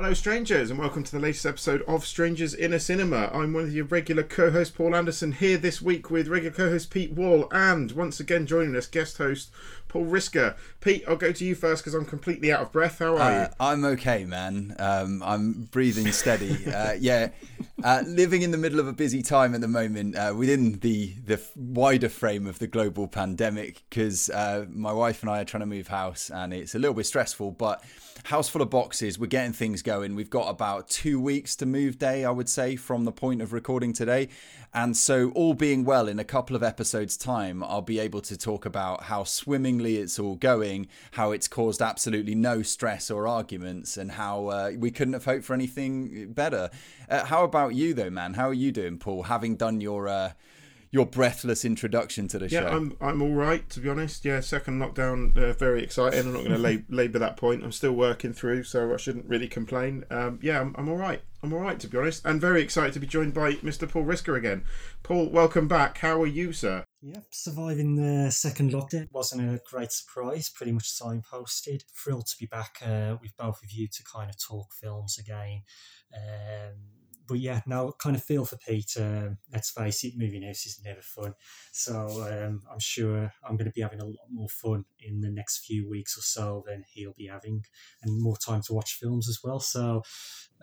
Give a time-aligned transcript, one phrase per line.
[0.00, 3.32] Hello, strangers, and welcome to the latest episode of Strangers in a Cinema.
[3.34, 6.70] I'm one of your regular co hosts, Paul Anderson, here this week with regular co
[6.70, 9.50] host Pete Wall, and once again joining us, guest host
[9.88, 10.54] Paul Risker.
[10.80, 13.00] Pete, I'll go to you first because I'm completely out of breath.
[13.00, 13.48] How are Uh, you?
[13.58, 14.76] I'm okay, man.
[14.78, 16.56] Um, I'm breathing steady.
[16.78, 17.30] Uh, yeah,
[17.82, 21.12] uh, living in the middle of a busy time at the moment uh, within the
[21.26, 23.82] the wider frame of the global pandemic.
[23.88, 26.94] Because uh, my wife and I are trying to move house, and it's a little
[26.94, 27.52] bit stressful.
[27.52, 27.82] But
[28.24, 29.18] house full of boxes.
[29.18, 30.14] We're getting things going.
[30.14, 33.54] We've got about two weeks to move day, I would say, from the point of
[33.54, 34.28] recording today.
[34.74, 38.36] And so, all being well, in a couple of episodes' time, I'll be able to
[38.36, 43.96] talk about how swimmingly it's all going, how it's caused absolutely no stress or arguments,
[43.96, 46.68] and how uh, we couldn't have hoped for anything better.
[47.08, 48.34] Uh, how about you, though, man?
[48.34, 49.22] How are you doing, Paul?
[49.22, 50.32] Having done your uh,
[50.90, 52.66] your breathless introduction to the Yeah, show.
[52.68, 54.24] Yeah, I'm I'm all right to be honest.
[54.24, 56.20] Yeah, second lockdown, uh, very exciting.
[56.20, 57.62] I'm not going to lab- labour that point.
[57.62, 60.04] I'm still working through, so I shouldn't really complain.
[60.10, 61.22] Um, yeah, I'm, I'm all right.
[61.42, 63.88] I'm all right to be honest, and very excited to be joined by Mr.
[63.88, 64.64] Paul Risker again.
[65.04, 65.98] Paul, welcome back.
[65.98, 66.84] How are you, sir?
[67.00, 71.82] Yep, surviving the second lockdown wasn't a great surprise, pretty much signposted.
[71.94, 75.62] Thrilled to be back uh, with both of you to kind of talk films again.
[76.12, 76.74] Um,
[77.28, 78.96] but yeah, now kind of feel for Pete.
[78.98, 81.34] Um, let's face it, moving house is never fun.
[81.72, 85.30] So um, I'm sure I'm going to be having a lot more fun in the
[85.30, 87.64] next few weeks or so than he'll be having,
[88.02, 89.60] and more time to watch films as well.
[89.60, 90.02] So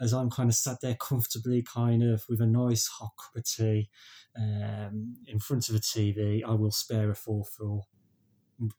[0.02, 3.45] as I'm kind of sat there comfortably, kind of with a nice hot cup of
[3.45, 3.89] tea
[4.38, 7.83] um, in front of a TV, I will spare a four for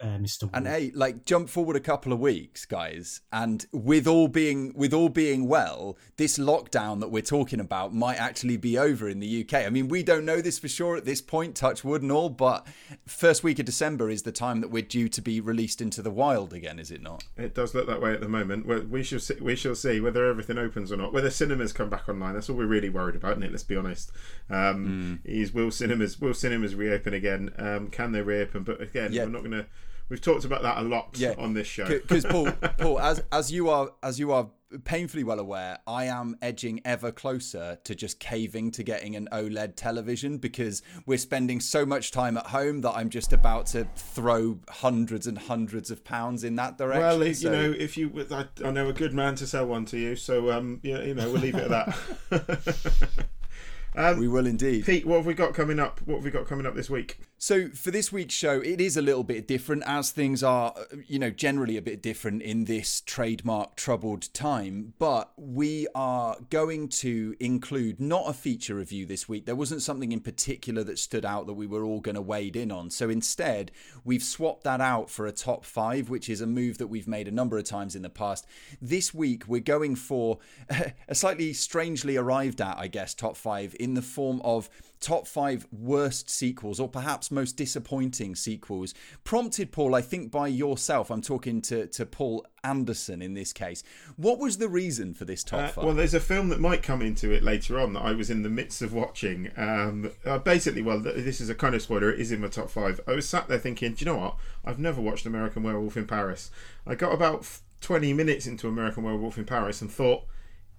[0.01, 0.49] uh, Mr.
[0.55, 0.71] And Wu.
[0.71, 5.09] hey, like jump forward a couple of weeks, guys, and with all being with all
[5.09, 9.67] being well, this lockdown that we're talking about might actually be over in the UK.
[9.67, 12.31] I mean, we don't know this for sure at this point, touch wood and all,
[12.31, 12.67] but
[13.07, 16.11] first week of December is the time that we're due to be released into the
[16.11, 17.25] wild again, is it not?
[17.37, 18.67] It does look that way at the moment.
[18.67, 21.13] We- We shall see, we shall see whether everything opens or not.
[21.13, 22.35] Whether cinemas come back online.
[22.35, 23.51] That's all we're really worried about, isn't it?
[23.51, 24.11] Let's be honest.
[24.49, 27.51] Um, Is will cinemas will cinemas reopen again?
[27.59, 28.63] Um, can they reopen?
[28.63, 29.25] But again, Yeah.
[29.25, 29.66] we're not going to.
[30.09, 31.35] We've talked about that a lot Yeah.
[31.39, 31.87] on this show.
[31.87, 34.51] Because Paul, Paul, as as you are as you are
[34.85, 39.75] painfully well aware, I am edging ever closer to just caving to getting an OLED
[39.77, 44.59] television because we're spending so much time at home that I'm just about to throw
[44.69, 47.01] hundreds and hundreds of pounds in that direction.
[47.21, 49.85] well, So- you know, if you, I, I know a good man to sell one
[49.87, 50.17] to you.
[50.17, 51.97] So, um, yeah, you know, we'll leave it at
[52.31, 53.27] that.
[53.97, 54.85] um, we will indeed.
[54.85, 56.01] Pete, what have we got coming up?
[56.05, 57.21] What have we got coming up this week?
[57.39, 60.75] So for this week's show, it is a little bit different as things are,
[61.07, 64.95] you know, generally a bit different in this trademark troubled time.
[64.99, 69.45] But we are going to include not a feature review this week.
[69.45, 72.57] There wasn't something in particular that stood out that we were all going to wade
[72.57, 72.89] in on.
[72.89, 73.71] So instead,
[74.03, 77.29] we've swapped that out for a top five, which is a move that we've made
[77.29, 78.47] a number of times in the past.
[78.81, 80.39] This week, we're going for
[81.09, 84.71] a slightly strangely arrived at, I guess, top five in the form of
[85.01, 91.11] top five worst sequels or perhaps most disappointing sequels prompted paul i think by yourself
[91.11, 93.83] i'm talking to, to paul anderson in this case
[94.17, 96.83] what was the reason for this top Uh, five well, there's a film that might
[96.83, 99.51] come into it later on that I was in the midst of watching.
[99.57, 102.11] Um, uh, basically, well, th- this is a kind of spoiler.
[102.11, 103.01] It is in my top five.
[103.07, 104.37] I was sat there thinking, do you know what?
[104.65, 106.51] I've never watched American Werewolf in Paris.
[106.87, 110.25] I got about f- 20 minutes into American Werewolf in Paris and thought,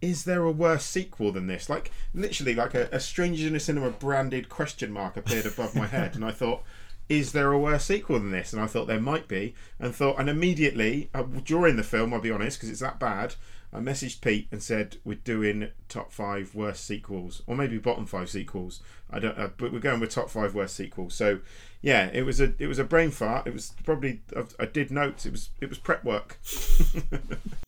[0.02, 1.70] is there a worse sequel than this?
[1.70, 5.88] Like, literally, like a, a Strangers in a Cinema branded question mark appeared above my
[5.88, 6.64] head, and I thought,
[7.10, 8.54] is there a worse sequel than this?
[8.54, 12.22] And I thought there might be, and thought, and immediately uh, during the film, I'll
[12.22, 13.36] be honest, because it's that bad.
[13.74, 18.30] I messaged Pete and said we're doing top five worst sequels, or maybe bottom five
[18.30, 18.82] sequels.
[19.10, 21.16] I don't, uh, but we're going with top five worst sequels.
[21.16, 21.40] So,
[21.82, 23.46] yeah, it was a it was a brain fart.
[23.46, 25.26] It was probably I, I did notes.
[25.26, 26.40] It was it was prep work.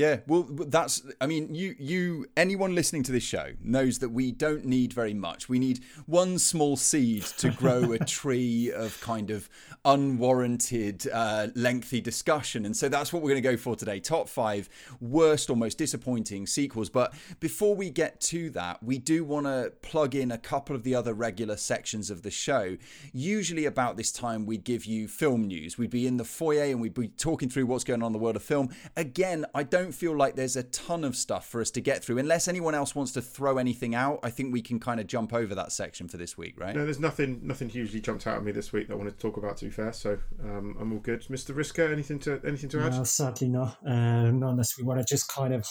[0.00, 1.02] Yeah, well, that's.
[1.20, 5.12] I mean, you, you, anyone listening to this show knows that we don't need very
[5.12, 5.50] much.
[5.50, 9.50] We need one small seed to grow a tree of kind of
[9.84, 14.00] unwarranted, uh, lengthy discussion, and so that's what we're going to go for today.
[14.00, 14.70] Top five
[15.02, 16.88] worst or most disappointing sequels.
[16.88, 20.82] But before we get to that, we do want to plug in a couple of
[20.82, 22.78] the other regular sections of the show.
[23.12, 25.76] Usually, about this time, we'd give you film news.
[25.76, 28.18] We'd be in the foyer and we'd be talking through what's going on in the
[28.18, 28.70] world of film.
[28.96, 32.04] Again, I don't don't feel like there's a ton of stuff for us to get
[32.04, 32.18] through.
[32.18, 35.32] Unless anyone else wants to throw anything out, I think we can kind of jump
[35.32, 36.76] over that section for this week, right?
[36.76, 39.18] No, there's nothing nothing hugely jumped out at me this week that I wanted to
[39.18, 39.56] talk about.
[39.58, 41.22] To be fair, so um, I'm all good.
[41.22, 41.54] Mr.
[41.54, 42.92] Risker, anything to anything to add?
[42.92, 43.78] No, sadly not.
[43.84, 45.66] Uh, not unless we want to just kind of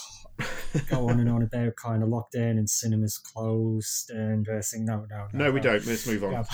[0.89, 5.05] go on and on about kind of lockdown and cinemas closed and uh, saying no,
[5.09, 5.45] no, no.
[5.45, 5.85] No, we don't.
[5.85, 6.45] Let's move on.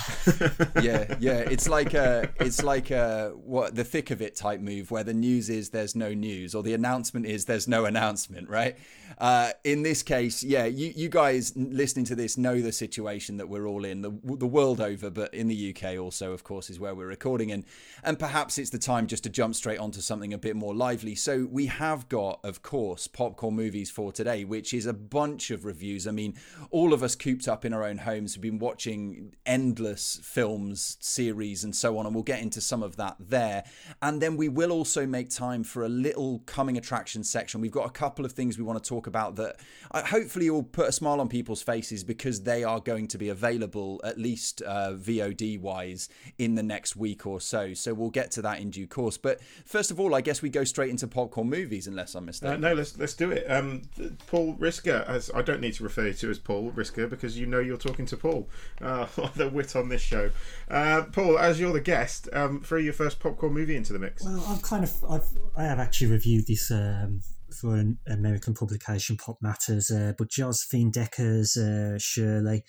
[0.81, 1.39] yeah, yeah.
[1.39, 5.13] It's like a, it's like a what the thick of it type move where the
[5.13, 8.77] news is there's no news or the announcement is there's no announcement, right?
[9.17, 13.47] Uh, in this case, yeah, you, you guys listening to this know the situation that
[13.47, 16.79] we're all in the the world over, but in the UK also, of course, is
[16.79, 17.63] where we're recording, and
[18.03, 21.15] and perhaps it's the time just to jump straight onto something a bit more lively.
[21.15, 25.65] So we have got, of course, popcorn movies for today, which is a bunch of
[25.65, 26.07] reviews.
[26.07, 26.35] I mean,
[26.69, 31.63] all of us cooped up in our own homes have been watching endless films, series,
[31.63, 33.63] and so on, and we'll get into some of that there.
[34.01, 37.59] And then we will also make time for a little coming attraction section.
[37.59, 39.57] We've got a couple of things we want to talk about that
[39.91, 43.27] uh, hopefully will put a smile on people's faces because they are going to be
[43.27, 47.73] available at least uh, VOD wise in the next week or so.
[47.73, 49.17] So we'll get to that in due course.
[49.17, 52.27] But first of all, I guess we go straight into popcorn movies, unless I'm Uh,
[52.27, 52.61] mistaken.
[52.61, 53.45] no, let's let's do it.
[53.51, 53.81] Um,
[54.27, 57.59] Paul Risker, as I don't need to refer to as Paul Risker because you know
[57.59, 58.47] you're talking to Paul,
[58.81, 60.31] uh, the wit on this show.
[60.69, 64.23] Uh, Paul, as you're the guest, um, throw your first popcorn movie into the mix.
[64.23, 65.27] Well, I've kind of I've
[65.57, 67.21] I have actually reviewed this um,
[67.65, 72.63] for an American publication, Pop Matters, uh, but Josephine Decker's uh, Shirley.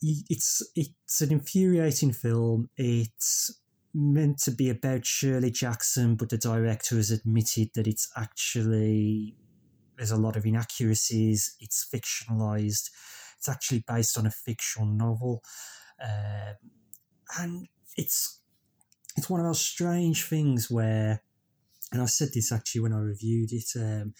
[0.00, 2.70] It's it's an infuriating film.
[2.76, 3.60] It's
[3.94, 9.36] meant to be about Shirley Jackson, but the director has admitted that it's actually
[9.98, 11.54] there's a lot of inaccuracies.
[11.60, 12.88] It's fictionalized.
[13.36, 15.42] It's actually based on a fictional novel,
[16.02, 16.54] um,
[17.38, 18.40] and it's
[19.18, 21.22] it's one of those strange things where,
[21.92, 24.14] and I said this actually when I reviewed it, um,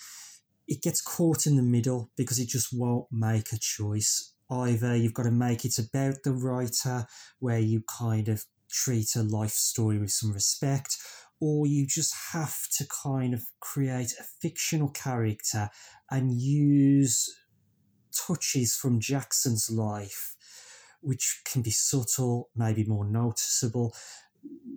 [0.68, 4.34] it gets caught in the middle because it just won't make a choice.
[4.50, 7.06] Either you've got to make it about the writer,
[7.38, 10.98] where you kind of treat a life story with some respect,
[11.40, 15.70] or you just have to kind of create a fictional character
[16.10, 17.34] and use
[18.14, 20.36] touches from Jackson's life,
[21.00, 23.94] which can be subtle, maybe more noticeable,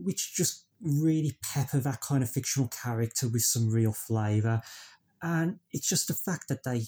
[0.01, 4.61] which just really pepper that kind of fictional character with some real flavour.
[5.21, 6.83] And it's just the fact that they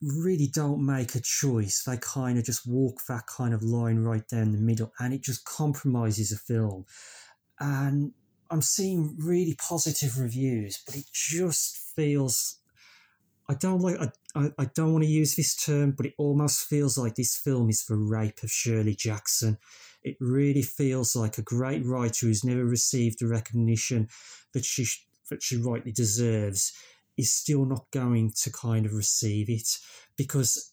[0.00, 1.82] really don't make a choice.
[1.84, 5.22] They kind of just walk that kind of line right down the middle, and it
[5.22, 6.86] just compromises a film.
[7.58, 8.12] And
[8.50, 12.58] I'm seeing really positive reviews, but it just feels.
[13.48, 13.96] I don't like.
[14.00, 17.36] I, I, I don't want to use this term, but it almost feels like this
[17.36, 19.58] film is the rape of Shirley Jackson.
[20.06, 24.06] It really feels like a great writer who's never received the recognition
[24.54, 24.86] that she
[25.30, 26.72] that she rightly deserves
[27.16, 29.68] is still not going to kind of receive it
[30.16, 30.72] because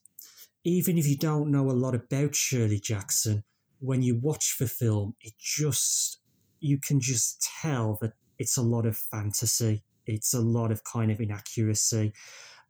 [0.64, 3.44] even if you don't know a lot about Shirley Jackson,
[3.80, 6.20] when you watch the film, it just
[6.60, 9.84] you can just tell that it's a lot of fantasy.
[10.06, 12.14] It's a lot of kind of inaccuracy.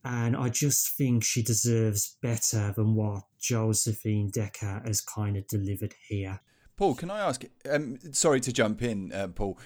[0.06, 5.96] And I just think she deserves better than what Josephine Decker has kind of delivered
[6.08, 6.40] here.
[6.76, 7.44] Paul, can I ask?
[7.70, 9.60] Um, sorry to jump in, uh, Paul.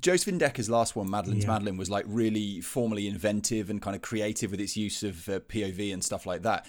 [0.00, 1.50] Josephine Decker's last one, Madeline's Yeah.
[1.52, 5.38] Madeline, was like really formally inventive and kind of creative with its use of uh,
[5.40, 6.66] POV and stuff like that.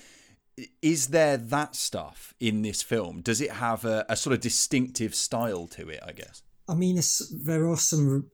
[0.82, 3.22] Is there that stuff in this film?
[3.22, 6.00] Does it have a, a sort of distinctive style to it?
[6.06, 6.44] I guess.
[6.68, 7.00] I mean,
[7.44, 8.30] there are some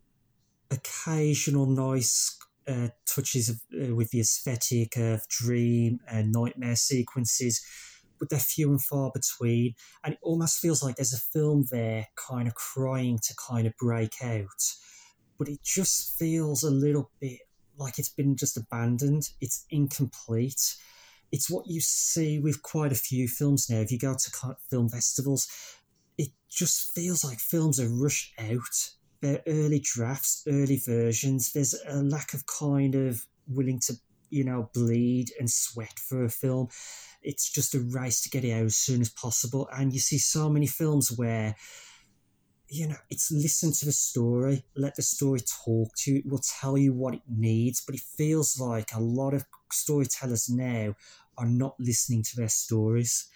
[0.72, 2.38] occasional nice
[2.68, 7.64] uh, touches of, uh, with the aesthetic of dream and nightmare sequences,
[8.20, 9.76] but they're few and far between.
[10.04, 13.76] And it almost feels like there's a film there kind of crying to kind of
[13.78, 14.64] break out.
[15.38, 17.40] But it just feels a little bit
[17.78, 19.30] like it's been just abandoned.
[19.42, 20.76] It's incomplete.
[21.32, 23.80] It's what you see with quite a few films now.
[23.80, 25.48] If you go to film festivals,
[26.18, 28.92] it just feels like films are rushed out.
[29.22, 31.52] They're early drafts, early versions.
[31.52, 33.96] There's a lack of kind of willing to,
[34.36, 36.68] you know, bleed and sweat for a film.
[37.24, 39.70] It's just a race to get it out as soon as possible.
[39.72, 41.56] And you see so many films where,
[42.68, 46.42] you know, it's listen to the story, let the story talk to you, it will
[46.60, 47.82] tell you what it needs.
[47.82, 50.96] But it feels like a lot of storytellers now
[51.38, 53.28] are not listening to their stories.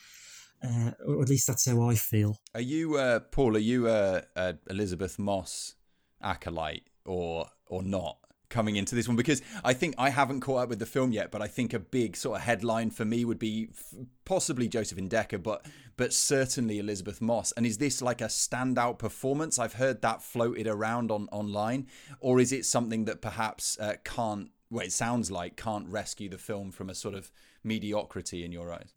[0.62, 2.38] Uh, or at least that's how I feel.
[2.53, 3.56] Are you, uh, Paul?
[3.56, 4.24] Are you a
[4.70, 5.75] Elisabeth Moss
[6.22, 8.19] acolyte or or not?
[8.50, 11.29] Coming into this one because I think I haven't caught up with the film yet,
[11.29, 13.94] but I think a big sort of headline for me would be f-
[14.25, 17.51] possibly Josephine Decker, but but certainly Elisabeth Moss.
[17.51, 19.60] And is this like a standout performance?
[19.60, 21.88] I've heard that floated around on online,
[22.22, 24.50] or is it something that perhaps uh, can't?
[24.72, 27.32] Well, it sounds like can't rescue the film from a sort of
[27.63, 28.94] mediocrity in your eyes.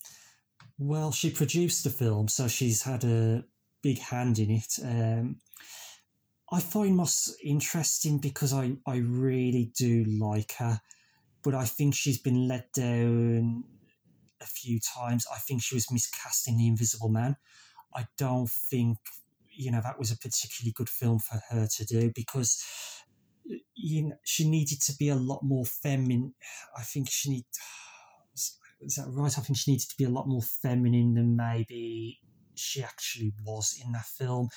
[0.78, 3.44] Well, she produced the film, so she's had a
[3.82, 4.78] big hand in it.
[4.82, 5.37] Um,
[6.52, 10.80] I find Moss interesting because I, I really do like her,
[11.42, 13.64] but I think she's been let down
[14.40, 15.26] a few times.
[15.32, 17.37] I think she was miscast in The Invisible Man.
[17.94, 18.99] I don't think,
[19.50, 22.62] you know, that was a particularly good film for her to do because
[23.75, 26.35] you know, she needed to be a lot more feminine.
[26.76, 27.44] I think she need
[28.80, 29.38] is that right?
[29.38, 32.21] I think she needed to be a lot more feminine than maybe
[32.54, 34.49] she actually was in that film.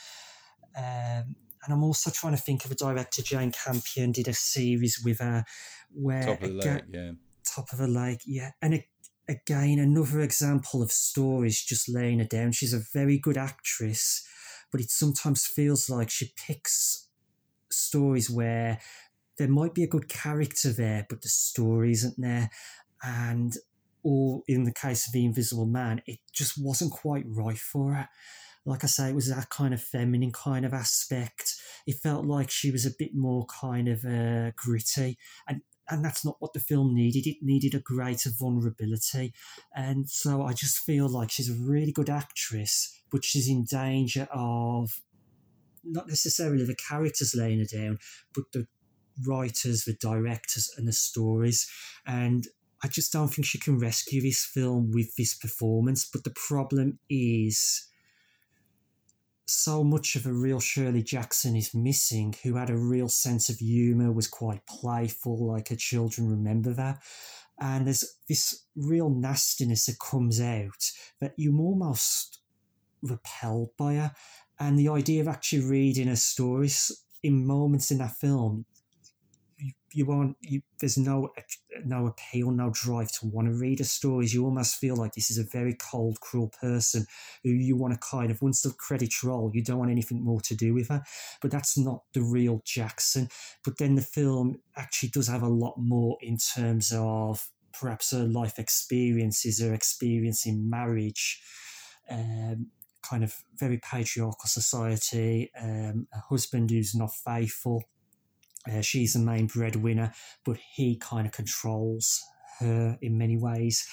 [0.75, 1.35] Um,
[1.65, 5.19] and I'm also trying to think of a director, Jane Campion, did a series with
[5.19, 5.43] her
[5.91, 7.11] where top of the lake, yeah,
[7.43, 8.85] top of the lake, yeah, and it,
[9.27, 12.51] again another example of stories just laying her down.
[12.51, 14.27] She's a very good actress,
[14.71, 17.07] but it sometimes feels like she picks
[17.71, 18.79] stories where
[19.37, 22.49] there might be a good character there, but the story isn't there,
[23.03, 23.57] and
[24.03, 28.09] or in the case of the Invisible Man, it just wasn't quite right for her
[28.65, 31.55] like I say, it was that kind of feminine kind of aspect.
[31.85, 35.17] It felt like she was a bit more kind of uh, gritty,
[35.47, 37.27] and and that's not what the film needed.
[37.27, 39.33] It needed a greater vulnerability,
[39.75, 44.27] and so I just feel like she's a really good actress, but she's in danger
[44.31, 45.01] of
[45.83, 47.99] not necessarily the characters laying her down,
[48.33, 48.65] but the
[49.27, 51.69] writers, the directors, and the stories,
[52.05, 52.47] and.
[52.83, 56.05] I just don't think she can rescue this film with this performance.
[56.05, 57.87] But the problem is,
[59.45, 63.57] so much of a real Shirley Jackson is missing, who had a real sense of
[63.57, 67.01] humour, was quite playful, like her children remember that.
[67.59, 72.39] And there's this real nastiness that comes out that you're almost
[73.01, 74.11] repelled by her.
[74.59, 76.91] And the idea of actually reading her stories
[77.23, 78.65] in moments in that film,
[79.95, 81.29] you want you, there's no
[81.85, 84.33] no appeal, no drive to want to read her stories.
[84.33, 87.07] You almost feel like this is a very cold, cruel person
[87.43, 90.41] who you want to kind of once the credits roll, you don't want anything more
[90.41, 91.01] to do with her.
[91.41, 93.29] But that's not the real Jackson.
[93.63, 98.25] But then the film actually does have a lot more in terms of perhaps her
[98.25, 101.41] life experiences, her experience in marriage.
[102.09, 102.67] Um,
[103.01, 107.83] kind of very patriarchal society, um, a husband who's not faithful,
[108.71, 110.13] uh, she's the main breadwinner,
[110.45, 112.21] but he kind of controls
[112.59, 113.87] her in many ways.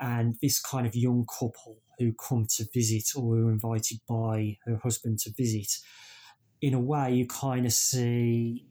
[0.00, 4.80] And this kind of young couple who come to visit or are invited by her
[4.82, 5.70] husband to visit,
[6.60, 8.66] in a way, you kind of see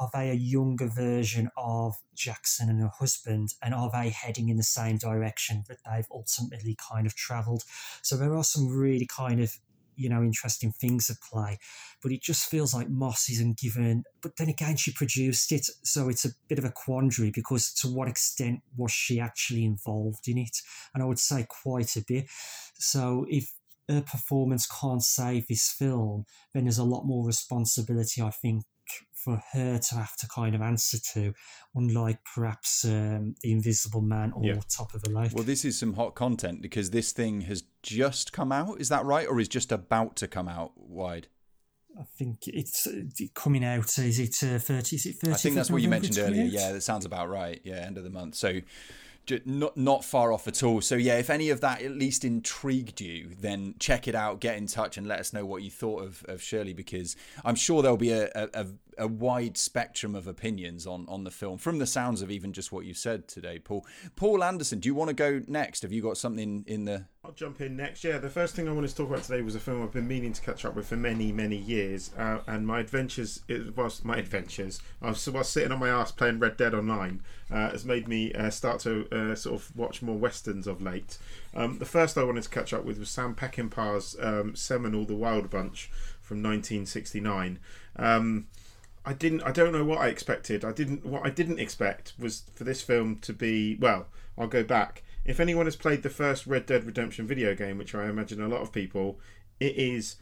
[0.00, 3.50] are they a younger version of Jackson and her husband?
[3.62, 7.64] And are they heading in the same direction that they've ultimately kind of traveled?
[8.02, 9.54] So there are some really kind of
[10.00, 11.58] you know interesting things at play
[12.02, 16.08] but it just feels like moss isn't given but then again she produced it so
[16.08, 20.38] it's a bit of a quandary because to what extent was she actually involved in
[20.38, 20.56] it?
[20.94, 22.26] And i would say quite a bit.
[22.74, 23.52] So if
[23.88, 28.62] her performance can't save this film then there's a lot more responsibility i think
[29.24, 31.32] for her to have to kind of answer to,
[31.74, 34.60] unlike perhaps um, The Invisible Man or yeah.
[34.68, 35.32] Top of the Lake.
[35.34, 38.80] Well, this is some hot content because this thing has just come out.
[38.80, 39.26] Is that right?
[39.26, 41.28] Or is just about to come out wide?
[41.98, 43.02] I think it's uh,
[43.34, 43.98] coming out.
[43.98, 44.96] Is it uh, 30?
[44.96, 46.44] Is it 30 I think that's what you mentioned earlier.
[46.44, 47.60] Yeah, that sounds about right.
[47.64, 48.36] Yeah, end of the month.
[48.36, 48.60] So
[49.44, 50.80] not not far off at all.
[50.80, 54.40] So yeah, if any of that at least intrigued you, then check it out.
[54.40, 57.54] Get in touch and let us know what you thought of, of Shirley, because I'm
[57.54, 58.66] sure there'll be a, a, a
[59.08, 62.84] wide spectrum of opinions on on the film from the sounds of even just what
[62.84, 63.86] you said today, Paul.
[64.16, 65.82] Paul Anderson, do you want to go next?
[65.82, 68.02] Have you got something in the I'll jump in next.
[68.02, 70.08] Yeah, the first thing I wanted to talk about today was a film I've been
[70.08, 73.42] meaning to catch up with for many, many years, uh, and my adventures.
[73.46, 74.80] It was my adventures.
[75.02, 77.20] I was, was sitting on my ass playing Red Dead Online.
[77.50, 81.18] Uh, has made me uh, start to uh, sort of watch more westerns of late.
[81.54, 85.14] Um, the first I wanted to catch up with was Sam Peckinpah's um, seminal The
[85.14, 85.90] Wild Bunch
[86.22, 87.58] from 1969.
[87.96, 88.46] Um,
[89.04, 89.42] I didn't.
[89.42, 90.64] I don't know what I expected.
[90.64, 91.04] I didn't.
[91.06, 93.76] What I didn't expect was for this film to be.
[93.76, 97.78] Well, I'll go back if anyone has played the first Red Dead Redemption video game,
[97.78, 99.20] which I imagine a lot of people,
[99.58, 100.16] it is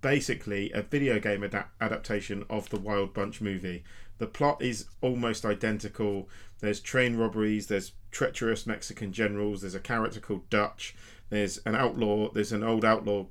[0.00, 3.84] basically a video game ad- adaptation of the Wild Bunch movie.
[4.18, 6.28] The plot is almost identical.
[6.60, 10.94] There's train robberies, there's treacherous Mexican generals, there's a character called Dutch,
[11.30, 13.26] there's an outlaw, there's an old outlaw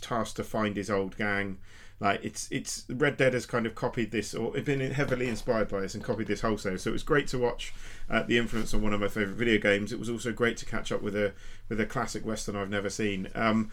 [0.00, 1.58] tasked to find his old gang.
[2.00, 5.80] Like it's it's Red Dead has kind of copied this or been heavily inspired by
[5.80, 6.78] this and copied this wholesale.
[6.78, 7.74] So it was great to watch
[8.08, 9.92] uh, the influence on one of my favorite video games.
[9.92, 11.34] It was also great to catch up with a
[11.68, 13.28] with a classic western I've never seen.
[13.34, 13.70] Um,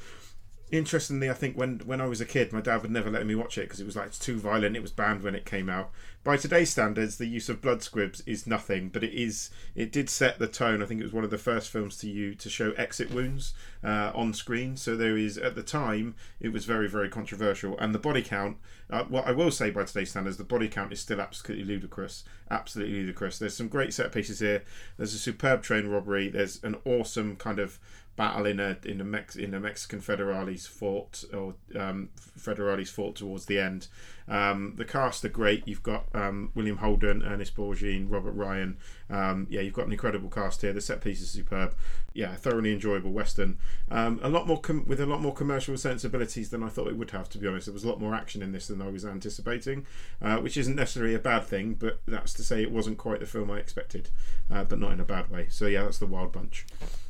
[0.72, 3.34] interestingly, I think when when I was a kid, my dad would never let me
[3.34, 4.76] watch it because it was like it's too violent.
[4.76, 5.92] It was banned when it came out.
[6.28, 10.10] By today's standards, the use of blood squibs is nothing, but it is it did
[10.10, 10.84] set the tone.
[10.84, 13.54] I think it was one of the first films to you to show exit wounds
[13.82, 14.76] uh, on screen.
[14.76, 18.58] So there is at the time it was very very controversial, and the body count.
[18.90, 22.26] Uh, what I will say by today's standards, the body count is still absolutely ludicrous,
[22.52, 23.40] absolutely ludicrous.
[23.40, 24.66] There's some great set pieces here.
[24.98, 26.28] There's a superb train robbery.
[26.28, 27.80] There's an awesome kind of
[28.18, 33.16] battle in a in a Mex in a Mexican federales fort or um, federales fort
[33.16, 33.88] towards the end.
[34.28, 35.68] Um, the cast are great.
[35.68, 38.78] You've got um, William Holden, Ernest Borgnine, Robert Ryan.
[39.10, 40.74] Um, yeah, you've got an incredible cast here.
[40.74, 41.76] The set piece is superb.
[42.14, 43.58] Yeah, thoroughly enjoyable western.
[43.90, 46.98] Um, a lot more com- with a lot more commercial sensibilities than I thought it
[46.98, 47.30] would have.
[47.30, 49.86] To be honest, there was a lot more action in this than I was anticipating,
[50.22, 51.76] uh, which isn't necessarily a bad thing.
[51.76, 54.10] But that's to say it wasn't quite the film I expected,
[54.52, 55.48] uh, but not in a bad way.
[55.50, 56.66] So yeah, that's the Wild Bunch.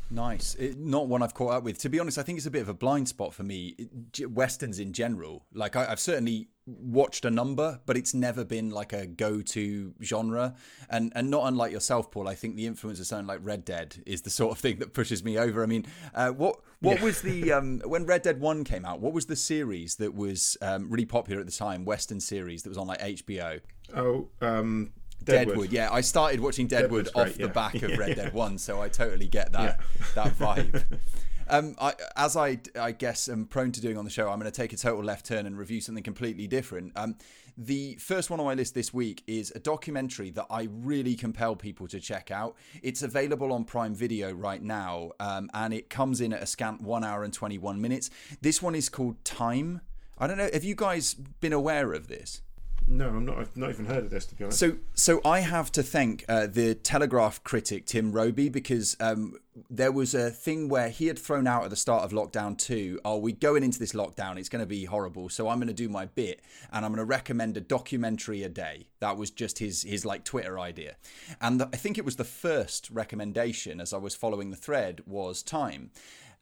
[0.09, 0.55] Nice.
[0.55, 1.79] It, not one I've caught up with.
[1.79, 3.75] To be honest, I think it's a bit of a blind spot for me.
[4.17, 5.45] It, westerns in general.
[5.53, 10.55] Like I, have certainly watched a number, but it's never been like a go-to genre.
[10.89, 14.03] And and not unlike yourself, Paul, I think the influence of something like Red Dead
[14.05, 15.63] is the sort of thing that pushes me over.
[15.63, 17.05] I mean, uh, what what yeah.
[17.05, 18.99] was the um, when Red Dead One came out?
[18.99, 21.85] What was the series that was um, really popular at the time?
[21.85, 23.61] Western series that was on like HBO.
[23.95, 24.27] Oh.
[24.41, 24.91] Um
[25.23, 25.47] Deadwood.
[25.47, 25.71] Deadwood.
[25.71, 25.89] yeah.
[25.91, 29.51] I started watching Deadwood off the back of Red Dead One, so I totally get
[29.53, 29.79] that
[30.15, 30.83] that vibe.
[31.49, 34.51] Um, I, as I, I guess, am prone to doing on the show, I'm going
[34.51, 36.93] to take a total left turn and review something completely different.
[36.95, 37.15] Um,
[37.57, 41.55] the first one on my list this week is a documentary that I really compel
[41.55, 42.55] people to check out.
[42.83, 46.81] It's available on Prime Video right now, um, and it comes in at a scant
[46.81, 48.09] one hour and 21 minutes.
[48.41, 49.81] This one is called Time.
[50.19, 50.49] I don't know.
[50.53, 52.41] Have you guys been aware of this?
[52.89, 53.37] No, I'm not.
[53.37, 54.59] I've not even heard of this to be honest.
[54.59, 59.35] So, so I have to thank uh, the Telegraph critic Tim Robey because um,
[59.69, 62.99] there was a thing where he had thrown out at the start of lockdown two.
[63.03, 64.37] Oh, we going into this lockdown.
[64.37, 65.27] It's going to be horrible.
[65.27, 66.41] So I'm going to do my bit,
[66.71, 68.87] and I'm going to recommend a documentary a day.
[68.99, 70.95] That was just his his like Twitter idea,
[71.41, 75.01] and the, I think it was the first recommendation as I was following the thread
[75.05, 75.91] was time.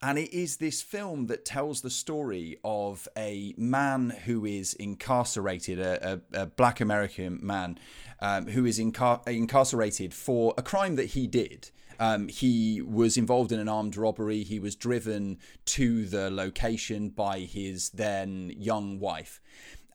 [0.06, 5.80] And it is this film that tells the story of a man who is incarcerated,
[5.80, 7.80] a, a, a black American man
[8.20, 11.72] um, who is incar- incarcerated for a crime that he did.
[12.00, 14.44] Um, he was involved in an armed robbery.
[14.44, 19.42] He was driven to the location by his then young wife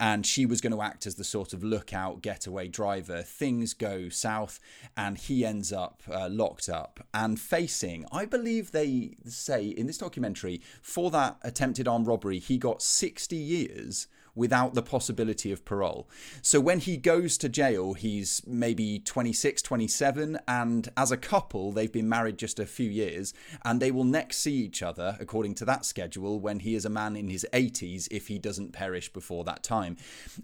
[0.01, 3.21] and she was going to act as the sort of lookout getaway driver.
[3.21, 4.59] Things go south,
[4.97, 9.99] and he ends up uh, locked up and facing, I believe they say in this
[9.99, 14.09] documentary, for that attempted armed robbery, he got 60 years
[14.41, 16.09] without the possibility of parole.
[16.41, 21.93] So when he goes to jail, he's maybe 26, 27, and as a couple, they've
[21.93, 23.35] been married just a few years,
[23.67, 26.91] and they will next see each other, according to that schedule, when he is a
[26.91, 29.99] man in his 80s if he doesn't perish before that time.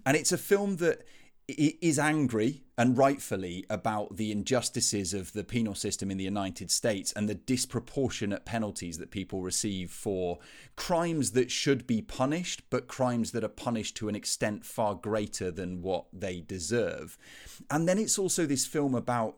[0.05, 1.01] And it's a film that
[1.47, 7.13] is angry and rightfully about the injustices of the penal system in the United States
[7.13, 10.39] and the disproportionate penalties that people receive for
[10.75, 15.49] crimes that should be punished, but crimes that are punished to an extent far greater
[15.49, 17.17] than what they deserve.
[17.71, 19.37] And then it's also this film about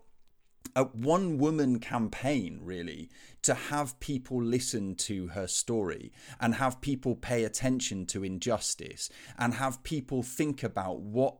[0.75, 3.09] a one woman campaign, really,
[3.43, 9.53] to have people listen to her story and have people pay attention to injustice and
[9.55, 11.37] have people think about what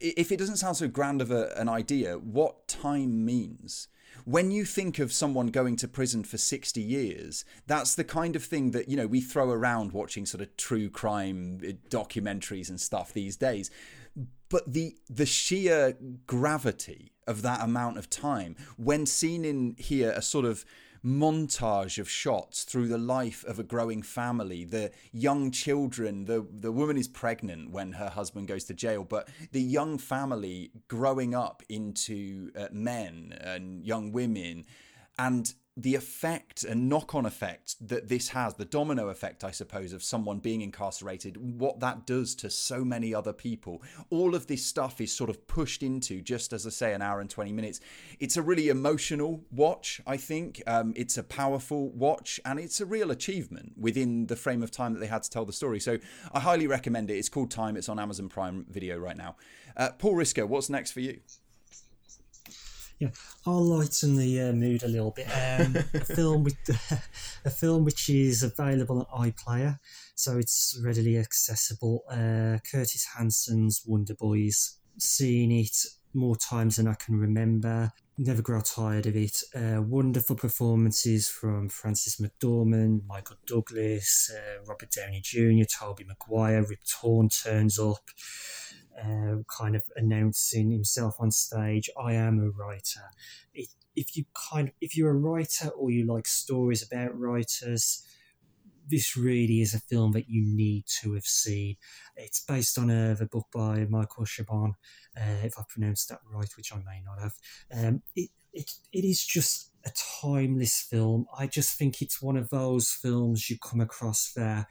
[0.00, 3.88] if it doesn't sound so grand of a, an idea, what time means.
[4.24, 8.44] When you think of someone going to prison for 60 years, that's the kind of
[8.44, 12.80] thing that, you know, we throw around watching sort of true crime uh, documentaries and
[12.80, 13.70] stuff these days.
[14.50, 20.20] But the the sheer gravity of that amount of time, when seen in here, a
[20.20, 20.66] sort of
[21.04, 26.72] montage of shots through the life of a growing family, the young children, the, the
[26.72, 31.62] woman is pregnant when her husband goes to jail, but the young family growing up
[31.68, 34.64] into uh, men and young women.
[35.18, 39.94] And the effect and knock on effect that this has, the domino effect, I suppose,
[39.94, 43.82] of someone being incarcerated, what that does to so many other people.
[44.10, 47.20] All of this stuff is sort of pushed into, just as I say, an hour
[47.20, 47.80] and 20 minutes.
[48.20, 50.62] It's a really emotional watch, I think.
[50.66, 54.92] Um, it's a powerful watch, and it's a real achievement within the frame of time
[54.92, 55.80] that they had to tell the story.
[55.80, 55.98] So
[56.32, 57.14] I highly recommend it.
[57.14, 59.36] It's called Time, it's on Amazon Prime Video right now.
[59.74, 61.20] Uh, Paul Risker, what's next for you?
[63.02, 63.08] Yeah,
[63.44, 65.26] I'll lighten the uh, mood a little bit.
[65.26, 66.54] Um, a film with
[67.44, 69.80] a film which is available on iPlayer,
[70.14, 72.04] so it's readily accessible.
[72.08, 74.78] Uh, Curtis Hanson's Wonder Boys.
[74.98, 75.76] Seen it
[76.14, 77.90] more times than I can remember.
[78.18, 79.42] Never grow tired of it.
[79.52, 86.84] Uh, wonderful performances from Frances McDormand, Michael Douglas, uh, Robert Downey Jr., Tobey Maguire, Rip
[86.84, 88.04] Torn turns up
[89.02, 91.90] uh, kind of announcing himself on stage.
[92.00, 93.10] I am a writer.
[93.54, 98.04] If, if you kind of if you're a writer or you like stories about writers,
[98.88, 101.76] this really is a film that you need to have seen.
[102.16, 104.72] It's based on a, a book by Michael Chabon,
[105.16, 107.34] uh, if I pronounced that right, which I may not have.
[107.72, 109.90] Um, it, it, it is just a
[110.22, 111.26] timeless film.
[111.36, 114.68] I just think it's one of those films you come across there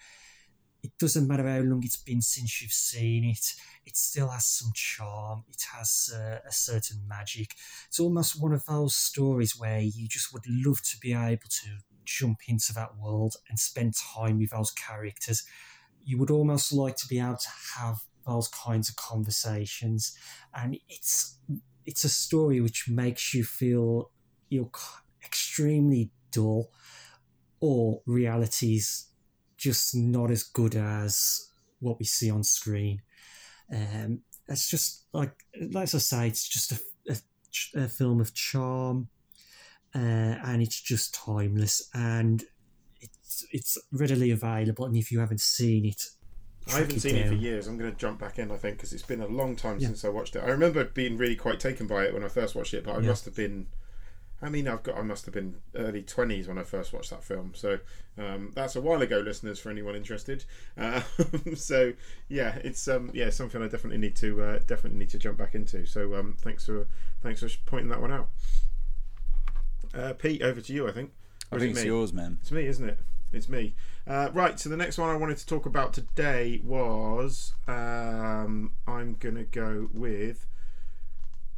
[0.83, 3.53] it doesn't matter how long it's been since you've seen it,
[3.85, 5.43] it still has some charm.
[5.49, 7.55] It has uh, a certain magic.
[7.87, 11.67] It's almost one of those stories where you just would love to be able to
[12.03, 15.43] jump into that world and spend time with those characters.
[16.03, 20.17] You would almost like to be able to have those kinds of conversations,
[20.53, 21.37] and it's
[21.85, 24.11] it's a story which makes you feel
[24.49, 24.69] you're
[25.23, 26.71] extremely dull,
[27.59, 29.10] or realities
[29.61, 33.01] just not as good as what we see on screen.
[33.71, 35.33] Um, it's just like,
[35.71, 39.07] like I say, it's just a, a, a film of charm,
[39.95, 39.99] uh,
[40.45, 42.43] and it's just timeless, and
[42.99, 44.85] it's it's readily available.
[44.85, 46.03] And if you haven't seen it,
[46.67, 47.25] I haven't seen down.
[47.25, 47.67] it for years.
[47.67, 49.87] I'm going to jump back in, I think, because it's been a long time yeah.
[49.87, 50.43] since I watched it.
[50.43, 52.99] I remember being really quite taken by it when I first watched it, but I
[52.99, 53.07] yeah.
[53.07, 53.67] must have been
[54.41, 57.23] I mean, I've got I must have been early twenties when I first watched that
[57.23, 57.79] film, so
[58.17, 59.59] um, that's a while ago, listeners.
[59.59, 60.45] For anyone interested,
[60.77, 61.01] uh,
[61.55, 61.93] so
[62.27, 65.53] yeah, it's um, yeah something I definitely need to uh, definitely need to jump back
[65.53, 65.85] into.
[65.85, 66.87] So um, thanks for
[67.21, 68.29] thanks for pointing that one out.
[69.93, 70.87] Uh, Pete, over to you.
[70.87, 71.11] I think.
[71.51, 72.39] Or I think it it's yours, man.
[72.41, 72.97] It's me, isn't it?
[73.31, 73.75] It's me.
[74.07, 74.59] Uh, right.
[74.59, 79.89] So the next one I wanted to talk about today was um, I'm gonna go
[79.93, 80.47] with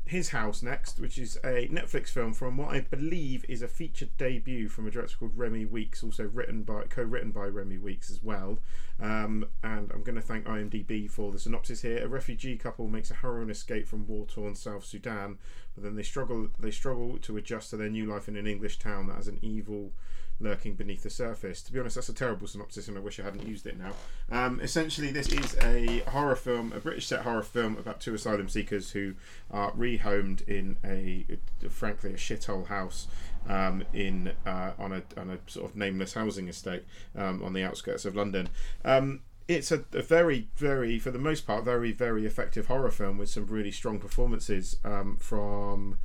[0.06, 4.16] his House next, which is a Netflix film from what I believe is a featured
[4.18, 8.22] debut from a director called Remi Weekes, also written by co-written by Remi Weekes as
[8.22, 8.60] well.
[9.00, 12.04] Um, and I'm going to thank IMDb for the synopsis here.
[12.04, 15.38] A refugee couple makes a harrowing escape from war-torn South Sudan,
[15.74, 18.80] but then they struggle they struggle to adjust to their new life in an English
[18.80, 19.94] town that has an evil
[20.40, 21.62] lurking beneath the surface.
[21.64, 23.94] To be honest, that's a terrible synopsis, and I wish I hadn't used it now.
[24.32, 28.50] Um, essentially, this is a horror film, a British set horror film about two asylum
[28.50, 29.16] seekers who
[29.52, 31.26] are rehomed in a,
[31.70, 33.08] frankly, a shithole house
[33.48, 36.84] um, in uh, on a on a sort of nameless housing estate
[37.16, 38.50] um, on the outskirts of London.
[38.86, 43.18] Um, it's a, a, very, very, for the most part, very, very effective horror film
[43.18, 45.98] with some really strong performances um, from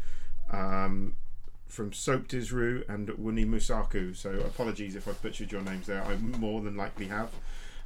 [0.51, 1.14] um,
[1.68, 4.16] from Sope Dirisu and Wunmi Mosaku.
[4.16, 6.02] So apologies if I've butchered your names there.
[6.02, 7.31] I more than likely have.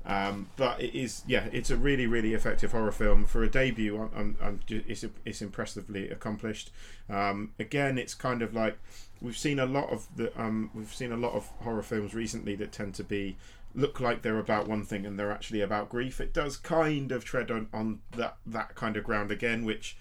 [0.04, 3.96] Um, but it is, yeah, it's a really, really effective horror film for a debut.
[3.96, 6.70] I'm, I'm, I'm it's, it's impressively accomplished.
[7.08, 8.78] Um, again, it's kind of like
[9.20, 12.56] we've seen a lot of the um, we've seen a lot of horror films recently
[12.56, 13.36] that tend to be
[13.74, 16.20] look like they're about one thing and they're actually about grief.
[16.20, 19.96] It does kind of tread on, on that that kind of ground again, which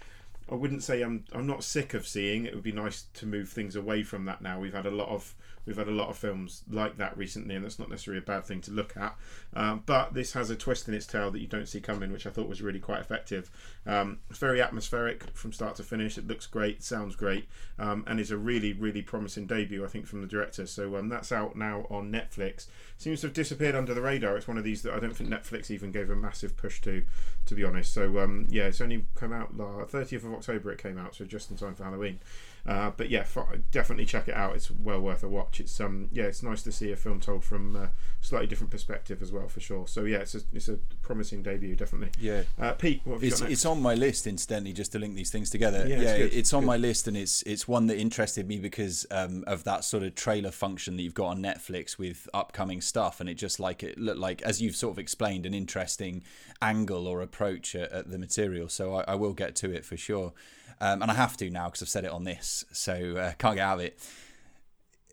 [0.50, 2.46] I wouldn't say I'm I'm not sick of seeing.
[2.46, 4.60] It would be nice to move things away from that now.
[4.60, 5.34] We've had a lot of
[5.66, 8.46] we've had a lot of films like that recently, and that's not necessarily a bad
[8.46, 9.16] thing to look at.
[9.54, 12.26] Um, but this has a twist in its tail that you don't see coming, which
[12.26, 13.52] I thought was really quite effective.
[13.86, 16.18] Um, it's very atmospheric from start to finish.
[16.18, 17.48] It looks great, sounds great,
[17.80, 20.66] um, and is a really really promising debut, I think, from the director.
[20.68, 22.68] So um, that's out now on Netflix.
[22.98, 24.38] Seems to have disappeared under the radar.
[24.38, 27.04] It's one of these that I don't think Netflix even gave a massive push to,
[27.46, 27.94] to be honest.
[27.94, 30.72] So um, yeah, it's only come out 30th of October.
[30.72, 32.20] It came out, so just in time for Halloween.
[32.66, 33.26] Uh, but yeah,
[33.72, 34.56] definitely check it out.
[34.56, 35.60] It's well worth a watch.
[35.60, 37.90] It's um yeah, it's nice to see a film told from a
[38.22, 39.88] slightly different perspective as well, for sure.
[39.88, 42.10] So yeah, it's a, it's a promising debut, definitely.
[42.20, 44.28] Yeah, uh, Pete, it's it's on my list.
[44.28, 45.88] Incidentally, just to link these things together.
[45.88, 46.68] Yeah, yeah it's, it's on good.
[46.68, 50.14] my list, and it's it's one that interested me because um, of that sort of
[50.14, 53.98] trailer function that you've got on Netflix with upcoming stuff, and it just like it
[53.98, 56.22] looked like as you've sort of explained an interesting
[56.62, 58.70] angle or approach at, at the material.
[58.70, 60.34] So I, I will get to it for sure
[60.82, 63.56] um, and I have to now because I've said it on this, so uh, can't
[63.56, 64.00] get out of it.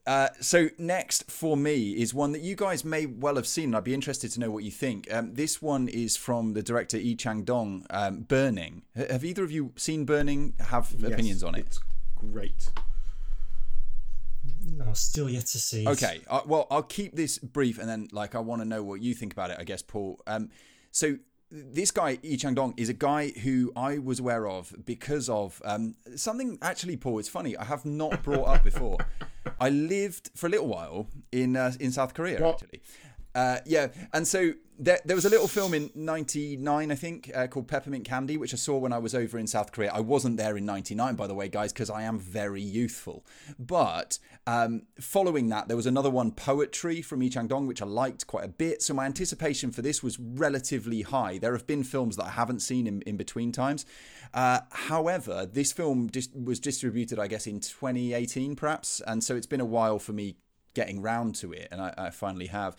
[0.06, 3.74] Uh, so next for me is one that you guys may well have seen.
[3.74, 5.06] I'd be interested to know what you think.
[5.12, 8.84] Um, this one is from the director Yi Chang Dong, um, Burning.
[8.96, 10.54] Have either of you seen Burning?
[10.58, 11.66] Have yes, opinions on it?
[11.66, 11.80] It's
[12.16, 12.72] great.
[14.64, 15.86] No, still yet to see.
[15.86, 19.02] Okay, uh, well, I'll keep this brief, and then like I want to know what
[19.02, 19.58] you think about it.
[19.60, 20.18] I guess, Paul.
[20.26, 20.48] Um,
[20.90, 21.18] so
[21.50, 25.62] this guy Yi Chang Dong is a guy who I was aware of because of
[25.64, 26.58] um, something.
[26.60, 27.56] Actually, Paul, it's funny.
[27.56, 28.98] I have not brought up before.
[29.60, 32.82] I lived for a little while in uh, in South Korea actually.
[33.38, 37.46] Uh, yeah, and so there, there was a little film in '99, I think, uh,
[37.46, 39.92] called Peppermint Candy, which I saw when I was over in South Korea.
[39.94, 43.24] I wasn't there in '99, by the way, guys, because I am very youthful.
[43.56, 47.86] But um, following that, there was another one, Poetry, from Yi Chang Dong, which I
[47.86, 48.82] liked quite a bit.
[48.82, 51.38] So my anticipation for this was relatively high.
[51.38, 53.86] There have been films that I haven't seen in, in between times.
[54.34, 59.46] Uh, however, this film just was distributed, I guess, in 2018, perhaps, and so it's
[59.46, 60.38] been a while for me
[60.74, 62.76] getting round to it, and I, I finally have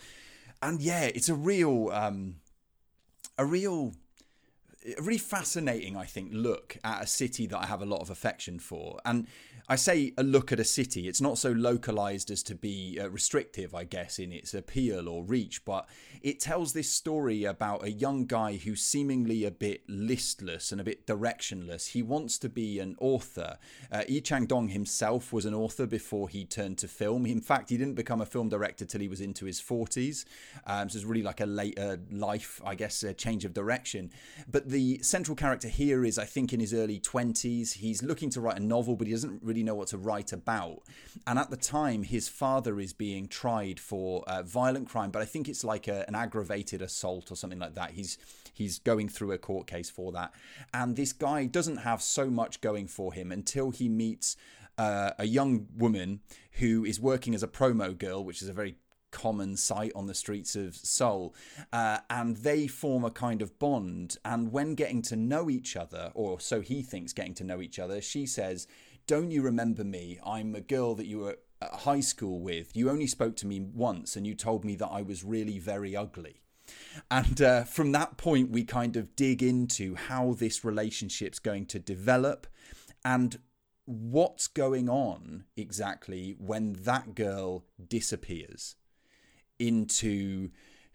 [0.62, 2.36] and yeah, it's a real, um,
[3.38, 3.94] a real,
[4.98, 8.10] a really fascinating, I think, look at a city that I have a lot of
[8.10, 8.98] affection for.
[9.04, 9.26] And
[9.70, 13.08] I say a look at a city; it's not so localized as to be uh,
[13.08, 15.88] restrictive, I guess, in its appeal or reach, but
[16.22, 20.84] it tells this story about a young guy who's seemingly a bit listless and a
[20.84, 21.90] bit directionless.
[21.90, 23.58] He wants to be an author.
[23.92, 27.24] Uh, Yi Chang Dong himself was an author before he turned to film.
[27.24, 30.24] In fact, he didn't become a film director till he was into his 40s.
[30.66, 34.10] Um, so it's really like a later life, I guess, a change of direction.
[34.50, 37.74] But the central character here is, I think, in his early 20s.
[37.74, 40.82] He's looking to write a novel, but he doesn't really know what to write about.
[41.26, 45.24] And at the time, his father is being tried for uh, violent crime, but I
[45.24, 47.92] think it's like a, an aggravated assault or something like that.
[47.92, 48.18] He's
[48.52, 50.32] he's going through a court case for that,
[50.72, 54.36] and this guy doesn't have so much going for him until he meets
[54.78, 56.20] uh, a young woman
[56.52, 58.76] who is working as a promo girl, which is a very
[59.10, 61.34] common sight on the streets of Seoul,
[61.72, 64.16] uh, and they form a kind of bond.
[64.24, 67.78] And when getting to know each other, or so he thinks getting to know each
[67.78, 68.66] other, she says,
[69.10, 70.20] Don't you remember me?
[70.24, 72.76] I'm a girl that you were at high school with.
[72.76, 75.96] You only spoke to me once, and you told me that I was really very
[75.96, 76.42] ugly.
[77.10, 81.80] And uh, from that point, we kind of dig into how this relationship's going to
[81.80, 82.46] develop
[83.04, 83.40] and
[83.84, 88.76] what's going on exactly when that girl disappears
[89.58, 90.50] into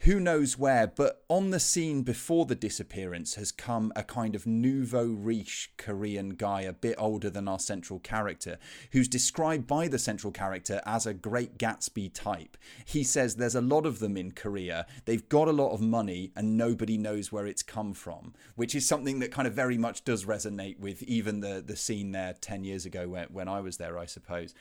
[0.05, 4.45] who knows where, but on the scene before the disappearance has come a kind of
[4.45, 8.59] nouveau riche Korean guy, a bit older than our central character,
[8.91, 12.55] who's described by the central character as a great Gatsby type.
[12.85, 16.31] He says there's a lot of them in Korea, they've got a lot of money,
[16.35, 20.03] and nobody knows where it's come from, which is something that kind of very much
[20.03, 23.77] does resonate with even the, the scene there 10 years ago when, when I was
[23.77, 24.53] there, I suppose.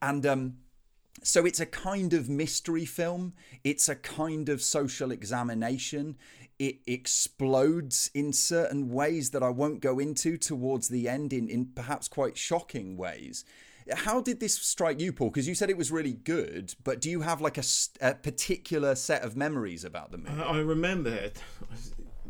[0.00, 0.58] And, um,
[1.22, 3.34] so it's a kind of mystery film.
[3.64, 6.16] It's a kind of social examination.
[6.58, 11.66] It explodes in certain ways that I won't go into towards the end in, in
[11.66, 13.44] perhaps quite shocking ways.
[13.92, 15.30] How did this strike you, Paul?
[15.30, 17.64] Because you said it was really good, but do you have like a,
[18.00, 20.40] a particular set of memories about the movie?
[20.40, 21.42] I, I remember it.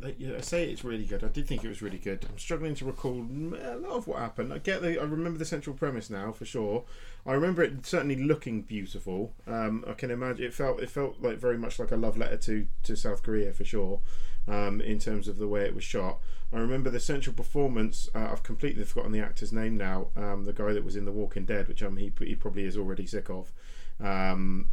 [0.04, 1.22] I, I say it's really good.
[1.24, 2.26] I did think it was really good.
[2.28, 4.52] I'm struggling to recall a lot of what happened.
[4.52, 5.00] I get the.
[5.00, 6.84] I remember the central premise now for sure.
[7.26, 9.32] I remember it certainly looking beautiful.
[9.46, 10.80] Um, I can imagine it felt.
[10.80, 14.00] It felt like very much like a love letter to to South Korea for sure.
[14.48, 16.18] Um, in terms of the way it was shot,
[16.52, 18.10] I remember the central performance.
[18.12, 20.08] Uh, I've completely forgotten the actor's name now.
[20.16, 22.76] Um, the guy that was in The Walking Dead, which um, he he probably is
[22.76, 23.52] already sick of.
[24.00, 24.70] Um,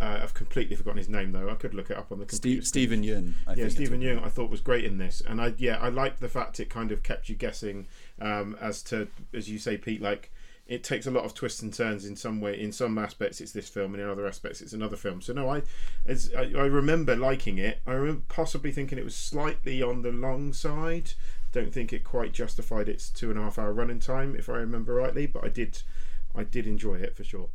[0.00, 1.48] uh, I've completely forgotten his name though.
[1.48, 2.64] I could look it up on the computer.
[2.64, 3.32] Steve, Steven Yeun.
[3.46, 4.18] I yeah, Stephen Young.
[4.18, 6.92] I thought was great in this, and I yeah I liked the fact it kind
[6.92, 7.86] of kept you guessing
[8.20, 10.02] um, as to as you say, Pete.
[10.02, 10.30] Like
[10.66, 12.60] it takes a lot of twists and turns in some way.
[12.60, 15.22] In some aspects, it's this film, and in other aspects, it's another film.
[15.22, 15.62] So no, I
[16.04, 17.80] as I, I remember liking it.
[17.86, 21.12] I remember possibly thinking it was slightly on the long side.
[21.52, 24.56] Don't think it quite justified its two and a half hour running time, if I
[24.56, 25.26] remember rightly.
[25.26, 25.82] But I did,
[26.34, 27.48] I did enjoy it for sure.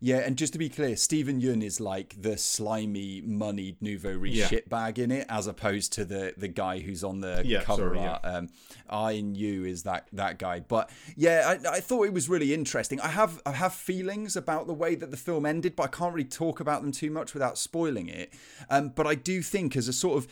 [0.00, 4.34] Yeah, and just to be clear, Steven Yeun is like the slimy, moneyed nouveau riche
[4.34, 4.48] Yeah.
[4.48, 7.98] shitbag in it, as opposed to the the guy who's on the Yeah, cover sorry,
[7.98, 8.20] art.
[8.24, 8.48] Um,
[8.88, 10.60] I and you is that that guy.
[10.60, 13.00] But yeah, I, I thought it was really interesting.
[13.00, 16.14] I have I have feelings about the way that the film ended, but I can't
[16.14, 18.32] really talk about them too much without spoiling it.
[18.70, 20.28] Um, but I do think as a sort of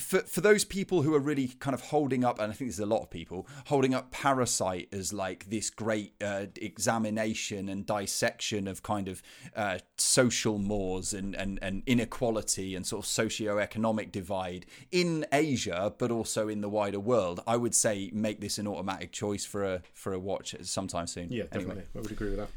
[0.00, 2.78] for for those people who are really kind of holding up, and I think there's
[2.78, 8.68] a lot of people holding up Parasite as like this great uh, examination and dissection
[8.68, 9.22] of kind of
[9.56, 16.10] uh, social mores and, and, and inequality and sort of socio-economic divide in Asia, but
[16.12, 17.40] also in the wider world.
[17.46, 21.32] I would say make this an automatic choice for a for a watch sometime soon.
[21.32, 21.74] Yeah, Anyway.
[21.74, 21.84] definitely.
[21.96, 22.48] I would agree with that.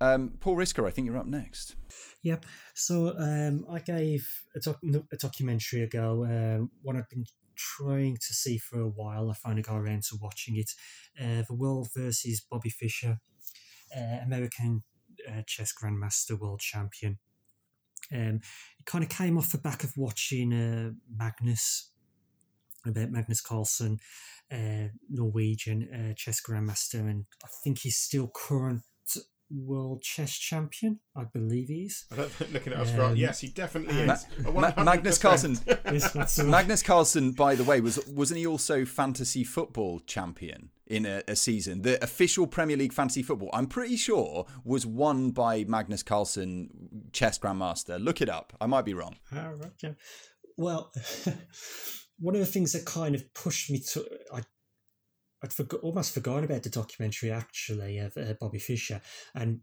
[0.00, 1.74] Um, Paul Risker, I think you're up next.
[2.22, 2.46] Yep.
[2.74, 4.80] So um, I gave a, doc-
[5.12, 7.24] a documentary ago, um, one I've been
[7.56, 9.30] trying to see for a while.
[9.30, 10.70] I finally got around to watching it.
[11.20, 13.18] Uh, the World versus Bobby Fischer,
[13.96, 14.84] uh, American
[15.28, 17.18] uh, chess grandmaster, world champion.
[18.12, 18.40] Um,
[18.78, 21.90] it kind of came off the back of watching uh, Magnus
[22.86, 23.98] about Magnus Carlsen,
[24.50, 28.82] uh, Norwegian uh, chess grandmaster, and I think he's still current
[29.50, 31.00] world chess champion.
[31.16, 32.04] I believe he is.
[32.12, 34.26] I don't looking at us um, yes, he definitely is.
[34.44, 35.58] Ma- Magnus Carlsen.
[35.66, 41.22] yes, Magnus Carlsen, by the way, was wasn't he also fantasy football champion in a,
[41.28, 41.82] a, season?
[41.82, 47.38] The official Premier League fantasy football, I'm pretty sure, was won by Magnus Carlsen, chess
[47.38, 48.02] grandmaster.
[48.02, 48.52] Look it up.
[48.60, 49.16] I might be wrong.
[49.34, 49.92] All right, yeah.
[50.56, 50.92] Well,
[52.18, 54.42] one of the things that kind of pushed me to, I
[55.42, 59.00] I'd forgot, almost forgotten about the documentary actually of uh, Bobby Fischer,
[59.34, 59.60] and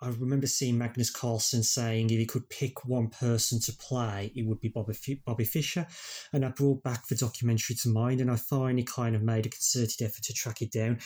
[0.00, 4.46] I remember seeing Magnus Carlsen saying if he could pick one person to play, it
[4.46, 5.86] would be Bobby, F- Bobby Fischer,
[6.32, 9.50] and I brought back the documentary to mind, and I finally kind of made a
[9.50, 10.98] concerted effort to track it down.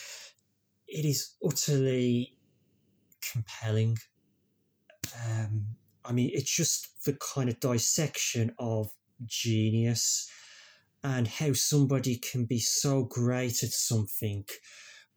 [0.88, 2.36] It is utterly
[3.32, 3.96] compelling.
[5.24, 5.66] Um,
[6.04, 8.90] I mean, it's just the kind of dissection of
[9.24, 10.28] genius
[11.02, 14.44] and how somebody can be so great at something,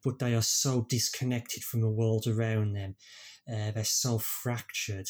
[0.03, 2.95] but they are so disconnected from the world around them.
[3.51, 5.07] Uh, they're so fractured,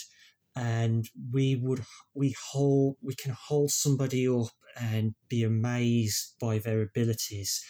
[0.55, 1.83] and we would
[2.15, 7.63] we hold we can hold somebody up and be amazed by their abilities.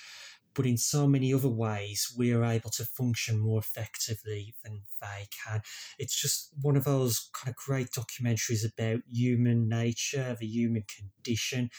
[0.55, 5.27] But in so many other ways, we are able to function more effectively than they
[5.43, 5.61] can.
[5.97, 11.71] It's just one of those kind of great documentaries about human nature, the human condition,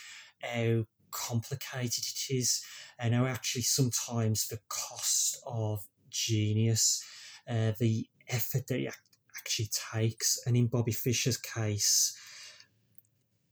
[0.42, 0.84] how
[1.14, 2.62] complicated it is,
[2.98, 7.03] and how actually sometimes the cost of genius,
[7.48, 8.94] uh, the effort that it
[9.38, 12.18] actually takes, and in Bobby Fischer's case,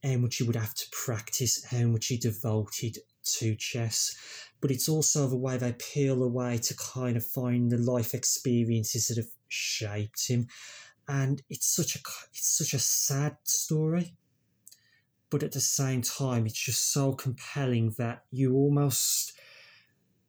[0.03, 4.17] how much he would have to practice, how much he devoted to chess.
[4.61, 9.09] But it's also the way they peel away to kind of find the life experiences
[9.09, 10.49] that have shaped him.
[11.09, 12.01] And it's such a
[12.33, 14.17] it's such a sad story
[15.33, 19.33] but at the same time, it's just so compelling that you almost.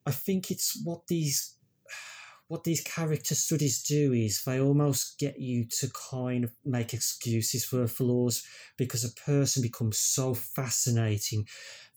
[0.06, 1.56] I think it's what these
[2.48, 7.66] what these character studies do is they almost get you to kind of make excuses
[7.66, 8.44] for flaws
[8.78, 11.46] because a person becomes so fascinating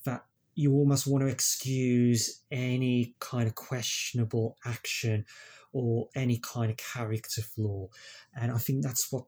[0.04, 0.24] that
[0.56, 5.24] you almost want to excuse any kind of questionable action
[5.72, 7.86] or any kind of character flaw.
[8.34, 9.26] And I think that's what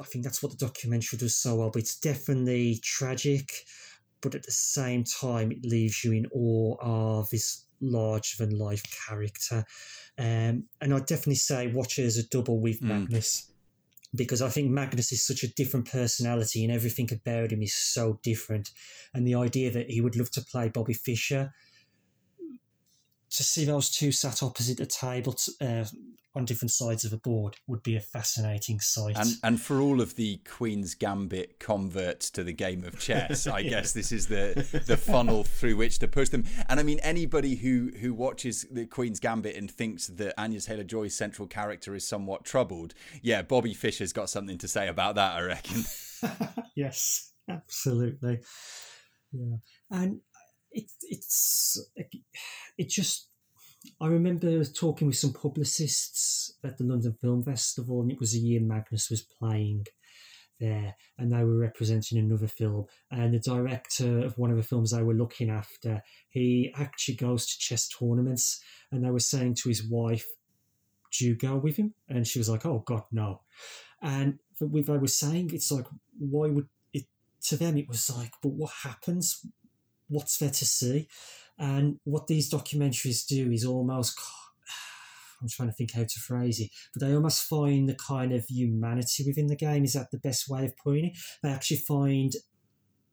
[0.00, 1.70] I think that's what the documentary does so well.
[1.70, 3.48] But it's definitely tragic,
[4.20, 8.82] but at the same time, it leaves you in awe of this larger than life
[9.06, 9.64] character.
[10.18, 12.88] Um, and I'd definitely say watch it as a double with mm.
[12.88, 13.50] Magnus
[14.14, 18.20] because I think Magnus is such a different personality and everything about him is so
[18.22, 18.70] different.
[19.12, 21.52] And the idea that he would love to play Bobby Fischer,
[23.30, 25.84] to see those two sat opposite the table, uh,
[26.36, 29.16] on different sides of a board would be a fascinating sight.
[29.16, 33.58] And and for all of the Queen's Gambit converts to the game of chess, I
[33.60, 33.70] yeah.
[33.70, 36.44] guess this is the the funnel through which to push them.
[36.68, 40.84] And I mean, anybody who who watches the Queen's Gambit and thinks that Anya Taylor
[40.84, 45.36] Joy's central character is somewhat troubled, yeah, Bobby Fischer's got something to say about that,
[45.36, 45.84] I reckon.
[46.76, 48.40] yes, absolutely.
[49.32, 49.56] Yeah,
[49.90, 50.20] and
[50.72, 51.78] it, it's
[52.76, 53.28] it just
[54.00, 58.38] I remember talking with some publicists at the London Film Festival, and it was a
[58.38, 59.86] year Magnus was playing
[60.60, 62.86] there, and they were representing another film.
[63.10, 67.46] And the director of one of the films they were looking after, he actually goes
[67.46, 70.26] to chess tournaments, and they were saying to his wife,
[71.18, 73.42] "Do you go with him?" And she was like, "Oh God, no."
[74.04, 75.86] And with I was saying, it's like,
[76.18, 77.06] why would it?
[77.48, 79.44] To them, it was like, but what happens?
[80.08, 81.08] What's there to see?
[81.58, 84.18] And what these documentaries do is almost,
[85.42, 88.46] I'm trying to think how to phrase it, but they almost find the kind of
[88.46, 89.84] humanity within the game.
[89.84, 91.18] Is that the best way of putting it?
[91.42, 92.32] They actually find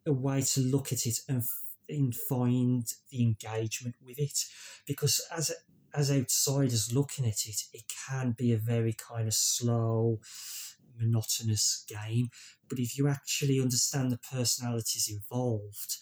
[0.05, 1.43] a way to look at it and,
[1.87, 4.39] and find the engagement with it.
[4.87, 5.51] Because as
[5.93, 10.19] as outsiders looking at it, it can be a very kind of slow,
[10.97, 12.29] monotonous game.
[12.69, 15.97] But if you actually understand the personalities involved,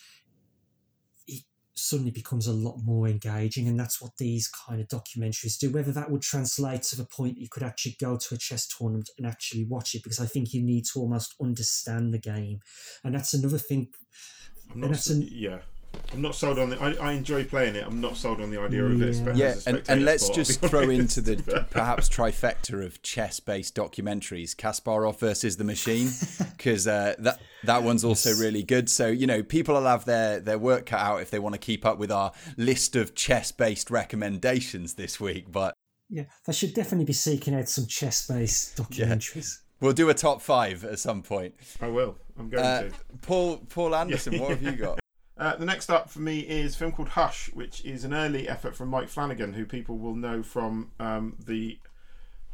[1.80, 5.70] suddenly becomes a lot more engaging and that's what these kind of documentaries do.
[5.70, 8.68] Whether that would translate to the point that you could actually go to a chess
[8.68, 12.60] tournament and actually watch it because i think you need to almost understand the game.
[13.04, 13.90] And that's another thing
[14.74, 15.60] and that's an, yeah
[16.12, 16.82] I'm not sold on the.
[16.82, 17.86] I, I enjoy playing it.
[17.86, 19.36] I'm not sold on the idea of it.
[19.36, 25.20] Yeah, and, and let's sport, just throw into the perhaps trifecta of chess-based documentaries: Kasparov
[25.20, 26.10] versus the Machine,
[26.58, 28.90] because uh, that that one's also really good.
[28.90, 31.60] So you know, people will have their their work cut out if they want to
[31.60, 35.52] keep up with our list of chess-based recommendations this week.
[35.52, 35.76] But
[36.10, 39.60] yeah, they should definitely be seeking out some chess-based documentaries.
[39.60, 39.66] Yeah.
[39.82, 41.54] We'll do a top five at some point.
[41.80, 42.18] I will.
[42.38, 42.92] I'm going uh, to.
[43.22, 44.99] Paul Paul Anderson, what have you got?
[45.40, 48.50] Uh, the next up for me is a film called Hush, which is an early
[48.50, 51.80] effort from Mike Flanagan, who people will know from um, the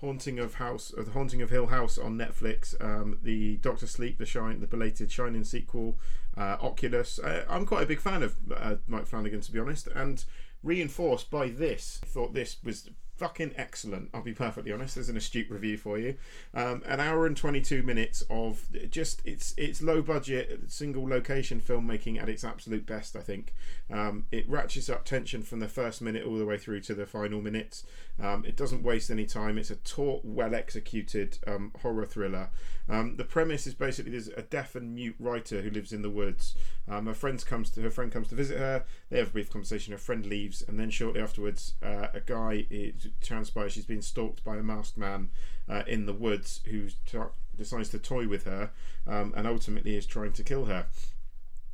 [0.01, 4.19] Haunting of House, uh, the Haunting of Hill House on Netflix, um, the Doctor Sleep,
[4.19, 5.97] the Shine, the belated Shining sequel,
[6.37, 7.17] uh, Oculus.
[7.17, 10.23] Uh, I'm quite a big fan of uh, Mike Flanagan, to be honest, and
[10.61, 11.99] reinforced by this.
[12.05, 14.09] Thought this was fucking excellent.
[14.13, 14.95] I'll be perfectly honest.
[14.95, 16.15] There's an astute review for you.
[16.53, 22.21] Um, an hour and 22 minutes of just it's it's low budget single location filmmaking
[22.21, 23.15] at its absolute best.
[23.15, 23.53] I think
[23.91, 27.05] um, it ratchets up tension from the first minute all the way through to the
[27.05, 27.85] final minutes.
[28.21, 29.57] Um, it doesn't waste any time.
[29.57, 32.49] It's a taut, well executed um, horror thriller.
[32.87, 36.09] Um, the premise is basically there's a deaf and mute writer who lives in the
[36.09, 36.55] woods.
[36.87, 38.85] Um, her friend comes to her friend comes to visit her.
[39.09, 39.91] They have a brief conversation.
[39.91, 44.43] Her friend leaves, and then shortly afterwards, uh, a guy it transpires she's been stalked
[44.43, 45.29] by a masked man
[45.67, 47.17] uh, in the woods who t-
[47.57, 48.71] decides to toy with her,
[49.07, 50.87] um, and ultimately is trying to kill her.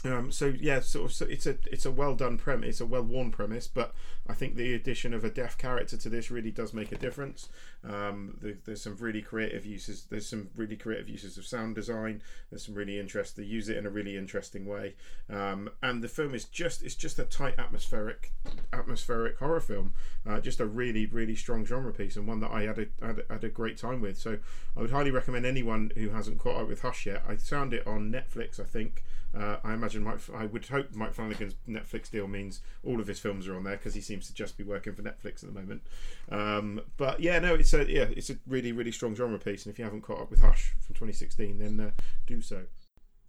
[0.04, 2.86] Um, so yeah, sort of, so it's a it's a well done premise, it's a
[2.86, 3.94] well worn premise, but
[4.28, 7.50] I think the addition of a deaf character to this really does make a difference.
[7.84, 10.06] Um, the, there's some really creative uses.
[10.10, 12.22] There's some really creative uses of sound design.
[12.50, 13.44] There's some really interesting.
[13.44, 14.96] They use it in a really interesting way,
[15.30, 18.32] um, and the film is just it's just a tight atmospheric
[18.74, 19.94] atmospheric horror film.
[20.28, 23.20] Uh, just a really really strong genre piece and one that I had a, had
[23.30, 24.18] a had a great time with.
[24.18, 24.40] So
[24.76, 27.24] I would highly recommend anyone who hasn't caught up with Hush yet.
[27.28, 29.04] I found it on Netflix, I think.
[29.38, 30.20] Uh, I imagine Mike.
[30.36, 33.78] I would hope Mike Flanagan's Netflix deal means all of his films are on there
[33.78, 35.82] because he seems to just be working for Netflix at the moment.
[36.30, 39.74] Um, but yeah, no, it's a yeah, it's a really really strong genre piece, and
[39.74, 41.92] if you haven't caught up with Hush from 2016, then uh,
[42.28, 42.64] do so.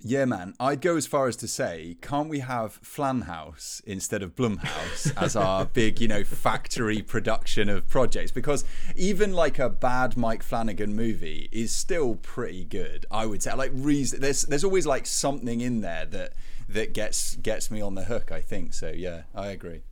[0.04, 0.54] Yeah, man.
[0.58, 5.36] I'd go as far as to say, can't we have Flanhouse instead of Blumhouse as
[5.36, 8.32] our big, you know, factory production of projects?
[8.32, 8.64] Because
[8.96, 13.06] even like a bad Mike Flanagan movie is still pretty good.
[13.10, 16.32] I would say, like, reason there's there's always like something in there that
[16.68, 18.32] that gets gets me on the hook.
[18.32, 18.90] I think so.
[18.90, 19.82] Yeah, I agree.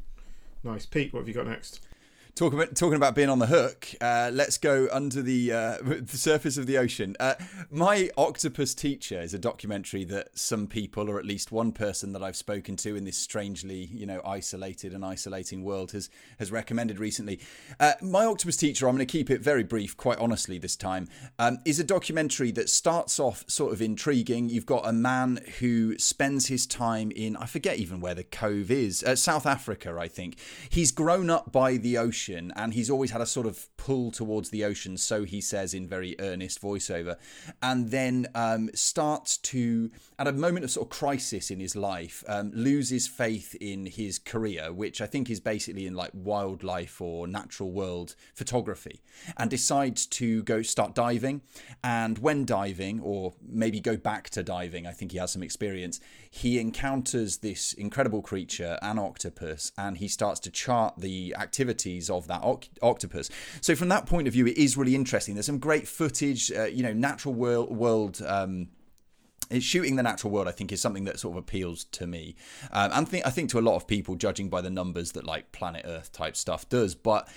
[0.64, 1.12] Nice, Pete.
[1.12, 1.80] What have you got next?
[2.34, 6.16] Talk about, talking about being on the hook, uh, let's go under the, uh, the
[6.16, 7.16] surface of the ocean.
[7.18, 7.34] Uh,
[7.70, 12.22] My Octopus Teacher is a documentary that some people, or at least one person that
[12.22, 16.08] I've spoken to in this strangely, you know, isolated and isolating world, has
[16.38, 17.40] has recommended recently.
[17.78, 21.08] Uh, My Octopus Teacher, I'm going to keep it very brief, quite honestly this time,
[21.38, 24.48] um, is a documentary that starts off sort of intriguing.
[24.48, 28.70] You've got a man who spends his time in, I forget even where the cove
[28.70, 30.38] is, uh, South Africa, I think.
[30.70, 34.10] He's grown up by the ocean ocean, and he's always had a sort of pull
[34.10, 37.16] towards the ocean, so he says in very earnest voiceover,
[37.62, 42.22] and then um, starts to, at a moment of sort of crisis in his life,
[42.28, 47.26] um, loses faith in his career, which I think is basically in like wildlife or
[47.26, 49.00] natural world photography,
[49.38, 51.40] and decides to go start diving.
[51.82, 56.00] And when diving, or maybe go back to diving, I think he has some experience,
[56.32, 62.28] he encounters this incredible creature, an octopus, and he starts to chart the activities of
[62.28, 62.42] that
[62.80, 63.28] octopus.
[63.60, 65.34] So from that point of view, it is really interesting.
[65.34, 68.22] There's some great footage, uh, you know, natural world world.
[68.24, 68.68] Um,
[69.58, 72.36] shooting the natural world, I think, is something that sort of appeals to me,
[72.72, 75.24] um, and th- I think to a lot of people, judging by the numbers that
[75.24, 76.94] like Planet Earth type stuff does.
[76.94, 77.28] But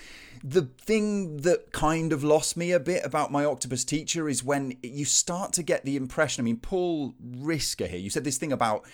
[0.42, 4.76] the thing that kind of lost me a bit about my octopus teacher is when
[4.82, 6.42] you start to get the impression.
[6.42, 8.84] I mean, Paul Risker here, you said this thing about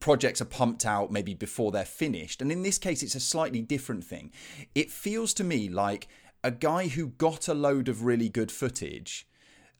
[0.00, 3.62] projects are pumped out maybe before they're finished, and in this case, it's a slightly
[3.62, 4.30] different thing.
[4.74, 6.08] It feels to me like
[6.44, 9.27] a guy who got a load of really good footage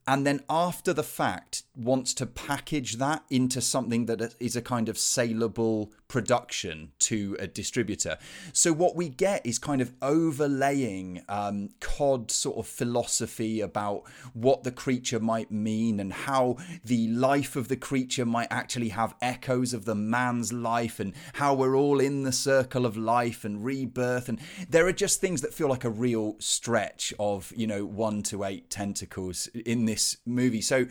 [0.08, 4.88] and then after the fact wants to package that into something that is a kind
[4.88, 8.16] of saleable production to a distributor.
[8.54, 14.64] So what we get is kind of overlaying um, COD sort of philosophy about what
[14.64, 19.74] the creature might mean and how the life of the creature might actually have echoes
[19.74, 24.30] of the man's life and how we're all in the circle of life and rebirth.
[24.30, 28.22] And there are just things that feel like a real stretch of, you know, one
[28.24, 30.60] to eight tentacles in this movie.
[30.60, 30.86] So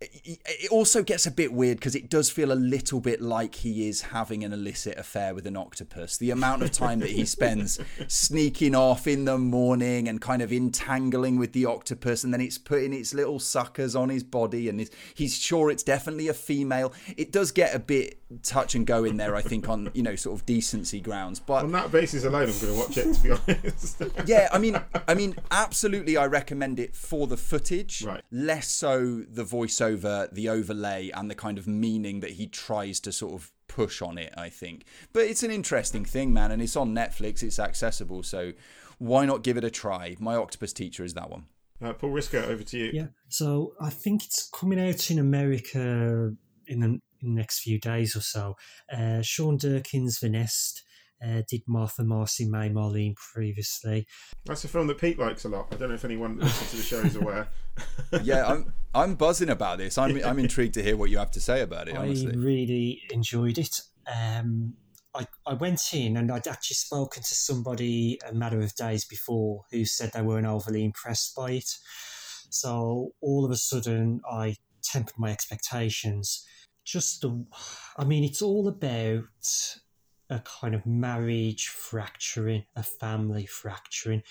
[0.00, 3.88] it also gets a bit weird because it does feel a little bit like he
[3.88, 6.16] is having an illicit affair with an octopus.
[6.16, 10.52] The amount of time that he spends sneaking off in the morning and kind of
[10.52, 14.88] entangling with the octopus, and then it's putting its little suckers on his body, and
[15.14, 16.92] he's sure it's definitely a female.
[17.16, 20.16] It does get a bit touch and go in there, I think, on you know
[20.16, 21.40] sort of decency grounds.
[21.40, 23.14] But on that basis alone, I'm going to watch it.
[23.14, 28.02] To be honest, yeah, I mean, I mean, absolutely, I recommend it for the footage,
[28.02, 28.22] right.
[28.30, 33.12] less so the voiceover, the overlay, and the kind of meaning that he tries to
[33.12, 34.32] sort of push on it.
[34.36, 37.42] I think, but it's an interesting thing, man, and it's on Netflix.
[37.42, 38.52] It's accessible, so
[38.98, 40.16] why not give it a try?
[40.18, 41.46] My Octopus Teacher is that one.
[41.80, 42.90] Uh, Paul Risker, over to you.
[42.92, 46.34] Yeah, so I think it's coming out in America
[46.66, 48.56] in the, in the next few days or so.
[48.92, 50.84] Uh, Sean Durkin's The Nest
[51.24, 54.06] uh, did Martha Marcy May Marlene previously.
[54.44, 55.68] That's a film that Pete likes a lot.
[55.72, 57.48] I don't know if anyone listening to the show is aware.
[58.22, 59.98] yeah, I'm I'm buzzing about this.
[59.98, 61.96] I'm I'm intrigued to hear what you have to say about it.
[61.96, 63.80] Honestly, I really enjoyed it.
[64.06, 64.74] Um,
[65.14, 69.64] I, I went in and I'd actually spoken to somebody a matter of days before
[69.70, 71.70] who said they weren't overly impressed by it.
[72.50, 76.46] So all of a sudden, I tempered my expectations.
[76.88, 77.44] Just the,
[77.98, 79.76] I mean, it's all about
[80.30, 84.22] a kind of marriage fracturing, a family fracturing.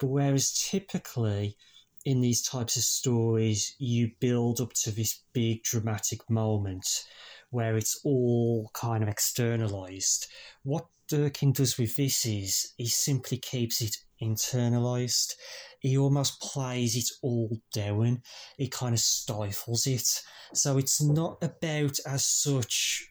[0.00, 1.56] But whereas typically
[2.04, 7.04] in these types of stories, you build up to this big dramatic moment
[7.50, 10.26] where it's all kind of externalized.
[10.64, 15.34] What Durkin does with this is he simply keeps it internalized.
[15.80, 18.22] He almost plays it all down.
[18.56, 20.22] He kind of stifles it.
[20.54, 23.06] So it's not about as such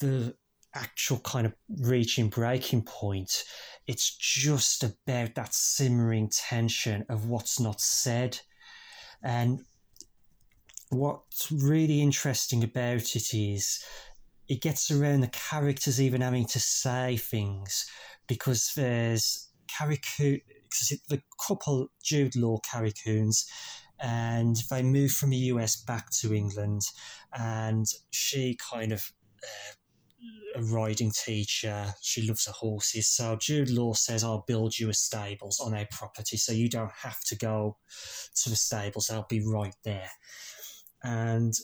[0.00, 0.34] the
[0.74, 3.44] actual kind of reaching breaking point.
[3.86, 8.38] It's just about that simmering tension of what's not said.
[9.22, 9.60] And
[10.90, 13.82] what's really interesting about it is
[14.48, 17.86] it gets around the characters even having to say things
[18.26, 20.00] because there's Carrie
[20.70, 23.46] because the couple Jude Law Carrie Coons
[24.00, 26.82] and they move from the US back to England
[27.32, 29.12] and she kind of
[29.42, 29.74] uh,
[30.54, 31.94] a riding teacher.
[32.00, 33.06] She loves her horses.
[33.06, 36.90] So Jude Law says, I'll build you a stables on our property so you don't
[36.90, 37.76] have to go
[38.42, 39.10] to the stables.
[39.10, 40.10] I'll be right there.
[41.02, 41.54] And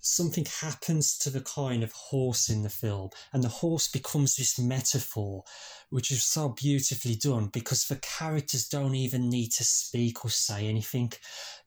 [0.00, 4.58] something happens to the kind of horse in the film, and the horse becomes this
[4.58, 5.44] metaphor,
[5.90, 10.66] which is so beautifully done because the characters don't even need to speak or say
[10.66, 11.12] anything.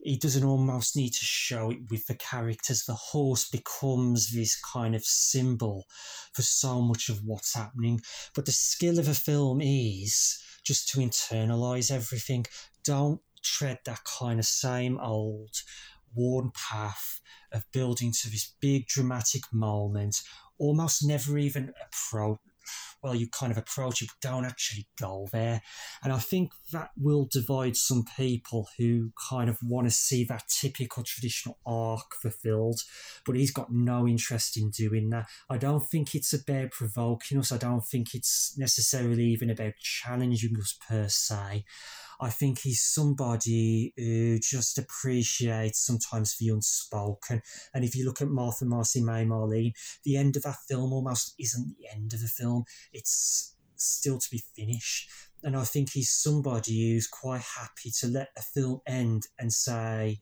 [0.01, 2.85] He doesn't almost need to show it with the characters.
[2.85, 5.85] The horse becomes this kind of symbol
[6.33, 8.01] for so much of what's happening.
[8.33, 12.45] But the skill of a film is just to internalize everything.
[12.83, 15.61] Don't tread that kind of same old
[16.15, 20.21] worn path of building to this big dramatic moment,
[20.57, 22.39] almost never even approach.
[23.03, 25.61] Well, you kind of approach it, but don't actually go there.
[26.03, 30.47] And I think that will divide some people who kind of want to see that
[30.47, 32.79] typical traditional arc fulfilled,
[33.25, 35.25] but he's got no interest in doing that.
[35.49, 37.51] I don't think it's about provoking us.
[37.51, 41.65] I don't think it's necessarily even about challenging us per se.
[42.21, 47.41] I think he's somebody who just appreciates sometimes the unspoken.
[47.73, 49.73] And if you look at Martha Marcy May Marlene,
[50.05, 52.63] the end of that film almost isn't the end of the film.
[52.93, 55.09] It's still to be finished.
[55.43, 60.21] And I think he's somebody who's quite happy to let a film end and say,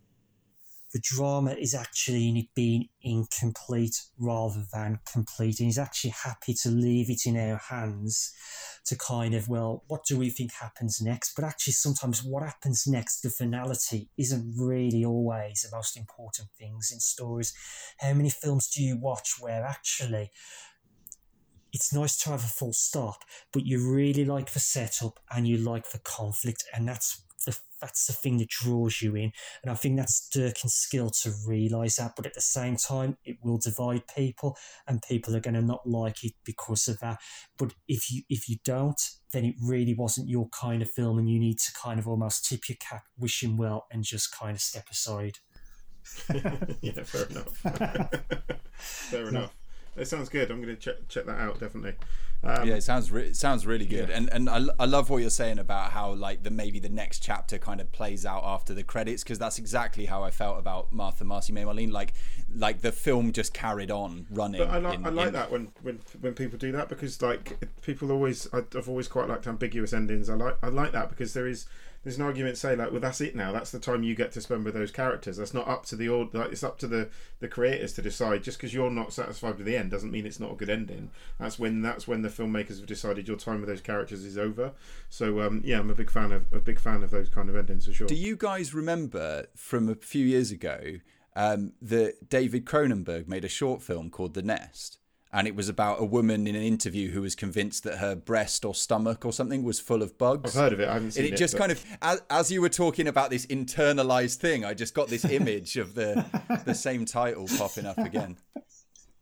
[0.93, 5.59] the drama is actually in it being incomplete rather than complete.
[5.59, 8.33] And he's actually happy to leave it in our hands
[8.85, 11.33] to kind of, well, what do we think happens next?
[11.35, 16.89] But actually, sometimes what happens next, the finality, isn't really always the most important things
[16.91, 17.53] in stories.
[17.99, 20.31] How many films do you watch where actually
[21.73, 25.57] it's nice to have a full stop, but you really like the setup and you
[25.57, 29.31] like the conflict, and that's the, that's the thing that draws you in.
[29.63, 32.13] And I think that's Durkin's skill to realise that.
[32.15, 34.57] But at the same time, it will divide people,
[34.87, 37.19] and people are going to not like it because of that.
[37.57, 39.01] But if you if you don't,
[39.31, 42.45] then it really wasn't your kind of film, and you need to kind of almost
[42.45, 45.37] tip your cap, wish him well, and just kind of step aside.
[46.81, 47.57] yeah, fair enough.
[48.73, 49.53] fair enough.
[49.95, 50.49] It sounds good.
[50.51, 51.95] I'm going to check check that out definitely.
[52.43, 54.17] Um, yeah, it sounds re- it sounds really good, yeah.
[54.17, 57.19] and and I, I love what you're saying about how like the maybe the next
[57.19, 60.91] chapter kind of plays out after the credits because that's exactly how I felt about
[60.91, 61.91] Martha Marcy May Marlene.
[61.91, 62.13] Like
[62.55, 64.59] like the film just carried on running.
[64.59, 65.33] But I like in, I like in...
[65.33, 69.45] that when, when when people do that because like people always I've always quite liked
[69.45, 70.27] ambiguous endings.
[70.27, 71.67] I like I like that because there is
[72.03, 73.51] there's an argument say like, well, that's it now.
[73.51, 75.37] That's the time you get to spend with those characters.
[75.37, 76.09] That's not up to the.
[76.09, 78.43] Like, it's up to the the creators to decide.
[78.43, 81.11] Just because you're not satisfied with the end doesn't mean it's not a good ending.
[81.39, 84.71] That's when that's when the filmmakers have decided your time with those characters is over.
[85.09, 87.55] So um, yeah, I'm a big fan of a big fan of those kind of
[87.55, 88.07] endings for sure.
[88.07, 90.99] Do you guys remember from a few years ago
[91.35, 94.97] um, that David Cronenberg made a short film called The Nest?
[95.33, 98.65] And it was about a woman in an interview who was convinced that her breast
[98.65, 100.55] or stomach or something was full of bugs.
[100.55, 100.89] I've heard of it.
[100.89, 101.33] I haven't seen it.
[101.33, 101.59] It just but...
[101.59, 105.23] kind of, as, as, you were talking about this internalized thing, I just got this
[105.39, 106.25] image of the
[106.65, 108.37] the same title popping up again.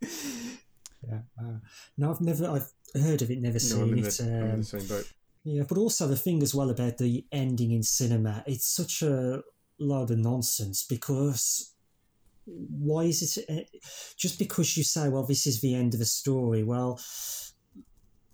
[0.01, 1.57] Yeah, uh,
[1.97, 4.11] no, I've never, I've heard of it, never seen no, it.
[4.11, 5.11] The, um, the same boat.
[5.43, 9.41] Yeah, but also the thing as well about the ending in cinema, it's such a
[9.79, 11.73] load of nonsense because
[12.45, 13.77] why is it uh,
[14.17, 16.63] just because you say, well, this is the end of the story?
[16.63, 16.99] Well,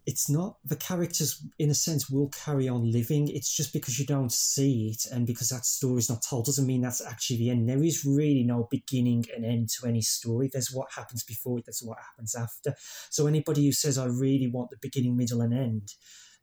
[0.05, 3.27] it's not the characters in a sense will carry on living.
[3.27, 6.67] It's just because you don't see it and because that story is not told doesn't
[6.67, 7.67] mean that's actually the end.
[7.67, 10.49] There is really no beginning and end to any story.
[10.51, 12.75] There's what happens before it there's what happens after.
[13.09, 15.93] So anybody who says i really want the beginning middle and end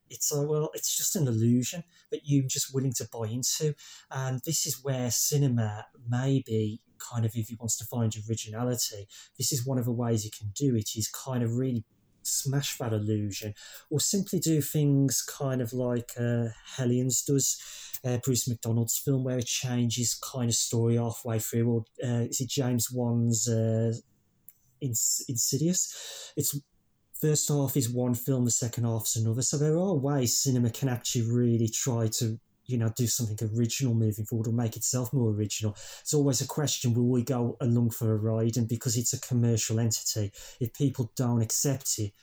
[0.09, 3.73] it's like well it's just an illusion that you're just willing to buy into.
[4.11, 6.81] And this is where cinema maybe
[7.11, 10.31] kind of if he wants to find originality this is one of the ways you
[10.31, 11.83] can do it is kind of really
[12.25, 13.53] smash that illusion,
[13.89, 16.47] or simply do things kind of like uh,
[16.77, 17.61] Hellions does.
[18.05, 22.41] Uh, Bruce McDonald's film where it changes kind of story halfway through, or uh, is
[22.41, 23.93] it James Wan's uh,
[24.81, 26.33] Ins- Insidious?
[26.35, 26.59] It's
[27.21, 29.41] first half is one film, the second half is another.
[29.41, 33.93] So there are ways cinema can actually really try to you know, do something original
[33.93, 35.75] moving forward or make itself more original.
[36.01, 38.57] It's always a question will we go along for a ride?
[38.57, 42.13] And because it's a commercial entity, if people don't accept it,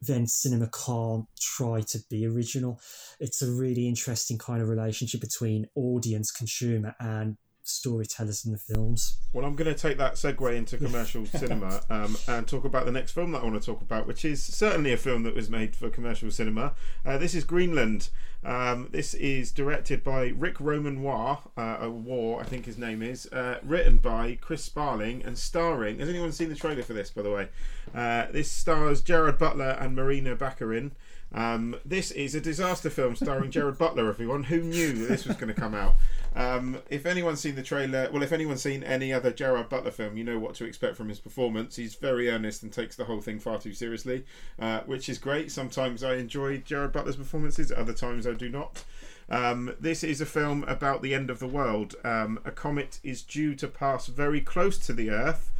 [0.00, 2.80] then cinema can't try to be original.
[3.18, 7.36] It's a really interesting kind of relationship between audience, consumer, and
[7.68, 9.18] storytellers in the films.
[9.32, 12.92] Well, I'm going to take that segue into commercial cinema um, and talk about the
[12.92, 15.50] next film that I want to talk about, which is certainly a film that was
[15.50, 16.74] made for commercial cinema.
[17.04, 18.10] Uh, this is Greenland.
[18.44, 23.58] Um, this is directed by Rick Romanoir, uh, Waugh, I think his name is, uh,
[23.64, 25.98] written by Chris Sparling and starring.
[25.98, 27.48] Has anyone seen the trailer for this, by the way?
[27.94, 30.92] Uh, this stars Gerard Butler and Morena Baccarin.
[31.32, 34.44] Um, this is a disaster film starring Gerard Butler, everyone.
[34.44, 35.96] Who knew this was going to come out?
[36.34, 40.16] Um, if anyone's seen the trailer, well, if anyone's seen any other Gerard Butler film,
[40.16, 41.76] you know what to expect from his performance.
[41.76, 44.24] He's very earnest and takes the whole thing far too seriously,
[44.58, 45.50] uh, which is great.
[45.50, 48.84] Sometimes I enjoy Gerard Butler's performances, other times I do not.
[49.30, 51.94] Um, this is a film about the end of the world.
[52.04, 55.50] Um, a comet is due to pass very close to the Earth.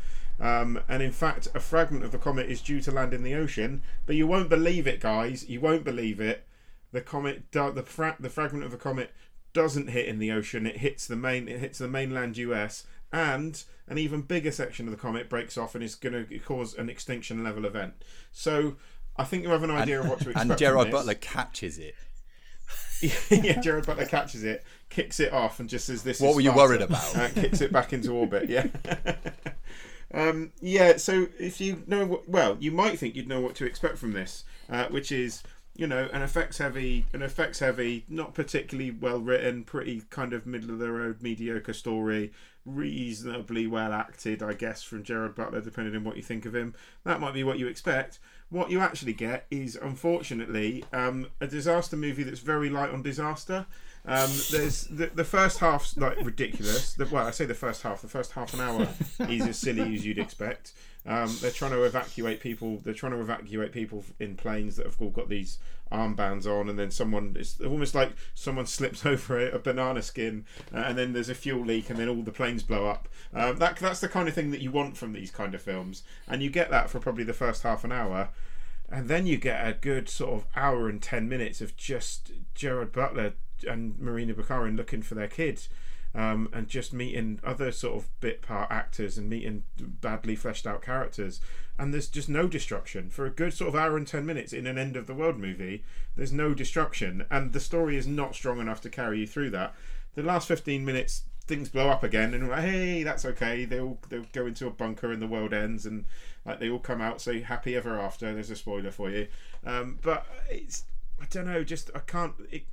[0.40, 3.34] Um, and in fact, a fragment of the comet is due to land in the
[3.34, 3.82] ocean.
[4.06, 5.48] But you won't believe it, guys.
[5.48, 6.46] You won't believe it.
[6.92, 9.10] The comet, the fra- the fragment of the comet
[9.52, 10.66] doesn't hit in the ocean.
[10.66, 11.48] It hits the main.
[11.48, 12.86] It hits the mainland U.S.
[13.12, 16.74] and an even bigger section of the comet breaks off and is going to cause
[16.74, 17.94] an extinction level event.
[18.32, 18.76] So
[19.16, 20.50] I think you have an idea and, of what to expect.
[20.50, 21.94] And Gerard Butler catches it.
[23.30, 26.52] yeah, Gerard Butler catches it, kicks it off, and just says, "This." What were you
[26.52, 27.34] worried about?
[27.34, 28.48] Kicks it back into orbit.
[28.48, 28.66] Yeah.
[30.12, 30.96] um, yeah.
[30.96, 34.12] So if you know, what, well, you might think you'd know what to expect from
[34.12, 35.42] this, uh, which is
[35.78, 40.44] you know, an effects heavy, an effects heavy, not particularly well written, pretty kind of
[40.44, 42.32] middle of the road, mediocre story,
[42.66, 46.74] reasonably well acted, I guess, from Gerard Butler, depending on what you think of him.
[47.04, 48.18] That might be what you expect.
[48.50, 53.64] What you actually get is, unfortunately, um, a disaster movie that's very light on disaster.
[54.08, 56.94] Um, there's the, the first half's like ridiculous.
[56.94, 58.00] The, well, I say the first half.
[58.00, 58.88] The first half an hour
[59.28, 60.72] is as silly as you'd expect.
[61.06, 62.78] Um, they're trying to evacuate people.
[62.78, 65.58] They're trying to evacuate people in planes that have all got these
[65.92, 70.46] armbands on, and then someone it's almost like someone slips over a, a banana skin,
[70.74, 73.08] uh, and then there's a fuel leak, and then all the planes blow up.
[73.34, 76.02] Um, that that's the kind of thing that you want from these kind of films,
[76.26, 78.30] and you get that for probably the first half an hour.
[78.90, 82.90] And then you get a good sort of hour and ten minutes of just Gerard
[82.90, 83.34] Butler
[83.64, 85.68] and Morena Baccarin looking for their kids
[86.14, 90.82] um, and just meeting other sort of bit part actors and meeting badly fleshed out
[90.82, 91.40] characters.
[91.78, 94.66] And there's just no destruction for a good sort of hour and ten minutes in
[94.66, 95.84] an end of the world movie.
[96.16, 99.74] There's no destruction, and the story is not strong enough to carry you through that.
[100.16, 103.64] The last fifteen minutes, things blow up again, and like, hey, that's okay.
[103.64, 106.04] They'll they'll go into a bunker, and the world ends, and
[106.44, 108.34] like they all come out, say happy ever after.
[108.34, 109.28] There's a spoiler for you,
[109.64, 110.82] um, but it's
[111.22, 111.62] I don't know.
[111.62, 112.34] Just I can't.
[112.50, 112.64] It,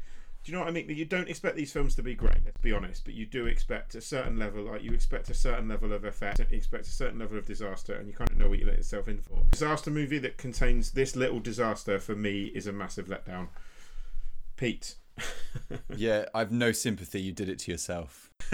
[0.46, 0.88] do you know what I mean?
[0.90, 3.96] You don't expect these films to be great, let's be honest, but you do expect
[3.96, 7.18] a certain level, like you expect a certain level of effect, you expect a certain
[7.18, 9.42] level of disaster, and you kind of know what you let yourself in for.
[9.50, 13.48] Disaster movie that contains this little disaster for me is a massive letdown.
[14.56, 14.98] Pete.
[15.96, 17.22] yeah, I've no sympathy.
[17.22, 18.30] You did it to yourself.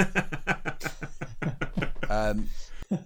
[2.09, 2.47] um,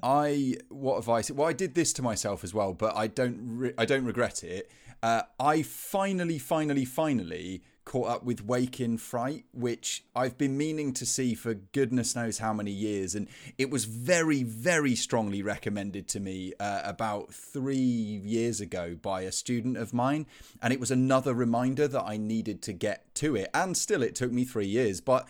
[0.04, 1.38] I what have I said?
[1.38, 3.40] Well, I did this to myself as well, but I don't.
[3.42, 4.70] Re- I don't regret it.
[5.02, 10.92] Uh, I finally, finally, finally caught up with Wake in Fright, which I've been meaning
[10.94, 13.14] to see for goodness knows how many years.
[13.14, 13.28] And
[13.60, 19.32] it was very, very strongly recommended to me uh, about three years ago by a
[19.32, 20.26] student of mine.
[20.64, 23.50] And it was another reminder that I needed to get to it.
[23.54, 25.00] And still, it took me three years.
[25.00, 25.28] But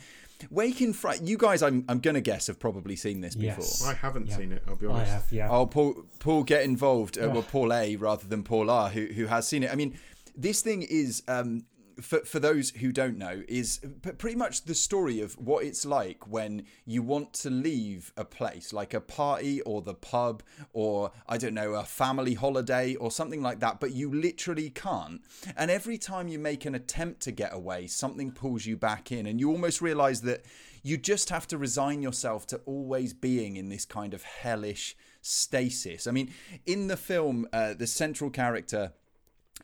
[0.49, 3.89] Wake in Fright, you guys, I'm, I'm going to guess, have probably seen this before.
[3.89, 4.38] I haven't Yeah.
[4.38, 5.12] seen it, I'll be honest.
[5.12, 5.49] I have, yeah.
[5.49, 7.18] Oh, Paul, Paul, get involved.
[7.18, 9.72] Uh, well, Paul A rather than Paul R, who who has seen it.
[9.72, 9.97] I mean,
[10.38, 11.66] this thing is um,
[12.01, 13.79] for for those who don't know, is
[14.17, 18.73] pretty much the story of what it's like when you want to leave a place,
[18.73, 20.43] like a party or the pub,
[20.73, 25.21] or I don't know, a family holiday or something like that, but you literally can't.
[25.55, 29.25] And every time you make an attempt to get away, something pulls you back in,
[29.25, 30.45] and you almost realize that
[30.83, 36.05] you just have to resign yourself to always being in this kind of hellish stasis.
[36.05, 36.31] I mean,
[36.67, 38.93] in the film, uh, the central character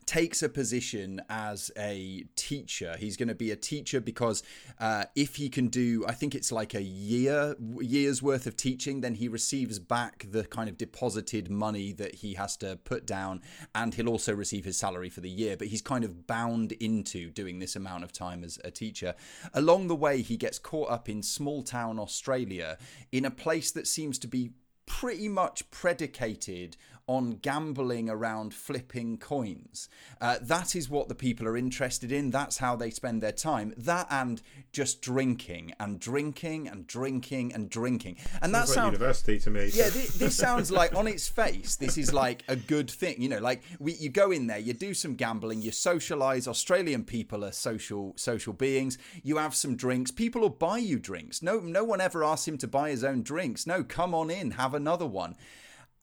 [0.06, 2.95] takes a position as a teacher.
[2.99, 4.43] He's going to be a teacher because
[4.80, 9.02] uh, if he can do, I think it's like a year year's worth of teaching,
[9.02, 13.41] then he receives back the kind of deposited money that he has to put down,
[13.74, 15.56] and he'll also receive his salary for the year.
[15.58, 19.16] But he's kind of bound into doing this amount of time as a teacher.
[19.54, 22.78] Along the way, he gets caught up in small town Australia
[23.12, 24.52] in a place that seems to be
[24.86, 26.76] pretty much predicated
[27.12, 29.89] on gambling around flipping coins.
[30.22, 32.32] Uh, that is what the people are interested in.
[32.32, 33.74] That's how they spend their time.
[33.76, 34.41] That and
[34.72, 38.16] just drinking and drinking and drinking and drinking.
[38.41, 39.70] And that Sounds like university to me.
[39.74, 43.22] yeah, this, this sounds like on its face, this is like a good thing.
[43.22, 46.47] You know, like we, you go in there, you do some gambling, you socialize.
[46.47, 48.97] Australian people are social social beings.
[49.22, 50.12] You have some drinks.
[50.12, 51.41] People will buy you drinks.
[51.41, 53.68] No, no one ever asks him to buy his own drinks.
[53.68, 55.36] No, come on in, have another one.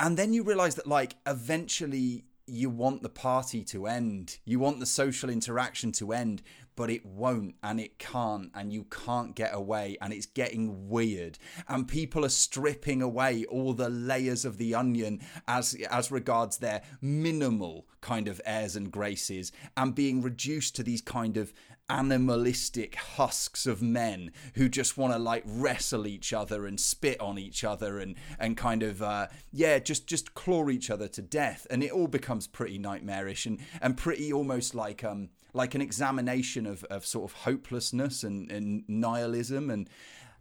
[0.00, 4.38] And then you realize that, like, eventually you want the party to end.
[4.44, 6.42] You want the social interaction to end,
[6.78, 11.36] but it won't and it can't, and you can't get away, and it's getting weird.
[11.66, 16.82] And people are stripping away all the layers of the onion as as regards their
[17.00, 21.52] minimal kind of airs and graces, and being reduced to these kind of
[21.90, 27.38] animalistic husks of men who just want to like wrestle each other and spit on
[27.38, 31.66] each other and and kind of uh, yeah just just claw each other to death
[31.70, 36.66] and it all becomes pretty nightmarish and and pretty almost like um like an examination
[36.66, 39.70] of, of sort of hopelessness and, and nihilism.
[39.70, 39.88] And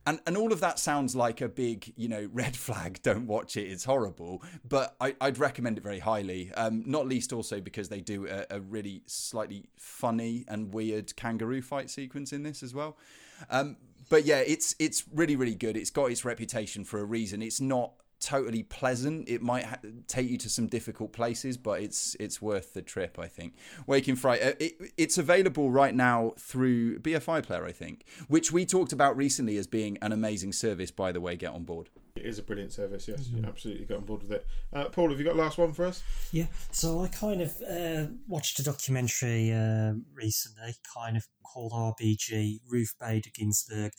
[0.05, 3.57] and and all of that sounds like a big you know red flag don't watch
[3.57, 4.41] it it's horrible.
[4.67, 8.45] But I, would recommend it very highly um, not least also because they do a,
[8.49, 12.97] a, really slightly funny and weird kangaroo fight sequence in this as well.
[13.49, 13.77] Um,
[14.09, 15.75] but yeah it's it's really really good.
[15.77, 17.41] It's got its reputation for a reason.
[17.41, 19.29] It's not totally pleasant.
[19.29, 23.17] It might ha- take you to some difficult places, but it's it's worth the trip.
[23.19, 23.53] I think.
[23.85, 24.41] Wake in Fright.
[24.41, 29.17] Uh, it, it's available right now through BFI Player, I think, which we talked about
[29.17, 30.91] recently as being an amazing service.
[30.91, 31.89] By the way, get on board.
[32.15, 33.07] It is a brilliant service.
[33.07, 33.45] Yes, mm-hmm.
[33.45, 34.47] absolutely get on board with it.
[34.73, 36.03] Uh, Paul, have you got a last one for us?
[36.31, 36.47] Yeah.
[36.71, 42.95] So I kind of uh, watched a documentary uh, recently, kind of called RBG Ruth
[42.99, 43.91] Bader Ginsburg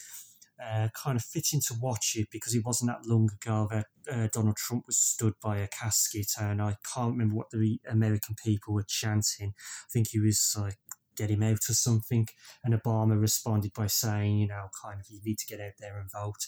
[0.65, 4.29] uh, kind of fitting to watch it because it wasn't that long ago that uh,
[4.33, 8.75] Donald Trump was stood by a casket, and I can't remember what the American people
[8.75, 9.55] were chanting.
[9.57, 10.79] I think he was like,
[11.19, 12.29] get him out or something.
[12.65, 15.99] And Obama responded by saying, you know, kind of, you need to get out there
[15.99, 16.47] and vote.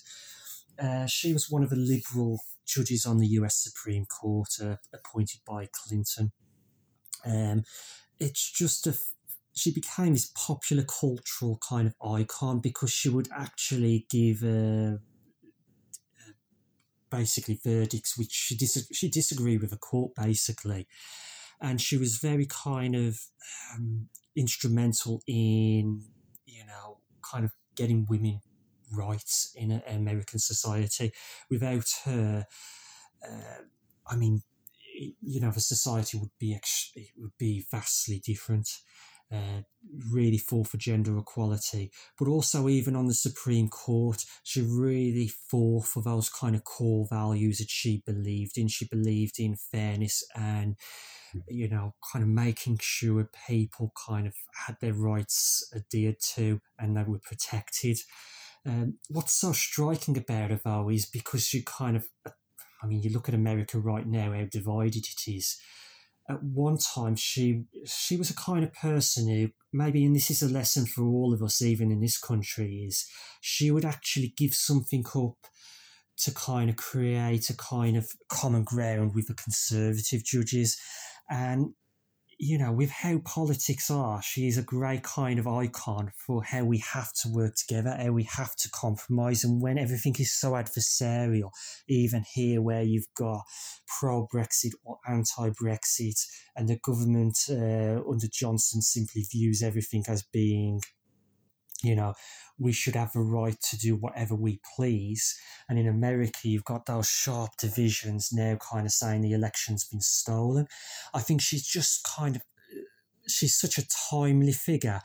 [0.78, 5.40] Uh, she was one of the liberal judges on the US Supreme Court, uh, appointed
[5.46, 6.32] by Clinton.
[7.26, 7.64] Um,
[8.18, 8.94] it's just a
[9.54, 14.98] she became this popular cultural kind of icon because she would actually give uh,
[17.10, 20.86] basically verdicts which she dis- she disagreed with the court basically,
[21.60, 23.18] and she was very kind of
[23.74, 26.04] um, instrumental in
[26.46, 26.98] you know
[27.30, 28.40] kind of getting women
[28.92, 31.12] rights in American society.
[31.48, 32.46] Without her,
[33.28, 33.62] uh,
[34.06, 34.42] I mean,
[35.20, 38.68] you know, the society would be ex- it would be vastly different
[39.32, 39.62] uh,
[40.12, 45.86] really fought for gender equality, but also even on the Supreme Court, she really fought
[45.86, 48.68] for those kind of core values that she believed in.
[48.68, 50.76] She believed in fairness and,
[51.48, 54.34] you know, kind of making sure people kind of
[54.66, 57.98] had their rights adhered to and they were protected.
[58.66, 62.08] Um, what's so striking about her, though, is because she kind of,
[62.82, 65.58] I mean, you look at America right now, how divided it is
[66.30, 70.42] at one time she she was a kind of person who maybe and this is
[70.42, 73.06] a lesson for all of us even in this country is
[73.40, 75.36] she would actually give something up
[76.20, 80.78] to kind of create a kind of common ground with the conservative judges.
[81.30, 81.74] And
[82.42, 86.64] you know, with how politics are, she is a great kind of icon for how
[86.64, 89.44] we have to work together, how we have to compromise.
[89.44, 91.50] And when everything is so adversarial,
[91.86, 93.42] even here where you've got
[93.86, 96.18] pro Brexit or anti Brexit,
[96.56, 100.80] and the government uh, under Johnson simply views everything as being
[101.82, 102.14] you know,
[102.58, 105.38] we should have a right to do whatever we please.
[105.68, 110.02] And in America, you've got those sharp divisions now kind of saying the election's been
[110.02, 110.66] stolen.
[111.14, 112.42] I think she's just kind of,
[113.26, 115.00] she's such a timely figure.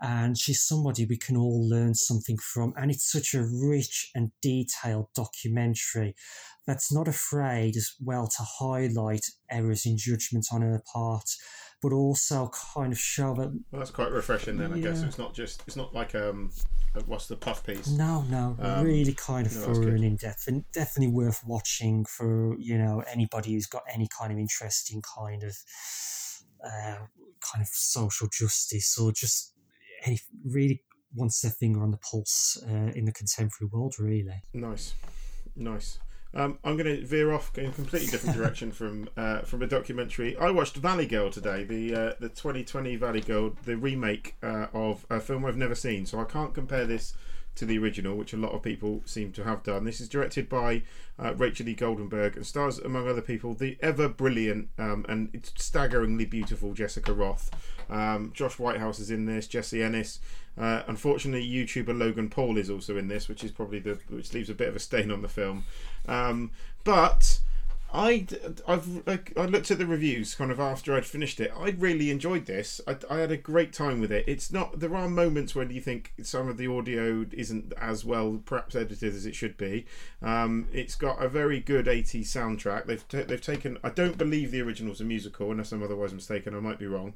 [0.00, 2.72] And she's somebody we can all learn something from.
[2.76, 6.14] And it's such a rich and detailed documentary
[6.66, 11.30] that's not afraid as well to highlight errors in judgment on her part
[11.80, 13.48] but also kind of show that.
[13.70, 14.56] Well, that's quite refreshing.
[14.56, 16.50] Then I guess it's not just it's not like um,
[17.06, 17.88] what's the puff piece?
[17.88, 22.04] No, no, Um, really kind of no, thorough and in depth, and definitely worth watching
[22.04, 25.56] for you know anybody who's got any kind of interest in kind of
[26.64, 26.98] uh,
[27.40, 29.54] kind of social justice or just
[30.04, 30.82] any really
[31.14, 33.94] wants their finger on the pulse uh, in the contemporary world.
[33.98, 34.94] Really, Nice,
[35.56, 35.98] nice.
[36.34, 39.66] Um, I'm going to veer off in a completely different direction from uh, from a
[39.66, 40.36] documentary.
[40.36, 45.06] I watched Valley Girl today, the uh, the 2020 Valley Girl, the remake uh, of
[45.08, 46.04] a film I've never seen.
[46.04, 47.14] So I can't compare this
[47.58, 49.84] to the original, which a lot of people seem to have done.
[49.84, 50.82] This is directed by
[51.18, 51.74] uh, Rachel E.
[51.74, 57.50] Goldenberg and stars, among other people, the ever brilliant um, and staggeringly beautiful Jessica Rothe.
[57.90, 60.20] Um, Josh Whitehouse is in this, Jessie Ennis.
[60.58, 64.50] Uh, unfortunately, YouTuber Logan Paul is also in this, which is probably the which leaves
[64.50, 65.64] a bit of a stain on the film.
[66.06, 66.50] Um,
[66.84, 67.40] but
[67.90, 68.26] I
[68.66, 71.50] I've I looked at the reviews kind of after I'd finished it.
[71.56, 72.82] I really enjoyed this.
[72.86, 74.24] I, I had a great time with it.
[74.28, 78.42] It's not there are moments when you think some of the audio isn't as well
[78.44, 79.86] perhaps edited as it should be.
[80.20, 82.84] Um, it's got a very good 80s soundtrack.
[82.84, 83.78] They've ta they've taken.
[83.82, 86.54] I don't believe the original's a musical, unless I'm otherwise mistaken.
[86.54, 87.14] I might be wrong.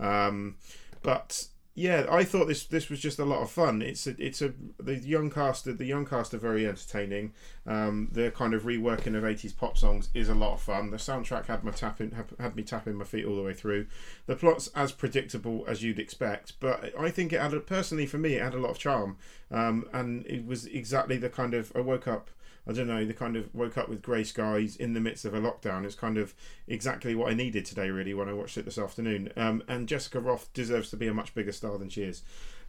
[0.00, 0.56] Um,
[1.02, 3.82] but yeah, I thought this this was just a lot of fun.
[3.82, 7.32] It's a it's a the young cast the young cast are very entertaining.
[7.66, 10.90] Um, the kind of reworking of eighties pop songs is a lot of fun.
[10.90, 13.86] The soundtrack had my tapping had me tapping my feet all the way through.
[14.26, 18.18] The plot's as predictable as you'd expect, but I think it had a, personally for
[18.18, 19.16] me it had a lot of charm.
[19.50, 22.30] Um, and it was exactly the kind of I woke up.
[22.66, 25.34] I don't know, the kind of woke up with grey skies in the midst of
[25.34, 25.84] a lockdown.
[25.84, 26.34] It's kind of
[26.66, 29.30] exactly what I needed today, really, when I watched it this afternoon.
[29.36, 32.22] Um, and Jessica Rothe deserves to be a much bigger star than she is.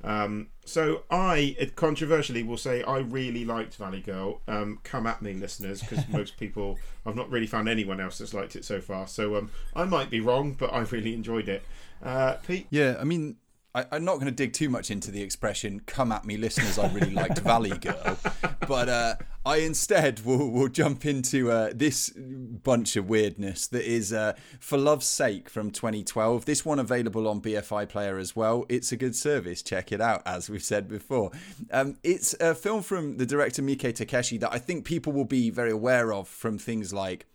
[0.03, 4.41] Um, so I, controversially, will say I really liked Valley Girl.
[4.47, 8.33] Um, come at me, listeners, because most people, I've not really found anyone else that's
[8.33, 9.07] liked it so far.
[9.07, 11.63] So um, I might be wrong, but I really enjoyed it.
[12.03, 13.37] Uh, Pete, Yeah, I mean,
[13.75, 16.79] I, I'm not going to dig too much into the expression "come at me, listeners."
[16.79, 18.17] I really liked Valley Girl,
[18.67, 19.15] but uh,
[19.45, 24.77] I instead will will jump into uh, this bunch of weirdness that is uh, "For
[24.77, 26.45] Love's Sake" from 2012.
[26.45, 28.65] This one available on BFI Player as well.
[28.69, 29.61] It's a good service.
[29.61, 31.31] Check it out, as we've said before.
[31.69, 35.49] Um, it's a film from the director Miike Takashi that I think people will be
[35.49, 37.25] very aware of from things like.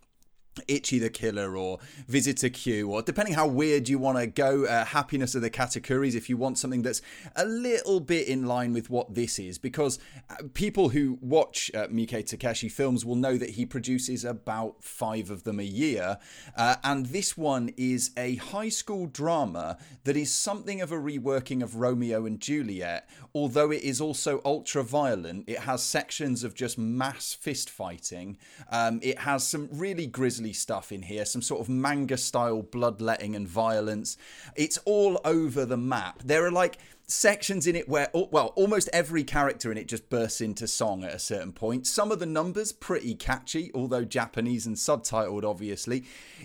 [0.69, 1.79] Ichi the Killer or
[2.09, 6.15] Visitor Q, or depending how weird you want to go, uh, Happiness of the Katakuris,
[6.15, 7.03] if you want something that's
[7.37, 9.99] a little bit in line with what this is, because
[10.29, 15.31] uh, people who watch uh, Miike Takashi films will know that he produces about five
[15.31, 16.19] of them a year,
[16.57, 21.63] uh, and this one is a high school drama that is something of a reworking
[21.63, 25.45] of Romeo and Juliet, although it is also ultra violent.
[25.49, 28.37] It has sections of just mass fist fighting.
[28.71, 33.37] Um, it has some really grisly stuff in here, some sort of manga style bloodletting
[33.37, 34.17] and violence.
[34.57, 36.23] It's all over the map.
[36.25, 40.41] There are like sections in it where well almost every character in it just bursts
[40.41, 44.77] into song at a certain point some of the numbers pretty catchy although japanese and
[44.77, 46.05] subtitled obviously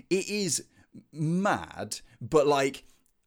[0.10, 0.66] it is
[1.14, 2.84] mad but like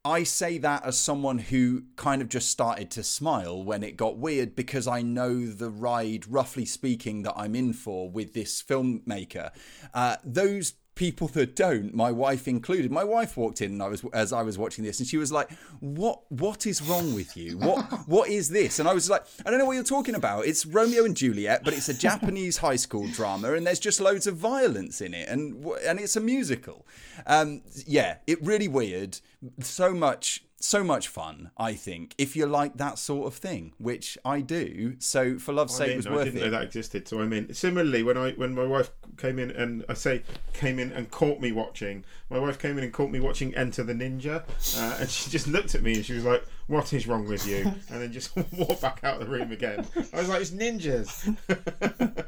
[0.08, 4.16] I say that as someone who kind of just started to smile when it got
[4.16, 9.50] weird because I know the ride, roughly speaking, that I'm in for with this filmmaker.
[9.92, 12.90] Uh, those people that don't, my wife included.
[12.90, 15.30] My wife walked in and I was as I was watching this, and she was
[15.30, 16.20] like, "What?
[16.28, 17.56] What is wrong with you?
[17.56, 17.78] What?
[18.08, 20.46] What is this?" And I was like, "I don't know what you're talking about.
[20.46, 24.26] It's Romeo and Juliet, but it's a Japanese high school drama, and there's just loads
[24.26, 26.84] of violence in it, and and it's a musical.
[27.26, 29.20] Um, yeah, it really weird.
[29.60, 34.18] So much." So much fun, I think, if you like that sort of thing, which
[34.24, 34.96] I do.
[34.98, 36.44] So, for love's I sake, it was I worth didn't it.
[36.46, 37.06] know that existed.
[37.06, 40.22] So I mean, similarly, when I when my wife came in and I say
[40.54, 43.84] came in and caught me watching, my wife came in and caught me watching Enter
[43.84, 44.42] the Ninja,
[44.76, 47.46] uh, and she just looked at me and she was like, "What is wrong with
[47.46, 49.84] you?" And then just walk back out of the room again.
[50.12, 51.36] I was like, "It's ninjas."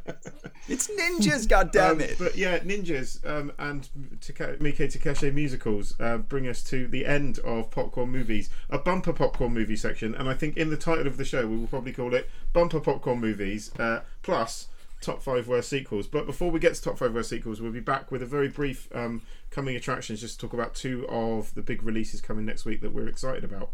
[0.68, 1.91] It's ninjas, goddammit!
[1.91, 2.16] Um, it!
[2.18, 3.88] but yeah, ninjas um, and
[4.20, 9.12] Take- Miike Takashi musicals uh, bring us to the end of popcorn movies, a bumper
[9.12, 11.93] popcorn movie section, and I think in the title of the show we will probably
[11.93, 14.68] call it bumper popcorn movies uh, plus
[15.01, 16.07] top five worst sequels.
[16.07, 18.49] But before we get to top five worst sequels, we'll be back with a very
[18.49, 22.64] brief um, coming attractions just to talk about two of the big releases coming next
[22.64, 23.70] week that we're excited about.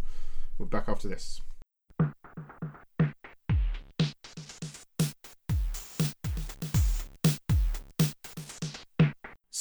[0.59, 1.43] We're back after this.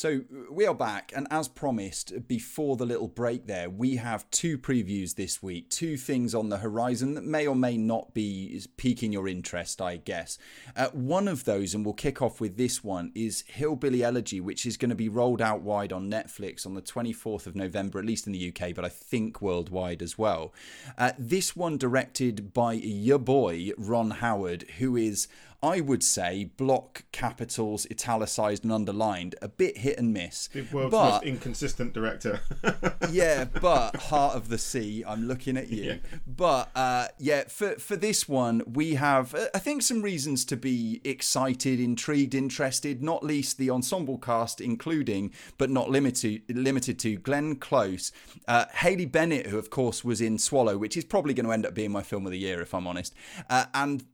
[0.06, 4.30] So So we are back, and as promised, before the little break there, we have
[4.30, 8.62] two previews this week, two things on the horizon that may or may not be
[8.78, 10.38] piquing your interest, I guess.
[10.76, 14.68] Uh, one of those, and we'll kick off with this one, is Hillbilly Elegy, which
[14.68, 18.06] is going to be rolled out wide on Netflix on the 24th of November, at
[18.06, 20.53] least in the UK, but I think worldwide as well.
[20.99, 25.28] Uh, this one directed by your boy, Ron Howard, who is
[25.66, 30.47] I would say block capitals italicized and underlined a bit hit and miss.
[30.49, 32.41] The world's but, most inconsistent director.
[33.09, 35.84] yeah, but Heart of the Sea, I'm looking at you.
[35.84, 35.95] Yeah.
[36.28, 40.57] But uh, yeah, for for this one, we have uh, I think some reasons to
[40.57, 43.01] be excited, intrigued, interested.
[43.01, 48.11] Not least the ensemble cast, including but not limited limited to Glenn Close,
[48.47, 51.66] uh, Haley Bennett, who of course was in Swallow, which is probably going to end
[51.66, 53.16] up being my film of the year if I'm honest,
[53.49, 54.05] uh, and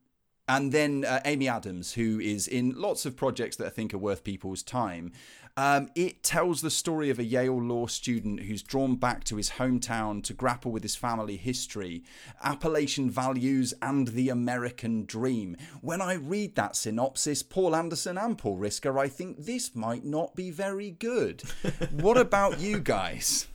[0.47, 3.97] and then uh, Amy Adams, who is in lots of projects that I think are
[3.97, 5.11] worth people's time.
[5.57, 9.51] Um, it tells the story of a Yale law student who's drawn back to his
[9.51, 12.03] hometown to grapple with his family history,
[12.41, 15.57] Appalachian values, and the American dream.
[15.81, 20.35] When I read that synopsis, Paul Anderson and Paul Risker, I think this might not
[20.35, 21.43] be very good.
[21.91, 23.47] what about you guys?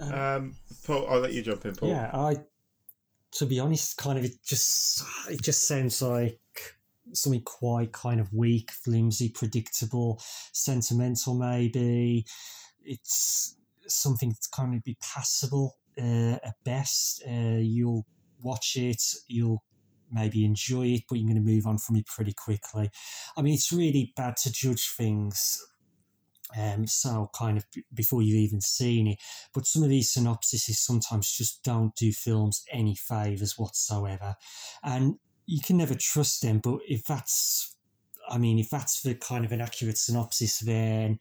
[0.00, 0.56] Um,
[0.86, 1.90] Paul, I'll let you jump in, Paul.
[1.90, 2.38] Yeah, I
[3.32, 6.40] to be honest, kind of it just it just sounds like
[7.12, 10.20] something quite kind of weak, flimsy, predictable,
[10.52, 11.34] sentimental.
[11.34, 12.26] Maybe
[12.84, 13.56] it's
[13.86, 17.22] something that's kind of be passable uh, at best.
[17.26, 18.06] Uh, you'll
[18.42, 19.62] watch it, you'll
[20.10, 22.90] maybe enjoy it, but you're going to move on from it pretty quickly.
[23.36, 25.60] I mean, it's really bad to judge things
[26.56, 29.18] um, so kind of before you've even seen it.
[29.52, 34.36] But some of these synopsises sometimes just don't do films any favors whatsoever,
[34.82, 36.58] and you can never trust them.
[36.58, 37.76] But if that's,
[38.28, 41.18] I mean, if that's the kind of an accurate synopsis, then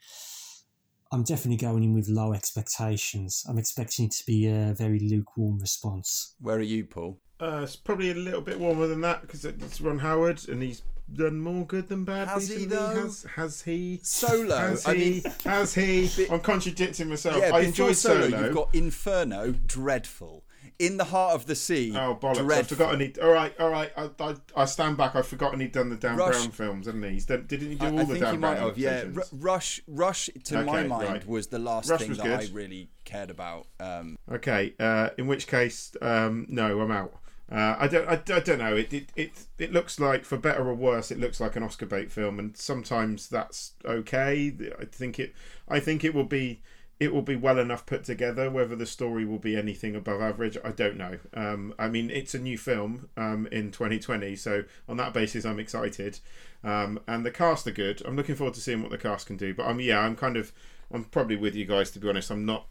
[1.11, 3.45] I'm definitely going in with low expectations.
[3.47, 6.35] I'm expecting it to be a very lukewarm response.
[6.39, 7.19] Where are you, Paul?
[7.39, 10.81] Uh, it's probably a little bit warmer than that because it's Ron Howard and he's
[11.13, 12.27] done more good than bad.
[12.27, 12.63] Has recently.
[12.63, 13.01] he though?
[13.01, 13.99] Has, has he?
[14.03, 14.57] Solo.
[14.57, 15.11] Has I he?
[15.11, 16.27] mean, has he?
[16.31, 17.37] I'm contradicting myself.
[17.37, 18.43] Yeah, I before enjoyed Solo, Solo.
[18.43, 20.43] You've got Inferno, dreadful.
[20.79, 21.93] In the Heart of the Sea.
[21.95, 22.35] Oh bollocks!
[22.35, 22.53] dreadful.
[22.57, 23.13] I've forgotten he.
[23.21, 23.91] All right, all right.
[23.97, 25.15] I, I, I stand back.
[25.15, 27.09] I've forgotten he'd done the Dan Rush- Brown films, hadn't he?
[27.09, 28.77] He's done, didn't he do I, all I the think Dan he might Brown have.
[28.77, 29.03] Yeah.
[29.15, 29.81] R- Rush.
[29.87, 30.29] Rush.
[30.45, 31.27] To my mind, right.
[31.27, 32.39] was the last Rush thing that good.
[32.39, 33.67] I really cared about.
[33.79, 37.13] Um, Okay, uh, in which case, um, no, I'm out.
[37.49, 38.75] Uh, I don't, I, I don't know.
[38.75, 41.85] It, it, it, it looks like, for better or worse, it looks like an Oscar
[41.85, 44.53] bait film, and sometimes that's okay.
[44.77, 45.33] I think it,
[45.69, 46.61] I think it will be,
[46.99, 48.49] it will be well enough put together.
[48.49, 51.19] Whether the story will be anything above average, I don't know.
[51.33, 55.59] Um, I mean, it's a new film um, in 2020, so on that basis, I'm
[55.59, 56.19] excited.
[56.63, 58.01] Um, and the cast are good.
[58.05, 59.53] I'm looking forward to seeing what the cast can do.
[59.53, 60.51] But I'm, yeah, I'm kind of,
[60.91, 62.31] I'm probably with you guys to be honest.
[62.31, 62.67] I'm not.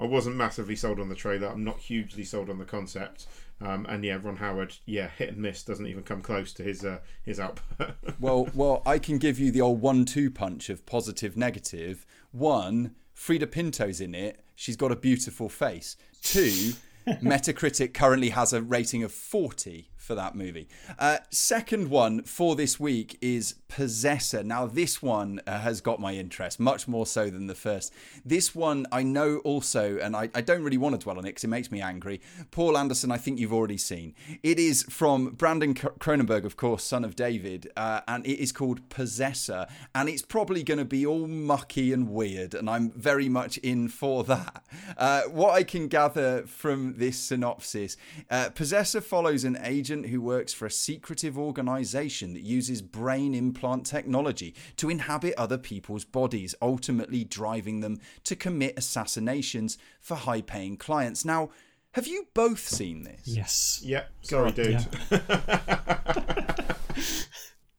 [0.00, 1.48] I wasn't massively sold on the trailer.
[1.48, 3.26] I'm not hugely sold on the concept.
[3.60, 6.84] Um, and yeah, Ron Howard, yeah, hit and miss doesn't even come close to his
[6.84, 7.96] uh, his output.
[8.20, 12.06] well, well, I can give you the old one-two punch of positive, negative.
[12.30, 14.40] One, Freida Pinto's in it.
[14.54, 15.96] She's got a beautiful face.
[16.22, 16.72] Two,
[17.06, 20.66] Metacritic currently has a rating of 40 for that movie.
[20.98, 24.42] Uh, second one for this week is Possessor.
[24.42, 27.92] Now, this one uh, has got my interest, much more so than the first.
[28.24, 31.28] This one I know also, and I, I don't really want to dwell on it
[31.28, 32.22] because it makes me angry.
[32.50, 34.14] Paul Anderson, I think you've already seen.
[34.42, 38.88] It is from Brandon Cronenberg, of course, son of David, uh, and it is called
[38.88, 39.66] Possessor.
[39.94, 43.88] And it's probably going to be all mucky and weird, and I'm very much in
[43.88, 44.64] for that.
[44.96, 47.98] Uh, what I can gather from this synopsis
[48.30, 53.86] uh, Possessor follows an agent who works for a secretive organization that uses brain implant
[53.86, 60.76] technology to inhabit other people's bodies, ultimately driving them to commit assassinations for high paying
[60.76, 61.24] clients.
[61.24, 61.50] Now,
[61.92, 63.22] have you both seen this?
[63.24, 63.80] Yes.
[63.84, 64.10] Yep.
[64.22, 64.86] sorry, dude.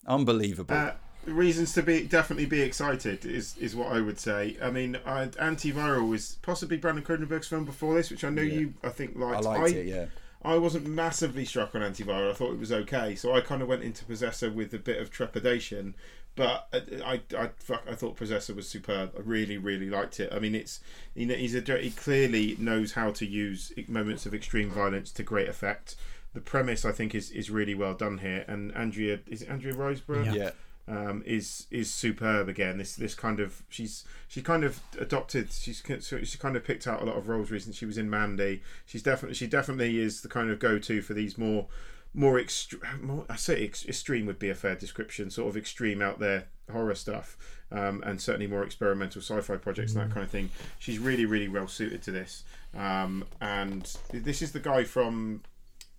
[0.08, 0.74] Unbelievable.
[0.76, 0.92] Uh,
[1.26, 4.58] reasons to be definitely be excited is is what I would say.
[4.62, 8.60] I mean, I, Antiviral was possibly Brandon Cronenberg's film before this, which I know Yeah.
[8.60, 9.46] you I think liked.
[9.46, 9.62] I liked.
[9.62, 10.06] liked it, yeah.
[10.42, 12.32] I wasn't massively struck on Antiviral.
[12.32, 15.02] I thought it was okay, so I kind of went into Possessor with a bit
[15.02, 15.96] of trepidation.
[16.36, 19.12] But I, I, I, fuck, I thought Possessor was superb.
[19.18, 20.32] I really, really liked it.
[20.32, 20.80] I mean, it's
[21.14, 25.24] you know, he's a he clearly knows how to use moments of extreme violence to
[25.24, 25.96] great effect.
[26.34, 28.46] The premise, I think, is is really well done here.
[28.48, 30.26] And Andrea is it Andrea Riseborough?
[30.28, 30.34] Yeah.
[30.34, 30.52] Yeah.
[30.90, 32.78] Um, is is superb again.
[32.78, 35.52] This this kind of she's she kind of adopted.
[35.54, 35.84] She's
[36.24, 37.76] she kind of picked out a lot of roles recently.
[37.76, 38.62] She was in Mandy.
[38.86, 41.68] She's definitely she definitely is the kind of go to for these more
[42.14, 43.24] more extreme.
[43.30, 45.30] I say ex- extreme would be a fair description.
[45.30, 47.38] Sort of extreme out there horror stuff,
[47.72, 50.50] um, and certainly more experimental sci-fi projects and that kind of thing.
[50.80, 52.44] She's really, really well suited to this.
[52.76, 55.44] Um, and this is the guy from.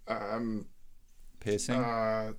[0.08, 0.66] Um,
[1.38, 1.76] Piercing.
[1.76, 2.32] uh,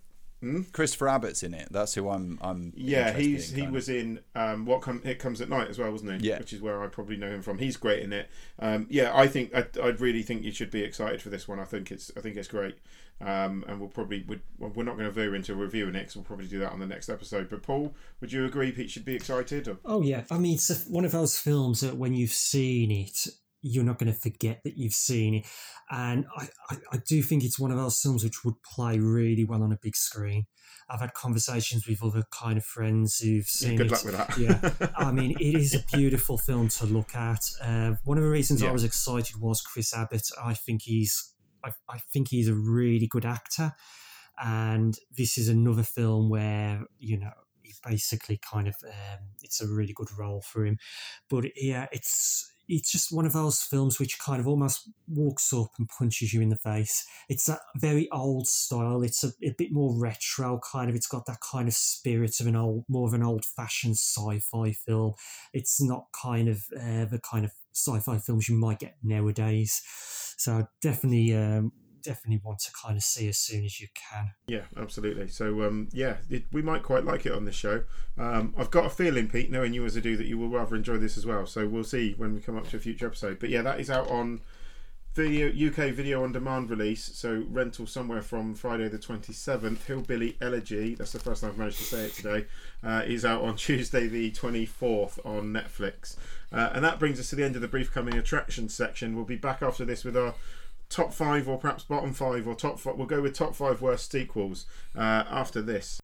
[0.72, 1.68] Christopher Abbott's in it.
[1.72, 2.40] That's who I'm.
[2.42, 2.74] I'm.
[2.76, 3.72] yeah, he's in, he of.
[3.72, 6.30] was in um, what come it comes at night as well, wasn't he?
[6.30, 6.40] Yeah.
[6.40, 7.60] which is where I probably know him from.
[7.60, 8.30] He's great in it.
[8.60, 11.60] Um, yeah, I think I, I really think you should be excited for this one.
[11.60, 12.78] I think it's I think it's great.
[13.20, 16.16] Um, and we'll probably would well, we're not going to veer into reviewing it 'cause
[16.16, 17.50] we'll probably do that on the next episode.
[17.50, 19.68] But Paul, would you agree Pete should be excited?
[19.68, 19.78] Or?
[19.86, 23.28] Oh yeah, I mean it's one of those films that when you've seen it,
[23.62, 25.46] you're not going to forget that you've seen it,
[25.90, 29.44] and I, I, I do think it's one of those films which would play really
[29.46, 30.46] well on a big screen.
[30.90, 33.92] I've had conversations with other kind of friends who've seen Good it.
[33.92, 34.38] luck with that.
[34.38, 37.40] yeah, I mean, it is a beautiful film to look at.
[37.62, 38.70] Uh, one of the reasons Yeah.
[38.70, 40.28] I was excited was Chris Abbott.
[40.44, 41.34] I think he's,
[41.64, 43.74] I, I think he's a really good actor,
[44.44, 47.32] and this is another film where you know
[47.64, 50.78] he basically kind of um, it's a really good role for him.
[51.30, 55.72] But yeah, it's it's just one of those films which kind of almost walks up
[55.78, 57.06] and punches you in the face.
[57.28, 59.04] It's that very old style.
[59.04, 60.96] It's a, a bit more retro kind of.
[60.96, 65.16] It's got that kind of spirit of an old, more of an old-fashioned sci-fi film.
[65.54, 69.82] It's not kind of uh, the kind of sci-fi films you might get nowadays.
[70.38, 71.74] So definitely, um,
[72.04, 74.32] definitely want to kind of see as soon as you can.
[74.48, 75.28] Yeah, absolutely.
[75.28, 77.84] So, um, yeah, it, we might quite like it on this show.
[78.18, 80.76] Um, I've got a feeling, Pete, knowing you as I do, that you will rather
[80.76, 81.46] enjoy this as well.
[81.46, 83.40] So we'll see when we come up to a future episode.
[83.40, 84.42] But yeah, that is out on
[85.14, 87.04] video UK video on demand release.
[87.04, 89.86] So rental somewhere from Friday the twenty seventh.
[89.86, 90.96] Hillbilly Elegy.
[90.96, 92.46] That's the first time I've managed to say it today.
[92.84, 96.16] Uh, is out on Tuesday the twenty fourth on Netflix.
[96.52, 99.16] Uh, and that brings us to the end of the brief coming attractions section.
[99.16, 100.36] We'll be back after this with our
[100.92, 102.96] top five or perhaps bottom five or top five.
[102.96, 104.66] We'll go with top five worst sequels
[104.96, 106.00] uh, after this.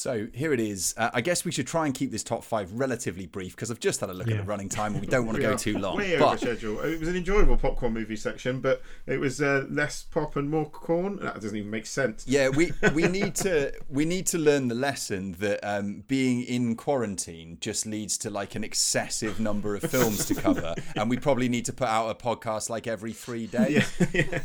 [0.00, 0.94] So here it is.
[0.96, 3.80] Uh, I guess we should try and keep this top five relatively brief because I've
[3.80, 5.76] just had a look at the running time and we don't want to go too
[5.76, 5.98] long.
[5.98, 6.80] Way over schedule.
[6.80, 10.64] It was an enjoyable popcorn movie section, but it was uh, less pop and more
[10.70, 11.16] corn.
[11.16, 12.24] That doesn't even make sense.
[12.26, 16.76] yeah, we we need to we need to learn the lesson that um, being in
[16.76, 21.50] quarantine just leads to like an excessive number of films to cover, and we probably
[21.50, 23.86] need to put out a podcast like every three days.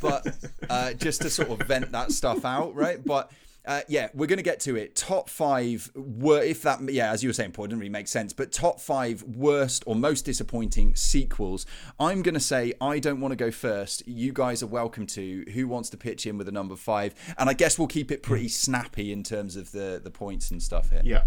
[0.01, 0.35] But
[0.69, 3.01] uh, just to sort of vent that stuff out, right?
[3.01, 3.31] But.
[3.65, 4.95] Uh, yeah, we're going to get to it.
[4.95, 8.33] Top five were, if that, yeah, as you were saying, Paul, didn't really make sense,
[8.33, 11.65] but top five worst or most disappointing sequels.
[11.99, 14.07] I'm going to say I don't want to go first.
[14.07, 15.45] You guys are welcome to.
[15.53, 17.15] Who wants to pitch in with a number five?
[17.37, 20.61] And I guess we'll keep it pretty snappy in terms of the the points and
[20.61, 21.01] stuff here.
[21.03, 21.23] Yeah.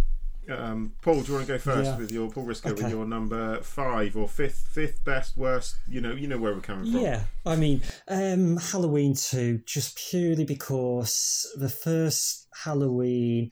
[0.48, 1.96] Um, Paul, do you want to go first Yeah.
[1.98, 5.76] with your Paul Risker with your number five or fifth, fifth best, worst?
[5.86, 7.00] You know, you know where we're coming from.
[7.00, 13.50] Yeah, I mean, um, Halloween 2, just purely because the first Halloween,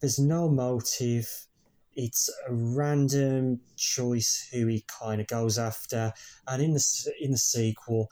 [0.00, 1.46] there's no motive.
[1.94, 6.12] It's a random choice who he kind of goes after,
[6.46, 8.08] and in the in the sequel,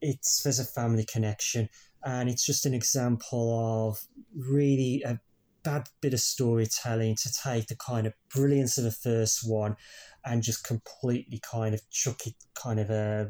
[0.00, 1.68] it's there's a family connection,
[2.02, 4.00] and it's just an example of
[4.34, 5.20] really a
[5.68, 9.76] bad bit of storytelling to take the kind of brilliance of the first one
[10.24, 13.26] and just completely kind of chuck it kind of uh,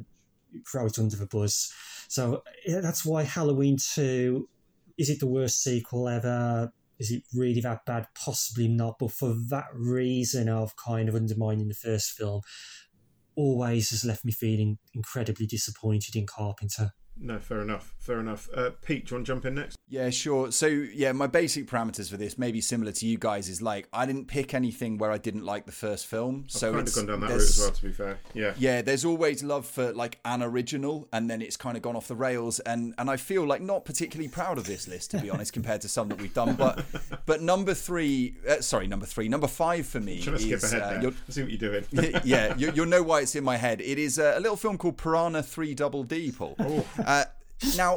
[0.71, 1.73] throw it under the bus.
[2.09, 4.49] So yeah, that's why Halloween 2
[4.99, 6.73] is it the worst sequel ever?
[6.99, 8.07] Is it really that bad?
[8.15, 8.99] Possibly not.
[8.99, 12.43] But for that reason of kind of undermining the first film,
[13.37, 16.91] always has left me feeling incredibly disappointed in Carpenter.
[17.21, 17.95] No, fair enough.
[17.99, 18.49] Fair enough.
[18.55, 19.77] Uh, Pete, do you want to jump in next?
[19.89, 20.53] Yeah, sure.
[20.53, 24.07] So, yeah, my basic parameters for this, maybe similar to you guys, is like I
[24.07, 26.45] didn't pick anything where I didn't like the first film.
[26.49, 27.71] so I've kind it's of gone down that route as well.
[27.71, 28.55] To be fair, yeah.
[28.59, 32.09] Yeah, there's always love for like an original, and then it's kind of gone off
[32.09, 35.31] the rails, and and I feel like not particularly proud of this list to be
[35.31, 36.55] honest, compared to some that we've done.
[36.55, 36.85] But
[37.27, 40.73] but number three, uh, sorry, number three, number five for me Trying to skip is
[40.73, 41.03] ahead uh, there.
[41.03, 42.21] you're- I see what you're doing.
[42.25, 43.81] yeah, you, you'll know why it's in my head.
[43.81, 46.55] It is a, a little film called Piranha Three Double D, Paul.
[46.59, 46.87] Oh.
[47.09, 47.25] Uh,
[47.75, 47.97] now,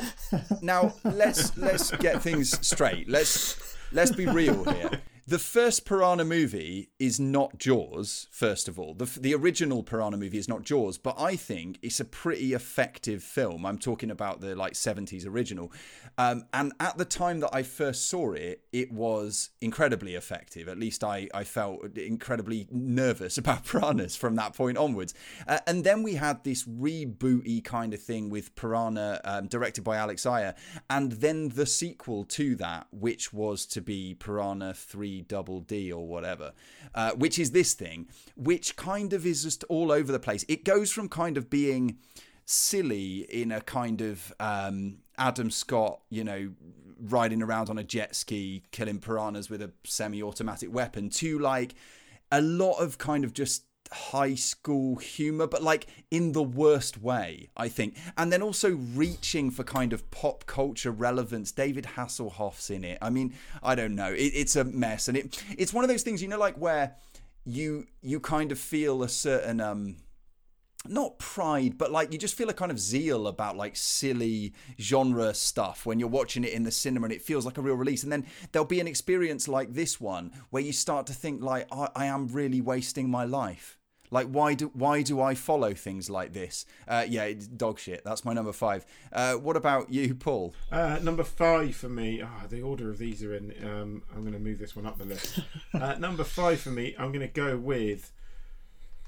[0.62, 3.10] now let's let's get things straight.
[3.10, 5.02] Let's let's be real here.
[5.32, 8.28] The first Piranha movie is not Jaws.
[8.32, 12.02] First of all, the the original Piranha movie is not Jaws, but I think it's
[12.02, 13.66] a pretty effective film.
[13.66, 15.72] I'm talking about the like 70s original,
[16.18, 20.68] um, and at the time that I first saw it, it was incredibly effective.
[20.68, 25.14] At least I I felt incredibly nervous about piranhas from that point onwards.
[25.48, 29.96] Uh, and then we had this rebooty kind of thing with Piranha, um, directed by
[29.96, 30.56] Alex Aja,
[30.90, 36.08] and then the sequel to that, which was to be Piranha 3 double D or
[36.08, 36.54] whatever,
[36.96, 40.46] uh, which is this thing, which kind of is just all over the place.
[40.48, 41.98] It goes from kind of being
[42.46, 46.52] silly in a kind of um, Adam Scott, you know,
[47.00, 51.76] riding around on a jet ski, killing piranhas with a semi automatic weapon, to like
[52.32, 57.50] a lot of kind of just high school humor, but like in the worst way,
[57.58, 57.98] I think.
[58.18, 61.52] And then also reaching for kind of pop culture relevance.
[61.52, 62.98] David Hasselhoff's in it.
[63.02, 64.12] I mean, I don't know.
[64.14, 66.96] It, it's a mess, and it it's one of those things, you know, like where
[67.46, 69.98] you you kind of feel a certain um
[70.88, 75.34] not pride, but like you just feel a kind of zeal about like silly genre
[75.34, 78.04] stuff when you're watching it in the cinema and it feels like a real release.
[78.04, 81.68] And then there'll be an experience like this one where you start to think like
[81.72, 83.78] I, I am really wasting my life.
[84.12, 86.66] Like why do why do I follow things like this?
[86.88, 88.04] Uh, yeah, it's dog shit.
[88.04, 88.86] That's my number five.
[89.12, 90.54] Uh, what about you, Paul?
[90.72, 92.22] Uh, number five for me.
[92.22, 93.54] Ah, the order of these are in.
[93.64, 95.40] Um, I'm going to move this one up the list.
[95.74, 96.94] uh, number five for me.
[97.00, 98.12] I'm going to go with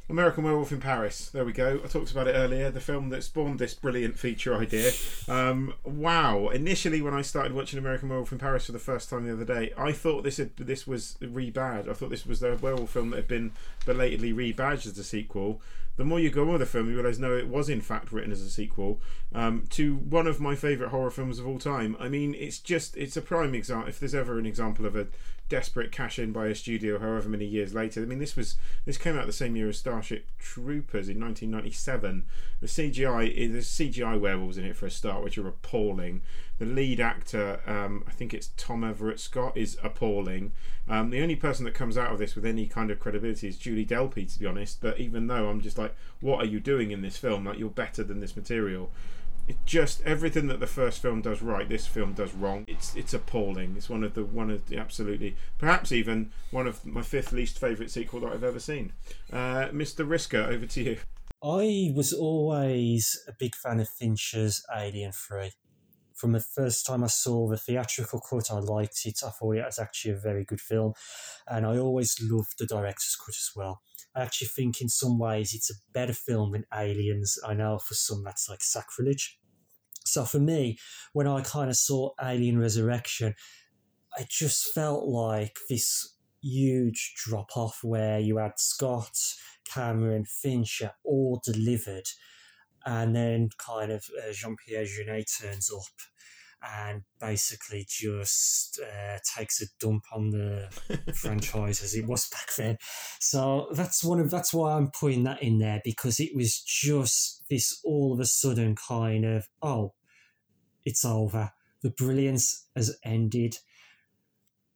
[0.09, 1.29] American Werewolf in Paris.
[1.29, 1.79] There we go.
[1.83, 2.69] I talked about it earlier.
[2.69, 4.91] The film that spawned this brilliant feature idea.
[5.27, 6.49] Um, wow!
[6.49, 9.45] Initially, when I started watching American Werewolf in Paris for the first time the other
[9.45, 11.89] day, I thought this had, this was rebadged.
[11.89, 13.51] I thought this was the werewolf film that had been
[13.85, 15.61] belatedly rebadged as a sequel.
[15.95, 18.31] The more you go on the film, you realise no, it was in fact written
[18.31, 18.99] as a sequel
[19.33, 21.95] um, to one of my favourite horror films of all time.
[21.99, 23.89] I mean, it's just it's a prime example.
[23.89, 25.07] If there's ever an example of a
[25.53, 28.01] desperate cash in by a studio however many years later.
[28.01, 28.55] I mean this was
[28.85, 32.25] this came out the same year as Starship Troopers in 1997.
[32.59, 36.23] The CGI there's CGI werewolves in it for a start which are appalling.
[36.57, 40.53] The lead actor um, I think it's Tom Everett Scott is appalling.
[40.89, 43.59] Um, the only person that comes out of this with any kind of credibility is
[43.59, 46.89] Julie Delpy to be honest, but even though I'm just like what are you doing
[46.89, 47.45] in this film?
[47.45, 48.89] Like you're better than this material
[49.47, 52.65] it just everything that the first film does right, this film does wrong.
[52.67, 53.75] It's it's appalling.
[53.77, 57.59] It's one of the one of the absolutely perhaps even one of my fifth least
[57.59, 58.93] favourite sequel that I've ever seen.
[59.31, 60.07] Uh, Mr.
[60.07, 60.97] Risker, over to you.
[61.43, 65.51] I was always a big fan of Fincher's Alien Three.
[66.13, 69.19] From the first time I saw the theatrical cut, I liked it.
[69.25, 70.93] I thought it was actually a very good film,
[71.47, 73.81] and I always loved the director's cut as well.
[74.15, 77.37] I actually think in some ways it's a better film than Aliens.
[77.45, 79.39] I know for some that's like sacrilege.
[80.05, 80.77] So for me,
[81.13, 83.35] when I kind of saw Alien Resurrection,
[84.17, 89.17] I just felt like this huge drop off where you had Scott,
[89.65, 92.05] Cameron, Fincher all delivered,
[92.85, 96.12] and then kind of uh, Jean Pierre Jeunet turns up
[96.63, 100.69] and basically just uh, takes a dump on the
[101.15, 102.77] franchise as it was back then.
[103.19, 107.43] So that's one of that's why I'm putting that in there because it was just
[107.49, 109.93] this all of a sudden kind of oh,
[110.85, 111.51] it's over.
[111.81, 113.57] The brilliance has ended,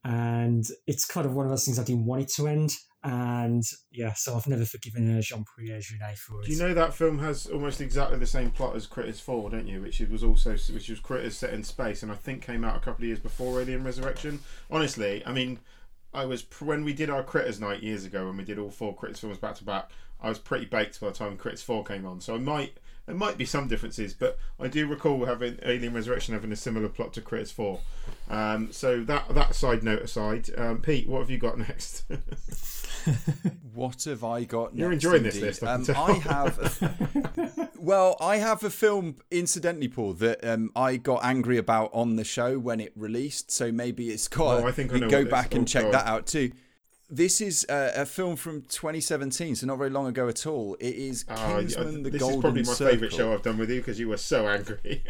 [0.04, 2.72] and it's kind of one of those things I didn't want it to end.
[3.04, 6.48] And yeah, so I've never forgiven Jean Pierre Jeunet for it.
[6.48, 9.68] Do you know that film has almost exactly the same plot as Critters Four, don't
[9.68, 9.82] you?
[9.82, 12.80] Which was also which was Critters set in space, and I think came out a
[12.80, 14.40] couple of years before Alien Resurrection.
[14.72, 15.60] Honestly, I mean,
[16.14, 18.96] I was when we did our Critters night years ago when we did all four
[18.96, 19.92] Critters films back to back.
[20.20, 22.78] I was pretty baked by the time Critters Four came on, so I might
[23.08, 26.90] there might be some differences, but I do recall having Alien Resurrection having a similar
[26.90, 27.80] plot to Critters Four.
[28.30, 32.04] Um, so that that side note aside, um, Pete, what have you got next?
[33.74, 34.76] what have I got?
[34.76, 35.42] You're next, enjoying indeed?
[35.42, 35.64] this list.
[35.64, 36.60] I, um, I have.
[36.60, 42.18] A, well, I have a film, incidentally, Paul, that um, I got angry about on
[42.18, 43.52] the show when it released.
[43.52, 44.64] So maybe it's got.
[44.64, 45.94] Oh, I think I know go back and oh, check God.
[45.94, 46.52] that out too.
[47.10, 50.76] This is uh, a film from 2017, so not very long ago at all.
[50.80, 52.20] It is Ah, Kingsman: The Golden Circle.
[52.20, 52.92] this is probably my Circle.
[52.94, 55.04] favourite show I've done with you because you were so angry.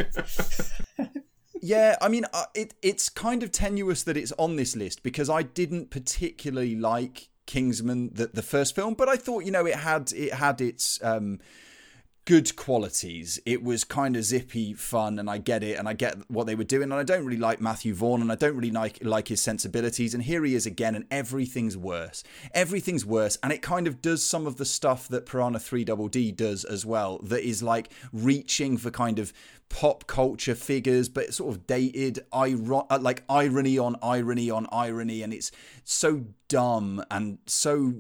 [1.60, 5.28] Yeah, I mean, uh, it it's kind of tenuous that it's on this list because
[5.28, 9.76] I didn't particularly like Kingsman, the the first film, but I thought you know it
[9.78, 11.40] had it had its um,
[12.28, 13.40] good qualities.
[13.45, 16.56] It was kind of zippy, fun, and I get it, and I get what they
[16.56, 19.30] were doing, and I don't really like Matthew Vaughn, and I don't really like like
[19.30, 22.26] his sensibilities, and here he is again, and everything's worse.
[22.54, 26.10] Everything's worse, and it kind of does some of the stuff that Piranha Three Double
[26.10, 27.20] D does as well.
[27.24, 29.32] That is like reaching for kind of
[29.70, 35.22] pop culture figures, but sort of dated, iron- uh, like irony on irony on irony,
[35.22, 35.49] and it's
[35.86, 37.94] so dumb and so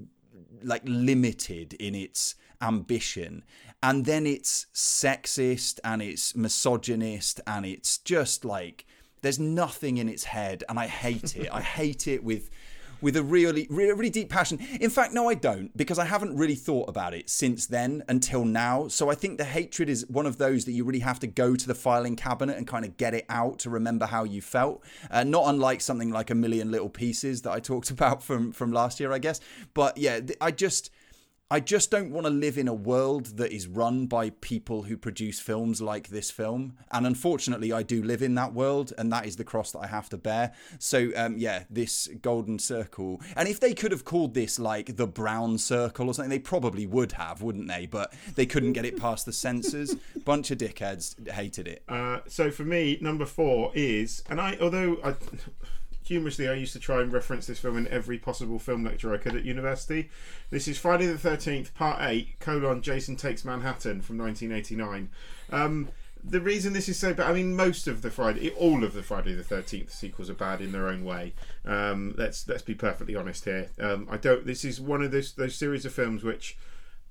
[0.63, 3.43] like limited in its ambition
[3.83, 8.85] and then it's sexist and it's misogynist and it's just like
[9.21, 12.49] there's nothing in its head and i hate it i hate it with
[13.01, 14.59] with a really, really, really deep passion.
[14.79, 18.45] In fact, no, I don't, because I haven't really thought about it since then until
[18.45, 18.87] now.
[18.87, 21.55] So I think the hatred is one of those that you really have to go
[21.55, 24.83] to the filing cabinet and kind of get it out to remember how you felt.
[25.11, 28.71] Uh, not unlike something like a million little pieces that I talked about from from
[28.71, 29.39] last year, I guess.
[29.73, 30.89] But yeah, I just
[31.49, 34.97] I just don't want to live in a world that is run by people who
[34.97, 36.73] produce films like this film.
[36.91, 39.87] And unfortunately, I do live in that world, and that is the cross that I
[39.87, 40.51] have to bear.
[40.77, 43.21] So, um, yeah, this golden circle.
[43.37, 46.85] And if they could have called this like the brown circle or something, they probably
[46.85, 47.85] would have, wouldn't they?
[47.85, 49.95] But they couldn't get it past the censors.
[50.25, 51.81] Bunch of dickheads hated it.
[51.87, 55.15] Uh, so for me, number four is, and I, although I
[56.07, 59.17] humorously, I used to try and reference this film in every possible film lecture I
[59.17, 60.09] could at university.
[60.49, 65.09] This is Friday the Thirteenth, Part Eight: colon Jason Takes Manhattan from 1989.
[65.51, 65.89] Um,
[66.23, 69.03] the reason this is so bad, I mean, most of the Friday, all of the
[69.03, 71.33] Friday the Thirteenth sequels are bad in their own way.
[71.65, 73.69] Um, let's let's be perfectly honest here.
[73.79, 74.45] Um, I don't.
[74.45, 76.57] This is one of those those series of films which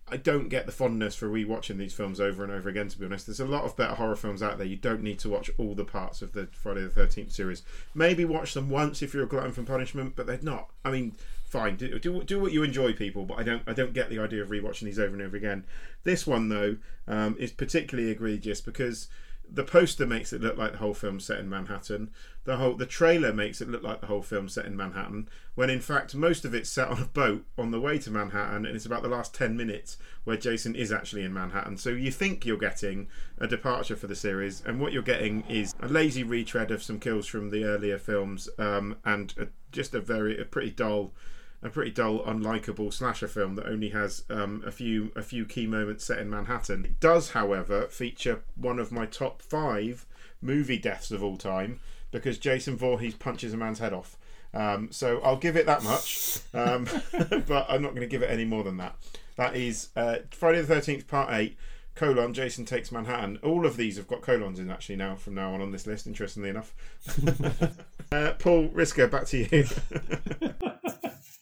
[0.08, 2.88] I don't get the fondness for rewatching these films over and over again.
[2.88, 4.66] To be honest, there's a lot of better horror films out there.
[4.66, 7.62] You don't need to watch all the parts of the Friday the Thirteenth series.
[7.92, 10.70] Maybe watch them once if you're a glutton for punishment, but they're not.
[10.84, 13.24] I mean, fine, do, do, do what you enjoy, people.
[13.24, 15.64] But I don't I don't get the idea of rewatching these over and over again.
[16.04, 16.76] This one though
[17.08, 19.08] um, is particularly egregious because
[19.50, 22.10] the poster makes it look like the whole film set in Manhattan.
[22.44, 25.70] The whole the trailer makes it look like the whole film set in Manhattan, when
[25.70, 28.76] in fact most of it's set on a boat on the way to Manhattan, and
[28.76, 31.76] it's about the last ten minutes where Jason is actually in Manhattan.
[31.76, 33.08] So you think you're getting
[33.38, 37.00] a departure for the series, and what you're getting is a lazy retread of some
[37.00, 41.12] kills from the earlier films, um, and a, just a very a pretty dull
[41.62, 45.66] a pretty dull, unlikable slasher film that only has um, a few a few key
[45.66, 46.84] moments set in Manhattan.
[46.84, 50.06] It does, however, feature one of my top five
[50.40, 51.80] movie deaths of all time
[52.10, 54.16] because Jason Voorhees punches a man's head off.
[54.54, 56.86] Um, so I'll give it that much, um,
[57.46, 58.96] but I'm not going to give it any more than that.
[59.36, 61.56] That is uh, Friday the Thirteenth Part Eight.
[61.94, 63.38] Colon Jason takes Manhattan.
[63.42, 66.06] All of these have got colons in actually now from now on on this list.
[66.06, 66.74] Interestingly enough,
[68.12, 69.66] uh, Paul Risker, back to you.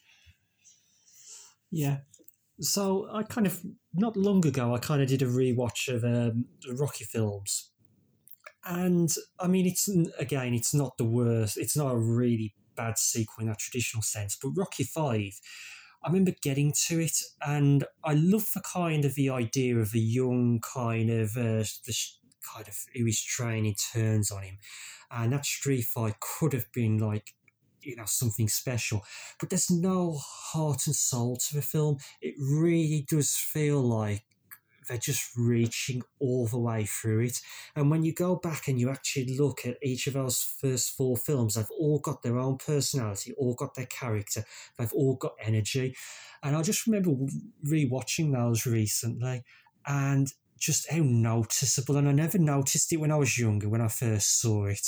[1.75, 1.99] Yeah.
[2.61, 3.61] So I kind of
[3.93, 6.45] not long ago I kind of did a rewatch of um,
[6.79, 7.73] Rocky films,
[8.65, 11.59] and I mean it's again it's not the worst.
[11.59, 15.33] It's not a really bad sequel in that traditional sense, but Rocky Five.
[16.05, 19.99] I remember getting to it, and I love the kind of the idea of a
[19.99, 21.97] young kind of uh, the
[22.55, 24.59] kind of who his training turns on him,
[25.11, 27.35] and that street fight could have been like
[27.85, 29.03] you know something special
[29.39, 31.99] but there's no heart and soul to the film.
[32.21, 34.25] It really does feel like
[34.89, 37.41] they're just reaching all the way through it.
[37.75, 41.17] And when you go back and you actually look at each of those first four
[41.17, 44.45] films they've all got their own personality all got their character
[44.79, 45.97] they've all got energy.
[46.43, 47.13] And i just remember
[47.67, 49.43] rewatching those recently
[49.87, 50.29] and
[50.59, 54.41] just how noticeable and i never noticed it when i was younger when i first
[54.41, 54.87] saw it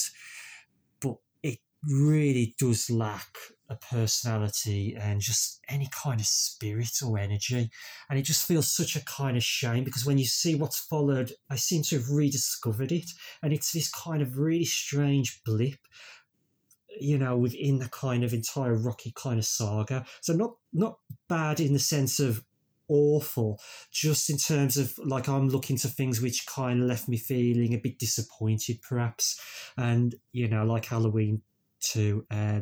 [1.85, 3.36] really does lack
[3.69, 7.70] a personality and just any kind of spirit or energy.
[8.09, 11.32] And it just feels such a kind of shame because when you see what's followed,
[11.51, 13.11] I seem to have rediscovered it.
[13.43, 15.78] And it's this kind of really strange blip,
[17.01, 20.07] you know, within the kind of entire Rocky kind of saga.
[20.20, 20.98] So not not
[21.28, 22.44] bad in the sense of
[22.89, 27.16] awful, just in terms of like I'm looking to things which kind of left me
[27.16, 29.40] feeling a bit disappointed, perhaps.
[29.77, 31.43] And, you know, like Halloween
[31.93, 32.61] to uh,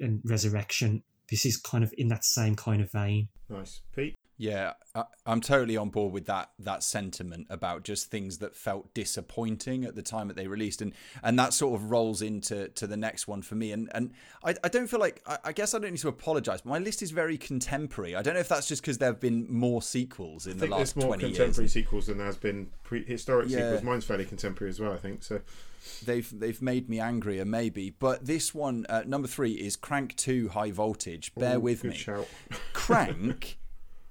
[0.00, 1.02] and Resurrection.
[1.30, 3.28] This is kind of in that same kind of vein.
[3.48, 4.14] Nice, Pete.
[4.36, 8.92] Yeah, I, am totally on board with that that sentiment about just things that felt
[8.92, 10.92] disappointing at the time that they released, and
[11.22, 13.70] and that sort of rolls into to the next one for me.
[13.70, 14.12] And and
[14.42, 16.78] I, I don't feel like I, I guess I don't need to apologise, but my
[16.78, 18.16] list is very contemporary.
[18.16, 20.94] I don't know if that's just because there have been more sequels in the last
[20.94, 21.72] there's more twenty contemporary years.
[21.72, 23.58] sequels than there has been prehistoric yeah.
[23.58, 23.82] sequels.
[23.84, 25.22] Mine's fairly contemporary as well, I think.
[25.22, 25.40] So
[26.04, 30.48] they've they've made me angrier maybe but this one uh, number three is crank 2
[30.48, 32.26] high voltage bear Ooh, with me shout.
[32.72, 33.58] crank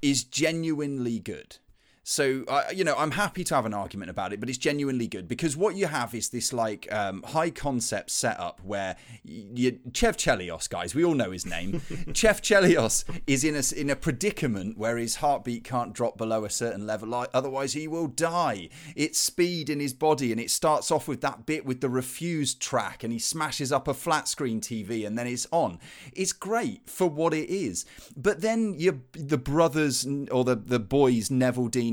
[0.04, 1.58] is genuinely good
[2.06, 5.08] so, uh, you know, I'm happy to have an argument about it, but it's genuinely
[5.08, 10.18] good because what you have is this like um, high concept setup where you, Chev
[10.18, 11.82] Chelios, guys, we all know his name.
[12.14, 16.50] Chev Chelios is in a, in a predicament where his heartbeat can't drop below a
[16.50, 18.68] certain level, otherwise he will die.
[18.98, 22.62] It's speed in his body, and it starts off with that bit with the refused
[22.62, 25.80] track, and he smashes up a flat screen TV, and then it's on.
[26.12, 27.86] It's great for what it is,
[28.18, 31.32] but then you, the brothers or the the boys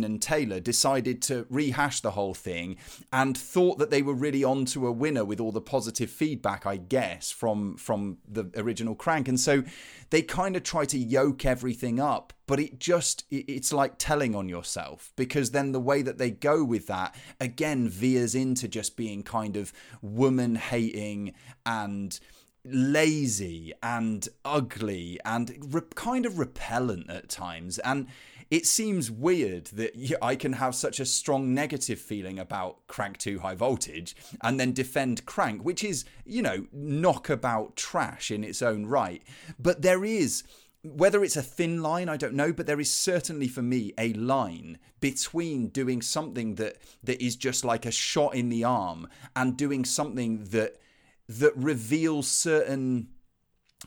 [0.04, 2.76] And Taylor decided to rehash the whole thing
[3.12, 6.76] and thought that they were really onto a winner with all the positive feedback, I
[6.76, 9.28] guess, from from the original Crank.
[9.28, 9.62] And so
[10.10, 14.48] they kind of try to yoke everything up, but it just it's like telling on
[14.48, 19.22] yourself because then the way that they go with that again veers into just being
[19.22, 19.72] kind of
[20.02, 22.18] woman hating and
[22.64, 27.78] lazy and ugly and re- kind of repellent at times.
[27.78, 28.08] And
[28.50, 33.38] it seems weird that I can have such a strong negative feeling about Crank 2
[33.38, 38.86] High Voltage and then defend Crank, which is, you know, knockabout trash in its own
[38.86, 39.22] right.
[39.58, 40.42] But there is.
[40.82, 44.14] Whether it's a thin line, I don't know, but there is certainly for me a
[44.14, 49.06] line between doing something that that is just like a shot in the arm
[49.36, 50.80] and doing something that
[51.28, 53.08] that reveals certain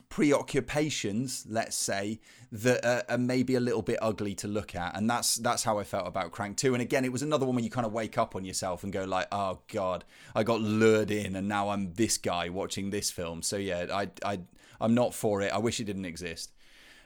[0.08, 2.20] preoccupations, let's say,
[2.54, 5.84] that are, maybe a little bit ugly to look at, and that's that's how I
[5.84, 6.72] felt about Crank Two.
[6.72, 8.92] And again, it was another one where you kind of wake up on yourself and
[8.92, 10.04] go like, "Oh God,
[10.36, 14.08] I got lured in, and now I'm this guy watching this film." So yeah, I
[14.24, 14.40] I
[14.80, 15.52] I'm not for it.
[15.52, 16.52] I wish it didn't exist.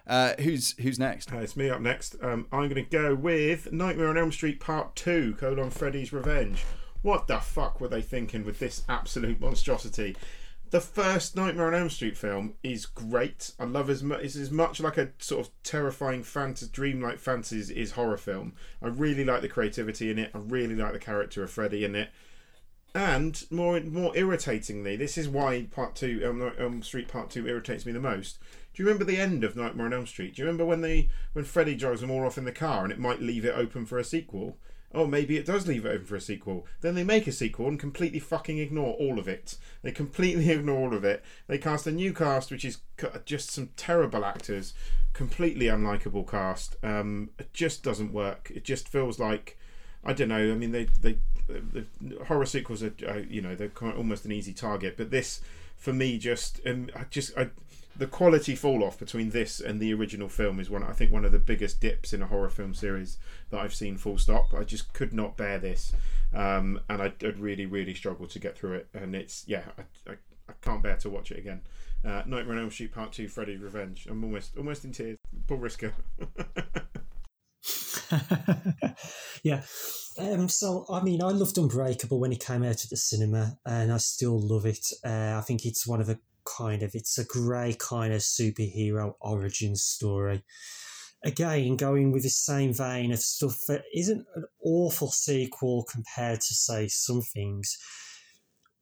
[0.07, 1.33] Uh, who's who's next?
[1.33, 2.17] Uh, it's me up next.
[2.23, 6.65] Um, I'm going to go with Nightmare on Elm Street Part Two: colon Freddy's Revenge.
[7.01, 10.15] What the fuck were they thinking with this absolute monstrosity?
[10.71, 13.53] The first Nightmare on Elm Street film is great.
[13.59, 14.21] I love as much.
[14.21, 18.53] It's as much like a sort of terrifying fantasy, dreamlike fantasy is horror film.
[18.83, 20.31] I really like the creativity in it.
[20.35, 22.11] I really like the character of Freddy in it.
[22.95, 27.87] And more, more irritatingly, this is why Part Two, Elm, Elm Street Part Two, irritates
[27.87, 28.39] me the most.
[28.75, 30.35] Do you remember the end of Nightmare on Elm Street?
[30.35, 32.93] Do you remember when they when Freddy drives them all off in the car and
[32.93, 34.59] it might leave it open for a sequel?
[34.95, 36.67] Oh, maybe it does leave it open for a sequel.
[36.81, 39.57] Then they make a sequel and completely fucking ignore all of it.
[39.83, 41.23] They completely ignore all of it.
[41.47, 42.79] They cast a new cast, which is
[43.25, 44.75] just some terrible actors,
[45.13, 46.77] completely unlikable cast.
[46.83, 48.51] Um, it just doesn't work.
[48.55, 49.59] It just feels like,
[50.05, 50.53] I don't know.
[50.53, 51.85] I mean, they they the
[52.27, 55.41] horror sequels are, uh, you know, they're almost an easy target, but this
[55.77, 57.51] for me just um, I just I
[57.99, 61.25] the quality fall off between this and the original film is one I think one
[61.25, 63.19] of the biggest dips in a horror film series
[63.51, 63.97] that I've seen.
[63.97, 64.55] Full stop.
[64.55, 65.93] I just could not bear this,
[66.33, 68.89] um, and I, would really really struggled to get through it.
[68.95, 70.15] And it's yeah, I, I,
[70.49, 71.63] I can't bear to watch it again.
[72.05, 74.07] Uh, Nightmare on Elm Street Part Two: Freddy's Revenge.
[74.09, 75.19] I'm almost almost in tears.
[75.49, 75.93] Paul Risker.
[79.43, 79.63] yeah.
[80.19, 83.93] Um, so, I mean, I loved Unbreakable when it came out at the cinema, and
[83.93, 84.85] I still love it.
[85.05, 86.19] Uh, I think it's one of the
[86.57, 90.43] kind of it's a grey kind of superhero origin story.
[91.25, 96.55] Again, going with the same vein of stuff that isn't an awful sequel compared to
[96.55, 97.77] say some things.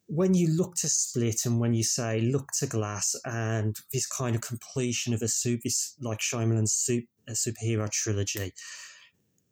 [0.09, 4.37] When you look to Split and when you say look to Glass and this kind
[4.37, 5.69] of completion of a super
[6.01, 8.53] like Shyamalan's super, uh, superhero trilogy,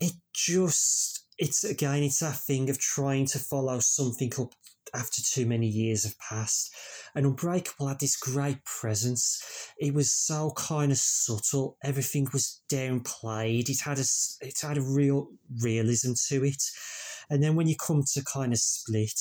[0.01, 4.55] it just it's again it's that thing of trying to follow something up
[4.93, 6.75] after too many years have passed.
[7.15, 9.43] And Unbreakable had this great presence.
[9.79, 11.77] It was so kind of subtle.
[11.83, 13.69] Everything was downplayed.
[13.69, 14.05] It had a
[14.41, 15.29] it had a real
[15.63, 16.63] realism to it.
[17.31, 19.21] And then when you come to kind of split,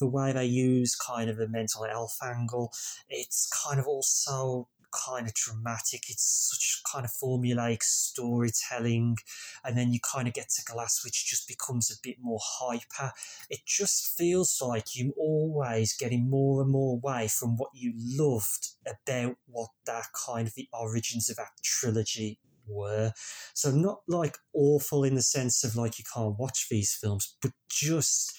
[0.00, 2.72] the way they use kind of a mental health angle,
[3.08, 6.08] it's kind of also kind of dramatic.
[6.08, 9.16] It's such kind of formulaic storytelling.
[9.64, 13.12] And then you kind of get to Glass, which just becomes a bit more hyper.
[13.50, 18.68] It just feels like you're always getting more and more away from what you loved
[18.86, 23.12] about what that kind of the origins of that trilogy were.
[23.54, 27.52] So not like awful in the sense of like you can't watch these films, but
[27.68, 28.32] just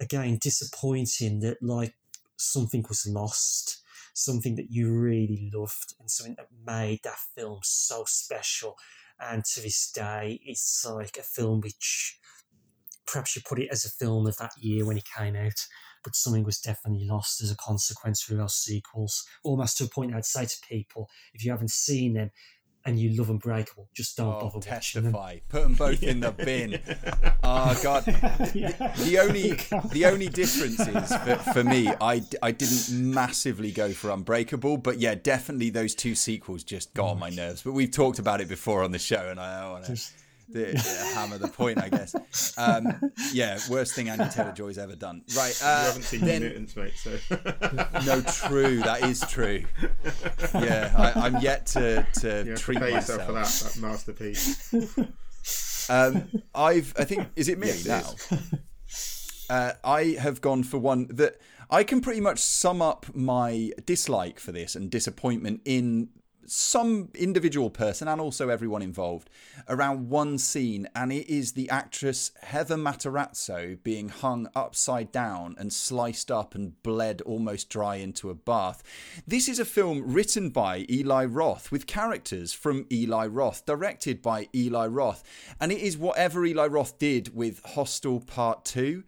[0.00, 1.94] again disappointing that like
[2.36, 3.82] something was lost
[4.18, 8.76] something that you really loved and something that made that film so special.
[9.20, 12.18] And to this day, it's like a film which
[13.06, 15.66] perhaps you put it as a film of that year when it came out,
[16.02, 19.24] but something was definitely lost as a consequence through those sequels.
[19.44, 22.30] Almost to a point I'd say to people, if you haven't seen them,
[22.88, 23.88] and you love Unbreakable.
[23.94, 25.38] Just don't oh, bother testify.
[25.48, 26.80] Put them both in the bin.
[27.42, 28.04] oh God.
[28.54, 28.94] yeah.
[28.96, 29.50] The only
[29.92, 34.98] the only difference is for, for, me, I, I didn't massively go for Unbreakable, but
[34.98, 37.62] yeah, definitely those two sequels just got on my nerves.
[37.62, 39.96] But we've talked about it before on the show, and I don't want to
[40.48, 42.54] the, the hammer the point, I guess.
[42.58, 45.22] Um, yeah, worst thing Anya Taylor Joy's ever done.
[45.36, 46.94] Right, uh, you haven't seen then, Mutants, mate.
[46.96, 47.18] So
[48.06, 48.80] no, true.
[48.80, 49.64] That is true.
[50.54, 54.74] Yeah, I, am yet to to you treat pay myself for that, that masterpiece.
[55.90, 57.86] Um, I've I think is it me yes,
[58.30, 58.38] now?
[59.50, 64.38] Uh, I have gone for one that I can pretty much sum up my dislike
[64.38, 66.10] for this and disappointment in
[66.50, 69.30] some individual person and also everyone involved
[69.68, 75.72] around one scene, and it is the actress Heather Matarazzo being hung upside down and
[75.72, 78.82] sliced up and bled almost dry into a bath.
[79.26, 84.48] This is a film written by Eli Roth with characters from Eli Roth, directed by
[84.54, 85.22] Eli Roth,
[85.60, 89.04] and it is whatever Eli Roth did with Hostel Part 2.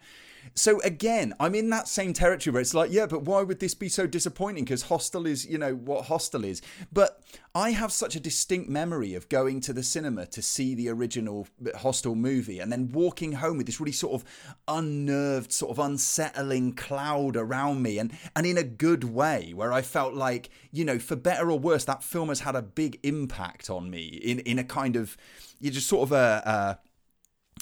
[0.55, 3.75] So again, I'm in that same territory where it's like, yeah, but why would this
[3.75, 4.65] be so disappointing?
[4.65, 6.61] Because Hostel is, you know, what Hostel is.
[6.93, 7.23] But
[7.55, 11.47] I have such a distinct memory of going to the cinema to see the original
[11.77, 14.25] Hostel movie and then walking home with this really sort of
[14.69, 19.83] unnerved, sort of unsettling cloud around me, and and in a good way, where I
[19.83, 23.71] felt like, you know, for better or worse, that film has had a big impact
[23.71, 25.17] on me in in a kind of,
[25.61, 26.43] you just sort of a.
[26.45, 26.91] a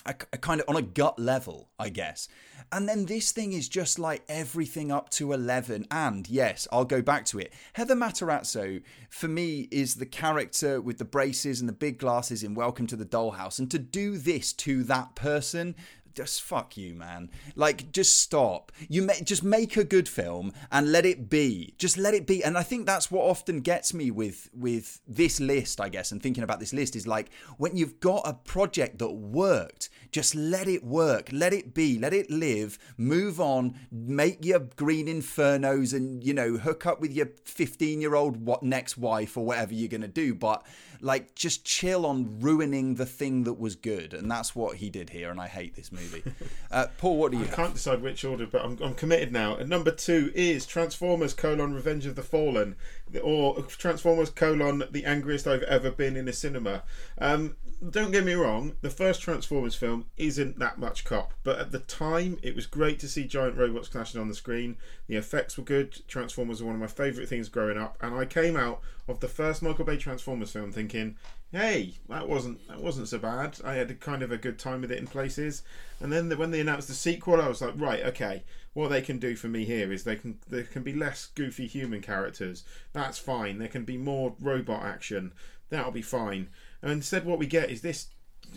[0.07, 2.29] a, a, kind of on a gut level, I guess.
[2.71, 5.87] And then this thing is just like everything up to 11.
[5.91, 7.53] And yes, I'll go back to it.
[7.73, 12.55] Heather Matarazzo, for me, is the character with the braces and the big glasses in
[12.55, 13.59] Welcome to the Dollhouse.
[13.59, 15.75] And to do this to that person
[16.19, 17.31] just fuck you, man.
[17.55, 18.73] Like, just stop.
[18.89, 21.75] You just make a good film and let it be.
[21.79, 22.43] Just let it be.
[22.43, 26.21] And I think that's what often gets me with with this list, I guess, and
[26.21, 30.69] thinking about this list is like when you've got a project that worked, just let
[30.69, 36.25] it work, let it be, let it live, move on, make your green infernos, and
[36.25, 39.89] you know, hook up with your 15 year old what next wife or whatever you're
[39.89, 40.35] gonna do.
[40.35, 40.67] But
[41.01, 45.11] like, just chill on ruining the thing that was good, and that's what he did
[45.11, 45.31] here.
[45.31, 46.23] And I hate this movie movie.
[46.71, 47.45] Uh, Paul, what do you?
[47.45, 49.57] I can't decide which order, but I'm, I'm committed now.
[49.57, 52.77] And number two is Transformers: colon Revenge of the Fallen,
[53.23, 56.83] or Transformers: colon The angriest I've ever been in a cinema.
[57.19, 57.57] Um,
[57.91, 61.79] don't get me wrong, the first Transformers film isn't that much cop, but at the
[61.79, 64.77] time it was great to see giant robots clashing on the screen.
[65.07, 66.01] The effects were good.
[66.09, 69.29] Transformers were one of my favourite things growing up, and I came out of the
[69.29, 71.17] first Michael Bay Transformers film thinking,
[71.51, 74.93] "Hey, that wasn't that wasn't so bad." I had kind of a good time with
[74.93, 75.63] it in places,
[76.01, 78.45] and then the, when they announced the sequel, I was like, "Right, okay,
[78.75, 81.67] what they can do for me here is they can there can be less goofy
[81.67, 82.65] human characters.
[82.93, 83.59] That's fine.
[83.59, 85.33] There can be more robot action.
[85.71, 86.51] That'll be fine."
[86.83, 88.09] And instead, what we get is this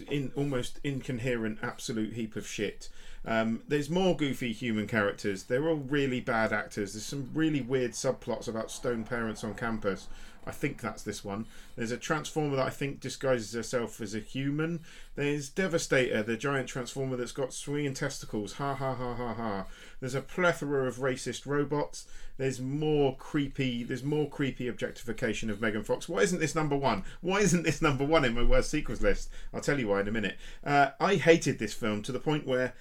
[0.10, 2.90] in almost incoherent absolute heap of shit.
[3.26, 5.44] Um, there's more goofy human characters.
[5.44, 6.94] They're all really bad actors.
[6.94, 10.08] There's some really weird subplots about stone parents on campus.
[10.46, 11.46] I think that's this one.
[11.76, 14.80] There's a transformer that I think disguises herself as a human.
[15.16, 18.54] There's Devastator, the giant transformer that's got swinging testicles.
[18.54, 19.66] Ha ha ha ha ha.
[20.00, 22.08] There's a plethora of racist robots.
[22.38, 23.84] There's more creepy.
[23.84, 26.10] There's more creepy objectification of Megan Fox.
[26.10, 27.04] Why isn't this number one?
[27.22, 29.30] Why isn't this number one in my worst sequels list?
[29.54, 30.38] I'll tell you why in a minute.
[30.64, 32.74] Uh, I hated this film to the point where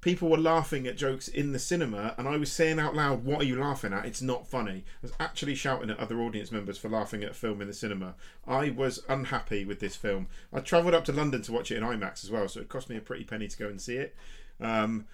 [0.00, 3.42] people were laughing at jokes in the cinema and I was saying out loud, What
[3.42, 4.04] are you laughing at?
[4.04, 4.84] It's not funny.
[4.86, 7.74] I was actually shouting at other audience members for laughing at a film in the
[7.74, 8.14] cinema.
[8.46, 10.28] I was unhappy with this film.
[10.52, 12.88] I travelled up to London to watch it in IMAX as well, so it cost
[12.88, 14.14] me a pretty penny to go and see it.
[14.60, 15.06] Um,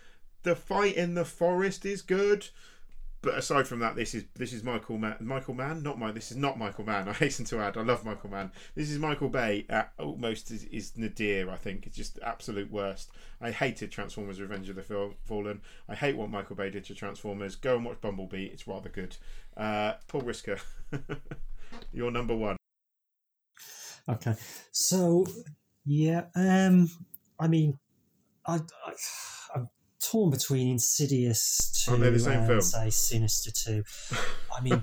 [0.43, 2.49] the fight in the forest is good.
[3.25, 5.17] But aside from that, this is this is Michael Mann.
[5.21, 6.13] Michael Mann, not my.
[6.13, 7.09] This is not Michael Mann.
[7.09, 8.53] I hasten to add, I love Michael Mann.
[8.75, 9.65] This is Michael Bay.
[9.71, 11.51] At almost is, is nadir.
[11.51, 13.11] I think it's just absolute worst.
[13.41, 15.63] I hated Transformers: Revenge of the Fallen.
[15.89, 17.57] I hate what Michael Bay did to Transformers.
[17.57, 18.45] Go and watch Bumblebee.
[18.45, 19.17] It's rather good.
[19.57, 20.61] Uh, Paul Risker,
[21.93, 22.57] you're number one.
[24.07, 24.35] Okay,
[24.71, 25.27] so
[25.87, 26.91] yeah, um,
[27.41, 27.79] I mean,
[28.47, 28.93] I, I
[29.55, 29.71] I'm
[30.15, 32.61] torn between Insidious two the same and film?
[32.61, 33.83] say Sinister two.
[34.57, 34.83] I mean,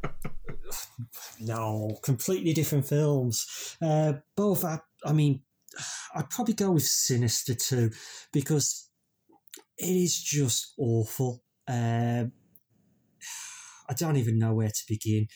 [1.40, 3.76] no, completely different films.
[3.80, 5.42] Uh, both, I, I mean,
[6.16, 7.90] I'd probably go with Sinister two
[8.32, 8.88] because
[9.78, 11.44] it is just awful.
[11.68, 12.24] Uh,
[13.88, 15.28] I don't even know where to begin.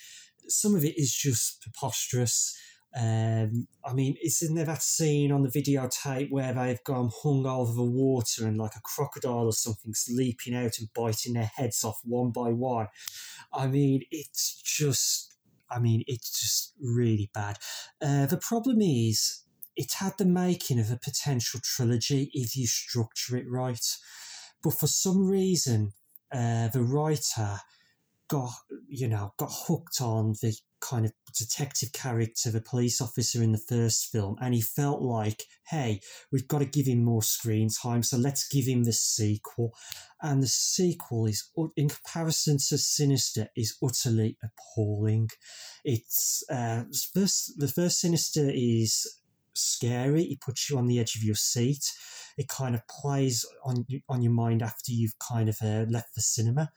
[0.49, 2.57] Some of it is just preposterous.
[2.97, 7.73] Um, I mean, isn't there that scene on the videotape where they've gone hung over
[7.73, 12.01] the water and like a crocodile or something's leaping out and biting their heads off
[12.03, 12.89] one by one?
[13.53, 15.37] I mean, it's just,
[15.71, 17.59] I mean, it's just really bad.
[18.01, 19.45] Uh, the problem is,
[19.77, 23.87] it had the making of a potential trilogy if you structure it right.
[24.63, 25.93] But for some reason,
[26.33, 27.61] uh, the writer
[28.29, 28.51] got
[28.89, 33.59] you know got hooked on the kind of detective character, the police officer in the
[33.59, 36.01] first film, and he felt like, hey,
[36.33, 39.73] we've got to give him more screen time, so let's give him the sequel.
[40.21, 45.29] And the sequel is, in comparison to Sinister, is utterly appalling.
[45.85, 46.85] It's uh,
[47.15, 49.21] first the first Sinister is
[49.55, 50.25] scary.
[50.25, 51.93] It puts you on the edge of your seat.
[52.37, 56.21] It kind of plays on on your mind after you've kind of uh, left the
[56.21, 56.71] cinema.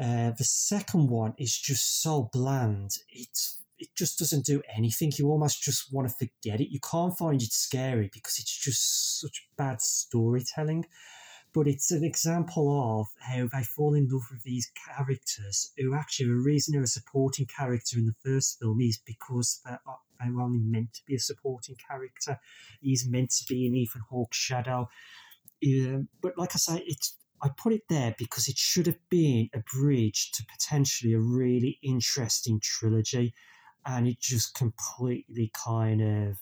[0.00, 2.92] Uh, the second one is just so bland.
[3.10, 5.12] It's it just doesn't do anything.
[5.16, 6.72] You almost just want to forget it.
[6.72, 10.86] You can't find it scary because it's just such bad storytelling.
[11.54, 16.26] But it's an example of how they fall in love with these characters who actually
[16.26, 19.80] the reason they're a supporting character in the first film is because they're,
[20.20, 22.38] they're only meant to be a supporting character.
[22.80, 24.88] He's meant to be an Ethan Hawke's shadow.
[25.64, 29.48] Um, but like I say, it's I put it there because it should have been
[29.54, 33.34] a bridge to potentially a really interesting trilogy,
[33.86, 36.38] and it just completely kind of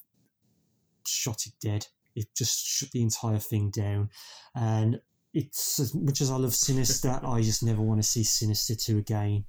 [1.06, 1.86] shot it dead.
[2.14, 4.10] It just shut the entire thing down,
[4.54, 5.00] and
[5.34, 8.96] it's as much as I love Sinister, I just never want to see Sinister two
[8.96, 9.44] again.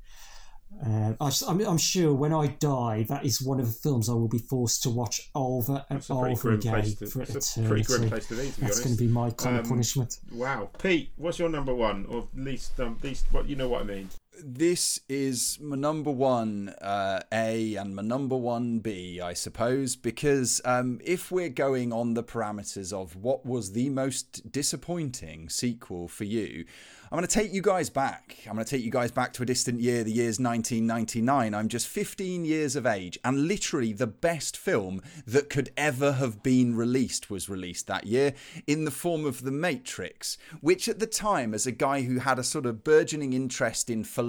[0.86, 4.28] Uh, I am sure when I die, that is one of the films I will
[4.28, 8.10] be forced to watch over and over again to, for it's a pretty grim eternity.
[8.10, 8.84] place to be, to be That's honest.
[8.84, 10.20] going to be my kind Um, of punishment.
[10.32, 13.82] Wow, Pete, what's your number one, or at least, um, least what you know what
[13.82, 14.10] I mean?
[14.44, 20.62] This is my number one uh, A and my number one B, I suppose, because
[20.66, 26.24] um, if we're going on the parameters of what was the most disappointing sequel for
[26.24, 26.66] you,
[27.10, 28.38] I'm going to take you guys back.
[28.46, 31.54] I'm going to take you guys back to a distant year, the year's 1999.
[31.54, 36.44] I'm just 15 years of age, and literally the best film that could ever have
[36.44, 38.34] been released was released that year
[38.68, 42.40] in the form of The Matrix, which at the time, as a guy who had
[42.40, 44.27] a sort of burgeoning interest in philosophy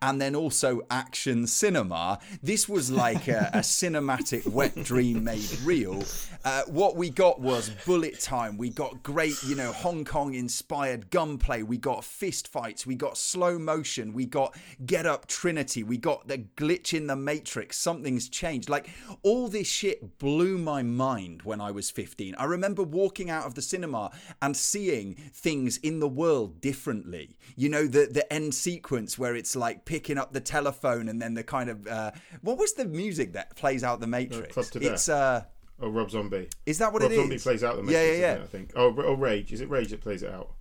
[0.00, 6.02] and then also action cinema, this was like a, a cinematic wet dream made real.
[6.44, 8.56] Uh, what we got was bullet time.
[8.58, 11.62] We got great, you know, Hong Kong inspired gunplay.
[11.62, 12.86] We got fist fights.
[12.86, 14.12] We got slow motion.
[14.12, 15.82] We got Get Up Trinity.
[15.82, 17.78] We got the glitch in the Matrix.
[17.78, 18.68] Something's changed.
[18.68, 18.88] Like
[19.22, 22.34] all this shit blew my mind when I was 15.
[22.36, 24.10] I remember walking out of the cinema
[24.40, 27.36] and seeing things in the world differently.
[27.56, 31.34] You know, the the end sequence where it's like picking up the telephone and then
[31.34, 32.10] the kind of uh,
[32.42, 34.52] what was the music that plays out the Matrix?
[34.52, 35.44] Club to it's uh,
[35.80, 36.48] Oh, Rob Zombie.
[36.64, 37.20] is that what Rob it is?
[37.20, 38.42] Zombie plays out the Matrix, yeah, isn't yeah.
[38.42, 38.72] I think.
[38.76, 39.52] Oh, oh, Rage.
[39.52, 40.54] Is it Rage that plays it out?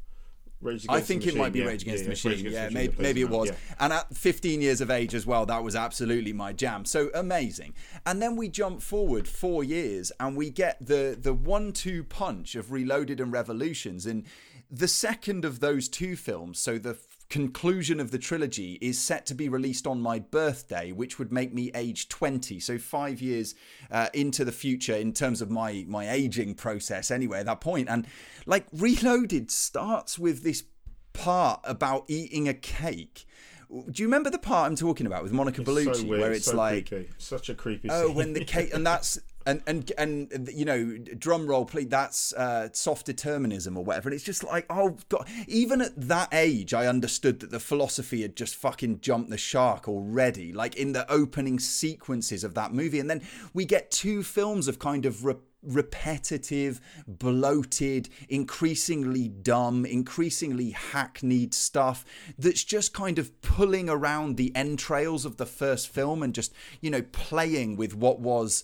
[0.62, 1.66] Rage I think it might be yeah.
[1.66, 2.32] Rage Against yeah, the Machine.
[2.34, 3.50] Against Yeah, the Machine maybe, maybe it was.
[3.50, 3.56] yeah.
[3.80, 6.86] And at 15 years of age as well, that was absolutely my jam.
[6.86, 7.74] So amazing.
[8.06, 12.72] And then we jump forward four years and we get the the one-two punch of
[12.72, 14.06] Reloaded and Revolutions.
[14.06, 14.26] And
[14.70, 16.94] the second of those two films, so the
[17.32, 21.54] conclusion of the trilogy, is set to be released on my birthday, which would make
[21.54, 22.60] me age 20.
[22.60, 23.56] So five years
[23.90, 27.10] uh, into the future in terms of my my aging process.
[27.10, 28.06] Anyway, at that point, and
[28.46, 30.66] like Reloaded starts with this
[31.14, 33.26] part about eating a cake.
[33.70, 36.58] Do you remember the part I'm talking about with Monica Bellucci, so where it's so
[36.58, 37.10] like, creepy.
[37.18, 37.90] such a creepy.
[37.90, 38.16] oh, scene.
[38.16, 41.88] when the cake, and that's and and and you know, drum roll, please.
[41.88, 44.10] That's uh, soft determinism or whatever.
[44.10, 45.28] And it's just like, oh god.
[45.48, 49.88] Even at that age, I understood that the philosophy had just fucking jumped the shark
[49.88, 50.54] already.
[50.54, 53.22] Like in the opening sequences of that movie, and then
[53.54, 55.26] we get two films of kind of.
[55.26, 62.04] Re- repetitive, bloated, increasingly dumb, increasingly hackneyed stuff
[62.38, 66.52] that's just kind of pulling around the entrails of the first film and just,
[66.82, 68.64] you know, playing with what was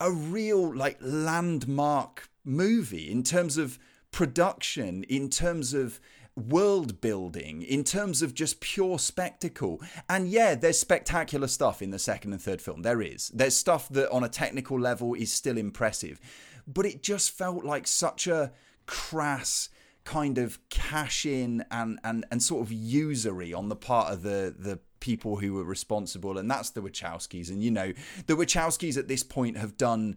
[0.00, 3.78] a real like landmark movie in terms of
[4.10, 6.00] production, in terms of
[6.36, 9.80] world building, in terms of just pure spectacle.
[10.08, 12.82] And yeah, there's spectacular stuff in the second and third film.
[12.82, 13.28] There is.
[13.34, 16.20] There's stuff that on a technical level is still impressive.
[16.66, 18.52] But it just felt like such a
[18.86, 19.68] crass
[20.04, 24.54] kind of cash in and, and, and sort of usury on the part of the,
[24.58, 26.38] the people who were responsible.
[26.38, 27.48] And that's the Wachowskis.
[27.48, 27.92] And you know,
[28.26, 30.16] the Wachowskis at this point have done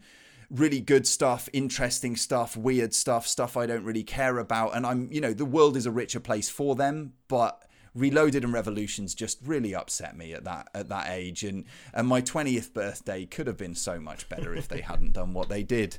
[0.49, 4.75] really good stuff, interesting stuff, weird stuff, stuff I don't really care about.
[4.75, 7.63] And I'm, you know, the world is a richer place for them, but
[7.93, 11.43] Reloaded and Revolutions just really upset me at that at that age.
[11.43, 15.33] And and my twentieth birthday could have been so much better if they hadn't done
[15.33, 15.97] what they did.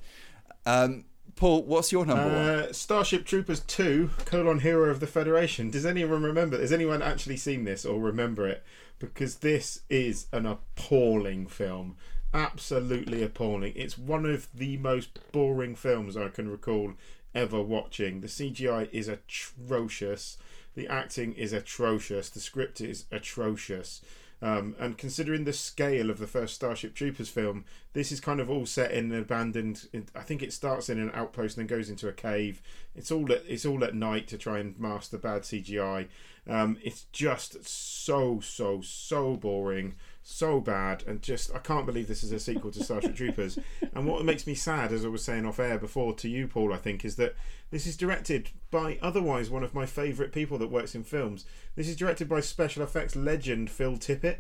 [0.65, 1.05] Um,
[1.37, 2.33] Paul, what's your number one?
[2.33, 5.71] Uh, Starship Troopers 2, colon Hero of the Federation.
[5.71, 6.61] Does anyone remember?
[6.61, 8.63] Has anyone actually seen this or remember it?
[8.99, 11.97] Because this is an appalling film.
[12.33, 13.73] Absolutely appalling.
[13.75, 16.93] It's one of the most boring films I can recall
[17.35, 18.21] ever watching.
[18.21, 20.39] The CGI is atrocious.
[20.75, 22.31] The acting is atrocious.
[22.31, 24.03] The script is atrocious.
[24.43, 28.51] Um, and considering the scale of the first Starship Troopers film, this is kind of
[28.51, 29.89] all set in an abandoned.
[30.17, 32.61] I think it starts in an outpost and then goes into a cave.
[32.97, 36.09] It's all at it's all at night to try and mask the bad CGI.
[36.49, 42.23] Um, it's just so so so boring, so bad, and just I can't believe this
[42.23, 43.59] is a sequel to Starship Troopers.
[43.95, 46.73] And what makes me sad, as I was saying off air before to you, Paul,
[46.73, 47.35] I think, is that
[47.71, 51.45] this is directed by otherwise one of my favourite people that works in films.
[51.77, 54.39] This is directed by special effects legend Phil Tippett.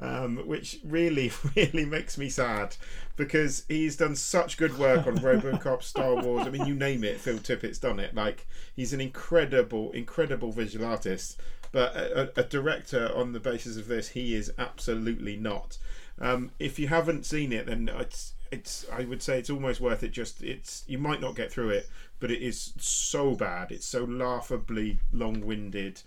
[0.00, 2.74] Um, which really, really makes me sad
[3.14, 6.44] because he's done such good work on Robocop, Star Wars.
[6.44, 8.12] I mean, you name it, Phil Tippett's done it.
[8.12, 11.40] Like, he's an incredible, incredible visual artist
[11.72, 15.78] but a, a, director on the basis of this, he is absolutely not.
[16.20, 20.02] Um, if you haven't seen it, then it's it's I would say it's almost worth
[20.02, 20.12] it.
[20.12, 21.88] Just it's you might not get through it,
[22.20, 23.72] but it is so bad.
[23.72, 26.02] It's so laughably long-winded,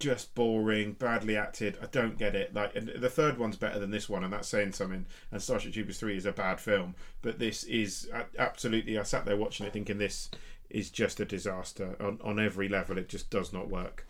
[0.00, 1.78] just boring, badly acted.
[1.80, 2.52] I don't get it.
[2.52, 5.06] Like and the third one's better than this one, and that's saying something.
[5.30, 8.98] And Starship Troopers three is a bad film, but this is absolutely.
[8.98, 10.28] I sat there watching it, thinking this
[10.68, 12.98] is just a disaster on on every level.
[12.98, 14.07] It just does not work.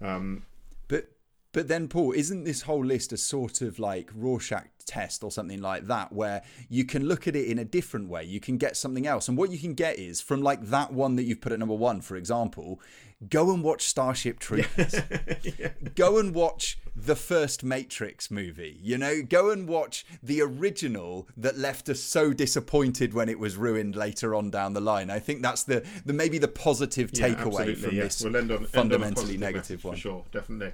[0.00, 0.44] Um,
[0.88, 1.10] but
[1.52, 5.60] but then, Paul, isn't this whole list a sort of like Rorschach test or something
[5.60, 8.24] like that, where you can look at it in a different way?
[8.24, 9.28] You can get something else.
[9.28, 11.74] And what you can get is from like that one that you've put at number
[11.74, 12.80] one, for example,
[13.28, 14.94] go and watch Starship Troopers.
[15.58, 15.70] yeah.
[15.94, 18.78] Go and watch the first Matrix movie.
[18.82, 23.56] You know, go and watch the original that left us so disappointed when it was
[23.56, 25.10] ruined later on down the line.
[25.10, 28.02] I think that's the, the maybe the positive takeaway yeah, from yeah.
[28.04, 29.94] this we'll end on, fundamentally end on negative one.
[29.94, 30.72] For sure, definitely.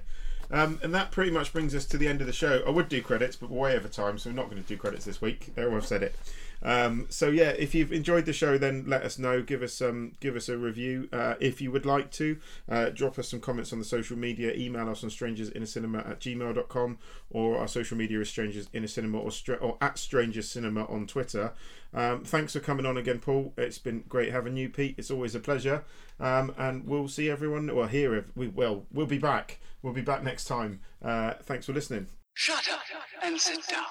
[0.53, 2.63] Um, and that pretty much brings us to the end of the show.
[2.65, 4.77] I would do credits, but we're way over time, so we're not going to do
[4.77, 5.55] credits this week.
[5.55, 6.15] There, I've said it.
[6.61, 9.41] Um, so yeah, if you've enjoyed the show, then let us know.
[9.41, 12.37] Give us um, give us a review uh, if you would like to.
[12.69, 14.53] Uh, drop us some comments on the social media.
[14.53, 16.97] Email us on strangersinacinema at gmail.com
[17.31, 21.05] or our social media is strangers in a cinema or, or at strangers cinema on
[21.05, 21.51] Twitter.
[21.93, 23.53] Um, thanks for coming on again, Paul.
[23.57, 24.95] It's been great having you, Pete.
[24.97, 25.83] It's always a pleasure.
[26.19, 27.73] Um, and we'll see everyone.
[27.73, 29.59] Well, here if we well, we'll be back.
[29.81, 30.79] We'll be back next time.
[31.03, 32.07] Uh, thanks for listening.
[32.33, 32.81] Shut up
[33.23, 33.89] and sit down.